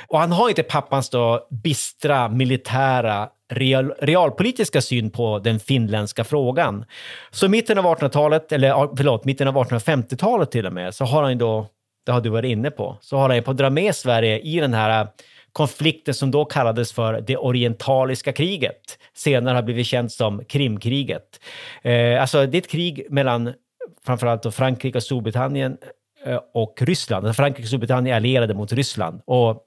Och 0.07 0.19
han 0.19 0.31
har 0.31 0.49
inte 0.49 0.63
pappans 0.63 1.09
då 1.09 1.47
bistra 1.63 2.29
militära 2.29 3.29
real, 3.53 3.93
realpolitiska 3.99 4.81
syn 4.81 5.11
på 5.11 5.39
den 5.39 5.59
finländska 5.59 6.23
frågan. 6.23 6.85
Så 7.31 7.45
i 7.45 7.49
mitten 7.49 7.77
av 7.77 7.85
1800-talet, 7.85 8.51
eller 8.51 8.95
förlåt, 8.97 9.25
mitten 9.25 9.47
av 9.47 9.55
1850-talet 9.55 10.51
till 10.51 10.65
och 10.65 10.73
med, 10.73 10.95
så 10.95 11.05
har 11.05 11.23
han 11.23 11.37
då, 11.37 11.67
det 12.05 12.11
har 12.11 12.21
du 12.21 12.29
varit 12.29 12.49
inne 12.49 12.71
på, 12.71 12.97
så 13.01 13.17
har 13.17 13.29
han 13.29 13.43
på 13.43 13.51
att 13.51 13.57
dra 13.57 13.69
med 13.69 13.95
Sverige 13.95 14.39
i 14.39 14.59
den 14.59 14.73
här 14.73 15.07
konflikten 15.53 16.13
som 16.13 16.31
då 16.31 16.45
kallades 16.45 16.93
för 16.93 17.21
det 17.21 17.37
orientaliska 17.37 18.33
kriget. 18.33 18.99
Senare 19.13 19.55
har 19.55 19.63
blivit 19.63 19.87
känt 19.87 20.11
som 20.11 20.45
Krimkriget. 20.45 21.39
Eh, 21.81 22.21
alltså 22.21 22.45
det 22.45 22.57
är 22.57 22.61
ett 22.61 22.69
krig 22.69 23.05
mellan 23.09 23.53
framförallt 24.05 24.43
då 24.43 24.51
Frankrike 24.51 24.97
och 24.97 25.03
Storbritannien 25.03 25.77
eh, 26.25 26.39
och 26.53 26.81
Ryssland. 26.81 27.25
Alltså, 27.25 27.41
Frankrike 27.41 27.65
och 27.65 27.67
Storbritannien 27.67 28.13
är 28.13 28.17
allierade 28.17 28.53
mot 28.53 28.73
Ryssland. 28.73 29.21
Och 29.25 29.63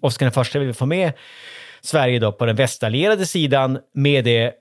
Oscar 0.00 0.56
I 0.56 0.58
vill 0.58 0.74
få 0.74 0.86
med 0.86 1.12
Sverige 1.80 2.18
då 2.18 2.32
på 2.32 2.46
den 2.46 2.56
västallierade 2.56 3.26
sidan 3.26 3.78
med 3.94 4.24
det 4.24 4.52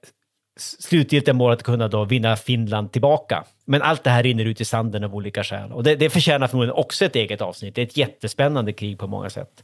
slutgiltiga 0.57 1.33
målet 1.33 1.59
att 1.59 1.63
kunna 1.63 1.87
då 1.87 2.05
vinna 2.05 2.35
Finland 2.35 2.91
tillbaka. 2.91 3.43
Men 3.65 3.81
allt 3.81 4.03
det 4.03 4.09
här 4.09 4.23
rinner 4.23 4.45
ut 4.45 4.61
i 4.61 4.65
sanden 4.65 5.03
av 5.03 5.15
olika 5.15 5.43
skäl. 5.43 5.71
Och 5.71 5.83
det, 5.83 5.95
det 5.95 6.09
förtjänar 6.09 6.47
förmodligen 6.47 6.75
också 6.75 7.05
ett 7.05 7.15
eget 7.15 7.41
avsnitt. 7.41 7.75
Det 7.75 7.81
är 7.81 7.85
ett 7.85 7.97
jättespännande 7.97 8.73
krig 8.73 8.99
på 8.99 9.07
många 9.07 9.29
sätt. 9.29 9.63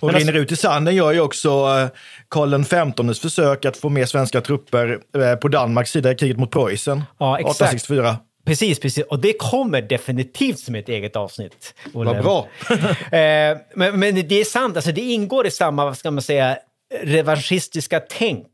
Och 0.00 0.06
Men 0.06 0.14
rinner 0.14 0.32
alltså, 0.32 0.42
ut 0.42 0.52
i 0.52 0.56
sanden 0.56 0.94
gör 0.94 1.12
ju 1.12 1.20
också 1.20 1.48
eh, 1.48 1.88
Karl 2.28 2.64
XVs 2.64 3.20
försök 3.20 3.64
att 3.64 3.76
få 3.76 3.88
med 3.88 4.08
svenska 4.08 4.40
trupper 4.40 4.98
eh, 5.16 5.34
på 5.34 5.48
Danmarks 5.48 5.90
sida 5.90 6.12
i 6.12 6.14
kriget 6.14 6.38
mot 6.38 6.50
Preussen 6.50 7.02
ja, 7.18 7.38
exakt. 7.38 7.60
1864. 7.60 8.16
Precis, 8.46 8.80
precis. 8.80 9.04
Och 9.04 9.18
det 9.18 9.32
kommer 9.32 9.82
definitivt 9.82 10.58
som 10.58 10.74
ett 10.74 10.88
eget 10.88 11.16
avsnitt. 11.16 11.74
Vad 11.92 12.22
bra! 12.22 12.48
Eh, 13.04 13.56
men, 13.74 14.00
men, 14.00 14.14
det 14.28 14.40
är 14.40 14.44
sant, 14.44 14.76
alltså 14.76 14.92
det 14.92 15.00
ingår 15.00 15.46
i 15.46 15.50
samma, 15.50 15.84
vad 15.84 15.96
ska 15.96 16.10
man 16.10 16.22
säga, 16.22 16.58
revanschistiska 17.02 18.00
tänk 18.00 18.46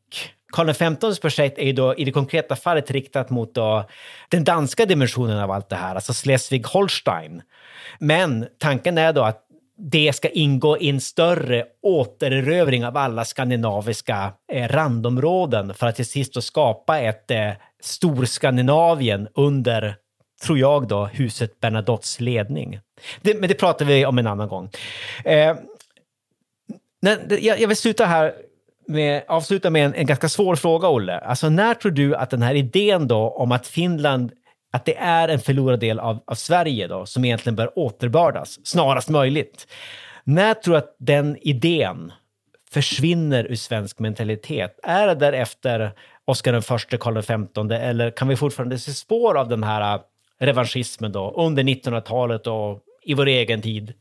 Karl 0.53 0.73
XVs 0.73 1.21
projekt 1.21 1.59
är 1.59 1.67
ju 1.67 1.73
då 1.73 1.95
i 1.95 2.05
det 2.05 2.13
konkreta 2.13 2.57
fallet 2.57 2.91
riktat 2.91 3.31
mot 3.31 3.55
då 3.55 3.85
den 4.29 4.45
danska 4.45 4.87
dimensionen 4.87 5.39
av 5.39 5.51
allt 5.51 5.69
det 5.69 5.77
här, 5.77 5.95
alltså 5.95 6.13
Schleswig-Holstein. 6.13 7.43
Men 7.99 8.47
tanken 8.59 8.99
är 8.99 9.13
då 9.13 9.23
att 9.23 9.47
det 9.77 10.13
ska 10.13 10.29
ingå 10.29 10.79
i 10.79 10.89
en 10.89 11.01
större 11.01 11.65
återerövring 11.83 12.87
av 12.87 12.97
alla 12.97 13.25
skandinaviska 13.25 14.33
eh, 14.53 14.69
randområden 14.69 15.75
för 15.75 15.87
att 15.87 15.97
till 15.97 16.07
sist 16.07 16.35
då 16.35 16.41
skapa 16.41 16.99
ett 16.99 17.31
eh, 17.31 17.51
Storskandinavien 17.83 19.29
under, 19.35 19.97
tror 20.43 20.59
jag 20.59 20.89
då, 20.89 21.05
huset 21.05 21.61
Bernadottes 21.61 22.21
ledning. 22.21 22.81
Det, 23.23 23.41
men 23.41 23.49
det 23.49 23.55
pratar 23.55 23.85
vi 23.85 24.07
om 24.07 24.19
en 24.19 24.27
annan 24.27 24.49
gång. 24.49 24.71
Eh, 25.25 25.57
jag, 27.29 27.61
jag 27.61 27.69
vill 27.69 27.77
sluta 27.77 28.07
här 28.07 28.35
med, 28.91 29.23
avsluta 29.29 29.71
med 29.71 29.85
en, 29.85 29.95
en, 29.95 30.07
ganska 30.07 30.29
svår 30.29 30.57
fråga, 30.57 30.89
Olle. 30.89 31.19
Alltså, 31.19 31.49
när 31.49 31.75
tror 31.75 31.93
du 31.93 32.17
att 32.17 32.31
den 32.31 32.43
här 32.43 32.55
idén 32.55 33.09
då 33.09 33.29
om 33.29 33.53
att 33.53 33.67
Finland 33.67 34.33
att 34.73 34.85
det 34.85 34.97
är 34.97 35.29
en 35.29 35.41
förlorad 35.41 35.81
del 35.81 35.99
av, 35.99 36.23
av 36.27 36.35
Sverige 36.35 36.87
då, 36.87 37.07
som 37.07 37.25
egentligen 37.25 37.57
bör 37.57 37.79
återbördas 37.79 38.59
snarast 38.67 39.09
möjligt. 39.09 39.67
När 40.25 40.55
tror 40.55 40.75
du 40.75 40.79
att 40.79 40.97
den 40.99 41.37
idén 41.41 42.13
försvinner 42.71 43.45
ur 43.45 43.55
svensk 43.55 43.99
mentalitet? 43.99 44.81
Är 44.83 45.07
det 45.07 45.15
därefter 45.15 45.93
Oscar 46.25 46.53
den 46.53 46.63
förste, 46.63 46.97
Karl 46.97 47.23
XV, 47.23 47.73
eller 47.73 48.11
kan 48.11 48.29
vi 48.29 48.37
fortfarande 48.37 48.79
se 48.79 48.93
spår 48.93 49.39
av 49.39 49.49
den 49.49 49.65
här 49.65 49.95
äh, 49.95 50.01
revanschismen 50.41 51.13
då 51.13 51.35
under 51.37 51.63
1900-talet 51.63 52.47
och 52.47 52.81
i 53.03 53.15
vår 53.15 53.27
egen 53.27 53.63
tid? 53.63 53.95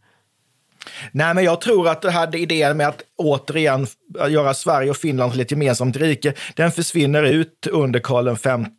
Nej, 1.11 1.33
men 1.33 1.43
jag 1.43 1.61
tror 1.61 1.87
att 1.87 2.01
det 2.01 2.11
här 2.11 2.35
idén 2.35 2.77
med 2.77 2.87
att 2.87 3.01
återigen 3.17 3.87
göra 4.29 4.53
Sverige 4.53 4.89
och 4.89 4.97
Finland 4.97 5.31
till 5.31 5.41
ett 5.41 5.51
gemensamt 5.51 5.97
rike, 5.97 6.33
den 6.55 6.71
försvinner 6.71 7.23
ut 7.23 7.67
under 7.71 7.99
Karl 7.99 8.35
XV 8.35 8.69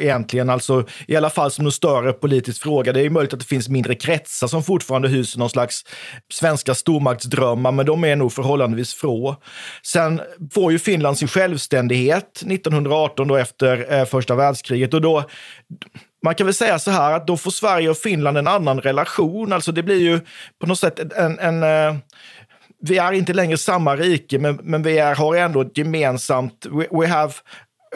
egentligen, 0.00 0.50
alltså 0.50 0.86
i 1.08 1.16
alla 1.16 1.30
fall 1.30 1.50
som 1.50 1.66
en 1.66 1.72
större 1.72 2.12
politisk 2.12 2.62
fråga. 2.62 2.92
Det 2.92 3.00
är 3.00 3.10
möjligt 3.10 3.32
att 3.32 3.40
det 3.40 3.46
finns 3.46 3.68
mindre 3.68 3.94
kretsar 3.94 4.46
som 4.46 4.62
fortfarande 4.62 5.08
hyser 5.08 5.38
någon 5.38 5.50
slags 5.50 5.82
svenska 6.32 6.74
stormaktsdrömmar, 6.74 7.72
men 7.72 7.86
de 7.86 8.04
är 8.04 8.16
nog 8.16 8.32
förhållandevis 8.32 8.94
få. 8.94 9.36
Sen 9.82 10.20
får 10.54 10.72
ju 10.72 10.78
Finland 10.78 11.18
sin 11.18 11.28
självständighet 11.28 12.42
1918 12.46 13.28
då 13.28 13.36
efter 13.36 13.92
eh, 13.92 14.04
första 14.04 14.34
världskriget 14.34 14.94
och 14.94 15.00
då 15.00 15.24
man 16.24 16.34
kan 16.34 16.46
väl 16.46 16.54
säga 16.54 16.78
så 16.78 16.90
här 16.90 17.12
att 17.12 17.26
då 17.26 17.36
får 17.36 17.50
Sverige 17.50 17.90
och 17.90 17.96
Finland 17.96 18.38
en 18.38 18.46
annan 18.46 18.80
relation. 18.80 19.52
Alltså 19.52 19.72
det 19.72 19.82
blir 19.82 20.00
ju 20.00 20.20
på 20.60 20.66
något 20.66 20.78
sätt 20.78 21.12
en, 21.12 21.38
en 21.38 21.62
eh, 21.62 21.96
vi 22.80 22.98
är 22.98 23.12
inte 23.12 23.32
längre 23.32 23.56
samma 23.56 23.96
rike, 23.96 24.38
men, 24.38 24.60
men 24.62 24.82
vi 24.82 24.98
är, 24.98 25.14
har 25.14 25.36
ändå 25.36 25.60
ett 25.60 25.78
gemensamt, 25.78 26.66
we, 26.70 26.86
we 27.00 27.06
have 27.06 27.32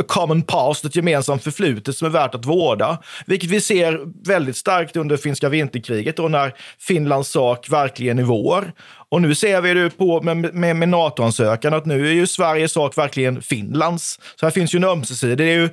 common 0.06 0.42
past, 0.42 0.84
ett 0.84 0.96
gemensamt 0.96 1.44
förflutet 1.44 1.96
som 1.96 2.06
är 2.06 2.10
värt 2.10 2.34
att 2.34 2.46
vårda. 2.46 2.98
Vilket 3.26 3.50
vi 3.50 3.60
ser 3.60 4.00
väldigt 4.28 4.56
starkt 4.56 4.96
under 4.96 5.16
finska 5.16 5.48
vinterkriget 5.48 6.16
då 6.16 6.28
när 6.28 6.54
Finlands 6.78 7.30
sak 7.30 7.70
verkligen 7.70 8.18
är 8.18 8.22
vår. 8.22 8.72
Och 9.10 9.22
nu 9.22 9.34
ser 9.34 9.60
vi 9.60 9.74
det 9.74 9.90
på 9.90 10.22
med, 10.22 10.36
med, 10.54 10.76
med 10.76 10.88
NATO-ansökan 10.88 11.74
att 11.74 11.86
nu 11.86 12.08
är 12.08 12.12
ju 12.12 12.26
Sveriges 12.26 12.72
sak 12.72 12.98
verkligen 12.98 13.42
Finlands. 13.42 14.20
Så 14.36 14.46
här 14.46 14.50
finns 14.50 14.74
ju 14.74 14.76
en 14.76 14.84
ömsesidig, 14.84 15.38
det 15.38 15.44
är 15.44 15.56
ju 15.56 15.68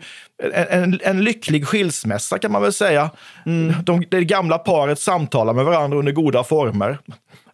en, 0.54 0.84
en, 0.84 1.00
en, 1.04 1.24
lycklig 1.24 1.68
skilsmässa 1.68 2.40
kan 2.40 2.52
man 2.52 2.62
väl 2.62 2.74
säga. 2.74 3.10
Mm. 3.46 3.74
De, 3.84 4.04
det 4.10 4.24
gamla 4.24 4.58
paret 4.58 5.00
samtalar 5.00 5.54
med 5.54 5.66
varandra 5.66 5.98
under 5.98 6.12
goda 6.12 6.44
former. 6.44 6.98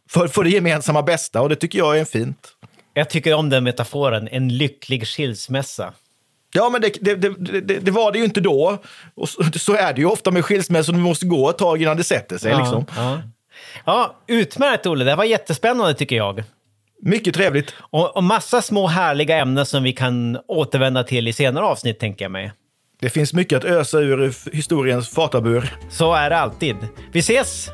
För, 0.10 0.28
för 0.28 0.44
det 0.44 0.50
gemensamma 0.50 1.02
bästa 1.02 1.42
och 1.42 1.50
det 1.50 1.56
tycker 1.56 1.80
jag 1.80 2.00
är 2.00 2.06
fint. 2.06 2.56
Jag 2.94 3.10
tycker 3.10 3.34
om 3.34 3.50
den 3.50 3.64
metaforen, 3.64 4.28
en 4.32 4.58
lycklig 4.58 5.08
skilsmässa. 5.08 5.94
Ja, 6.54 6.70
men 6.70 6.82
det, 6.82 6.94
det, 7.02 7.16
det, 7.16 7.80
det, 7.80 7.92
var 7.92 8.12
det 8.12 8.18
ju 8.18 8.24
inte 8.24 8.42
då. 8.42 8.78
Och 9.16 9.30
så, 9.30 9.44
så 9.56 9.76
är 9.76 9.94
det 9.94 10.02
ju 10.02 10.08
ofta 10.08 10.32
med 10.32 10.46
skilsmässor, 10.46 10.94
det 10.94 11.00
måste 11.00 11.26
gå 11.26 11.50
ett 11.50 11.58
tag 11.58 11.82
innan 11.82 11.98
det 11.98 12.04
sätter 12.04 12.38
sig. 12.38 12.52
Ja, 12.52 12.60
liksom. 12.60 12.86
ja. 12.96 13.22
ja, 13.86 14.16
utmärkt 14.28 14.86
Olle, 14.86 15.06
det 15.06 15.16
var 15.16 15.24
jättespännande 15.24 15.94
tycker 15.94 16.16
jag. 16.16 16.44
Mycket 17.02 17.36
trevligt. 17.36 17.74
Och, 17.80 18.16
och 18.16 18.24
massa 18.24 18.62
små 18.62 18.88
härliga 18.88 19.38
ämnen 19.38 19.66
som 19.66 19.84
vi 19.84 19.94
kan 19.94 20.38
återvända 20.48 21.04
till 21.04 21.28
i 21.28 21.34
senare 21.34 21.66
avsnitt, 21.66 22.00
tänker 22.00 22.26
jag 22.26 22.32
mig. 22.32 22.52
Det 23.00 23.10
finns 23.10 23.34
mycket 23.34 23.58
att 23.58 23.66
ösa 23.66 24.00
ur 24.00 24.34
historiens 24.54 25.10
fatabur. 25.10 25.74
Så 25.90 26.14
är 26.14 26.30
det 26.30 26.38
alltid. 26.38 26.76
Vi 27.12 27.20
ses! 27.20 27.70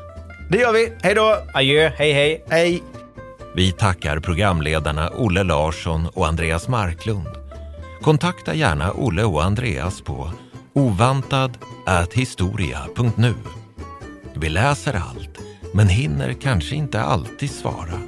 Det 0.50 0.58
gör 0.58 0.72
vi. 0.72 0.92
Hej 1.02 1.14
då! 1.14 1.36
Adjö, 1.54 1.90
hej 1.96 2.12
hej! 2.12 2.44
Hej! 2.50 2.82
Vi 3.54 3.72
tackar 3.72 4.20
programledarna 4.20 5.10
Olle 5.10 5.42
Larsson 5.42 6.06
och 6.14 6.26
Andreas 6.26 6.68
Marklund. 6.68 7.26
Kontakta 8.02 8.54
gärna 8.54 8.92
Olle 8.92 9.24
och 9.24 9.44
Andreas 9.44 10.00
på 10.00 10.30
ovantad.historia.nu. 10.72 13.34
Vi 14.34 14.48
läser 14.48 14.94
allt, 14.94 15.38
men 15.74 15.88
hinner 15.88 16.32
kanske 16.32 16.74
inte 16.74 17.00
alltid 17.00 17.50
svara. 17.50 18.00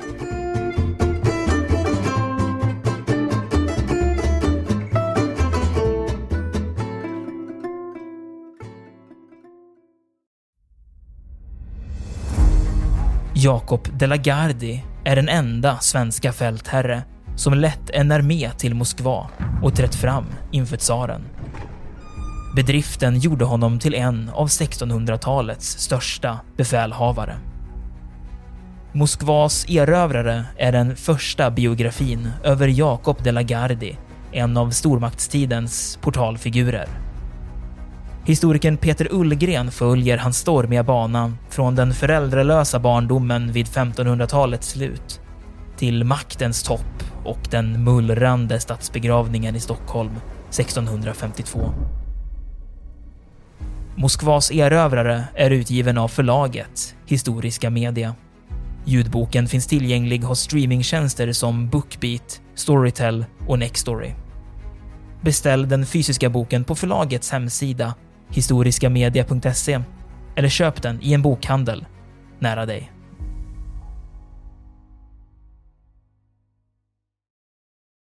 Jakob 13.35 13.89
de 13.99 14.07
la 14.07 14.17
Gardie 14.17 14.85
är 15.05 15.17
den 15.17 15.29
enda 15.29 15.79
svenska 15.79 16.33
fältherre 16.33 17.03
som 17.41 17.55
lett 17.55 17.91
en 17.91 18.13
armé 18.13 18.51
till 18.51 18.75
Moskva 18.75 19.31
och 19.63 19.75
trätt 19.75 19.95
fram 19.95 20.25
inför 20.51 20.77
tsaren. 20.77 21.23
Bedriften 22.57 23.19
gjorde 23.19 23.45
honom 23.45 23.79
till 23.79 23.95
en 23.95 24.31
av 24.35 24.49
1600-talets 24.49 25.79
största 25.79 26.41
befälhavare. 26.57 27.37
Moskvas 28.93 29.67
erövrare 29.69 30.45
är 30.57 30.73
den 30.73 30.97
första 30.97 31.51
biografin 31.51 32.31
över 32.45 32.69
Jakob 32.69 33.23
de 33.23 33.33
la 33.33 33.43
Gardie, 33.43 33.97
en 34.33 34.57
av 34.57 34.71
stormaktstidens 34.71 35.99
portalfigurer. 36.03 36.89
Historikern 38.25 38.77
Peter 38.77 39.09
Ullgren 39.11 39.71
följer 39.71 40.19
hans 40.19 40.39
stormiga 40.39 40.83
bana 40.83 41.33
från 41.49 41.75
den 41.75 41.95
föräldralösa 41.95 42.79
barndomen 42.79 43.53
vid 43.53 43.67
1500-talets 43.67 44.69
slut 44.69 45.21
till 45.77 46.05
maktens 46.05 46.63
topp 46.63 47.10
och 47.25 47.39
den 47.51 47.85
mullrande 47.85 48.61
statsbegravningen 48.61 49.57
i 49.57 49.61
Stockholm 49.61 50.17
1652. 50.49 51.73
Moskvas 53.97 54.53
erövrare 54.53 55.25
är 55.35 55.51
utgiven 55.51 55.99
av 55.99 56.09
förlaget 56.09 56.97
Historiska 57.07 57.71
Media. 57.71 58.15
Ljudboken 58.85 59.49
finns 59.49 59.67
tillgänglig 59.67 60.19
hos 60.23 60.41
streamingtjänster 60.41 61.33
som 61.33 61.69
Bookbeat, 61.69 62.41
Storytel 62.55 63.25
och 63.47 63.59
Nextory. 63.59 64.11
Beställ 65.21 65.69
den 65.69 65.87
fysiska 65.87 66.31
boken 66.31 66.65
på 66.65 66.75
förlagets 66.75 67.31
hemsida 67.31 67.95
historiskamedia.se 68.29 69.81
eller 70.37 70.49
köp 70.49 70.83
den 70.83 71.03
i 71.03 71.15
en 71.15 71.23
bokhandel 71.23 71.87
nära 72.39 72.67
dig. 72.67 72.93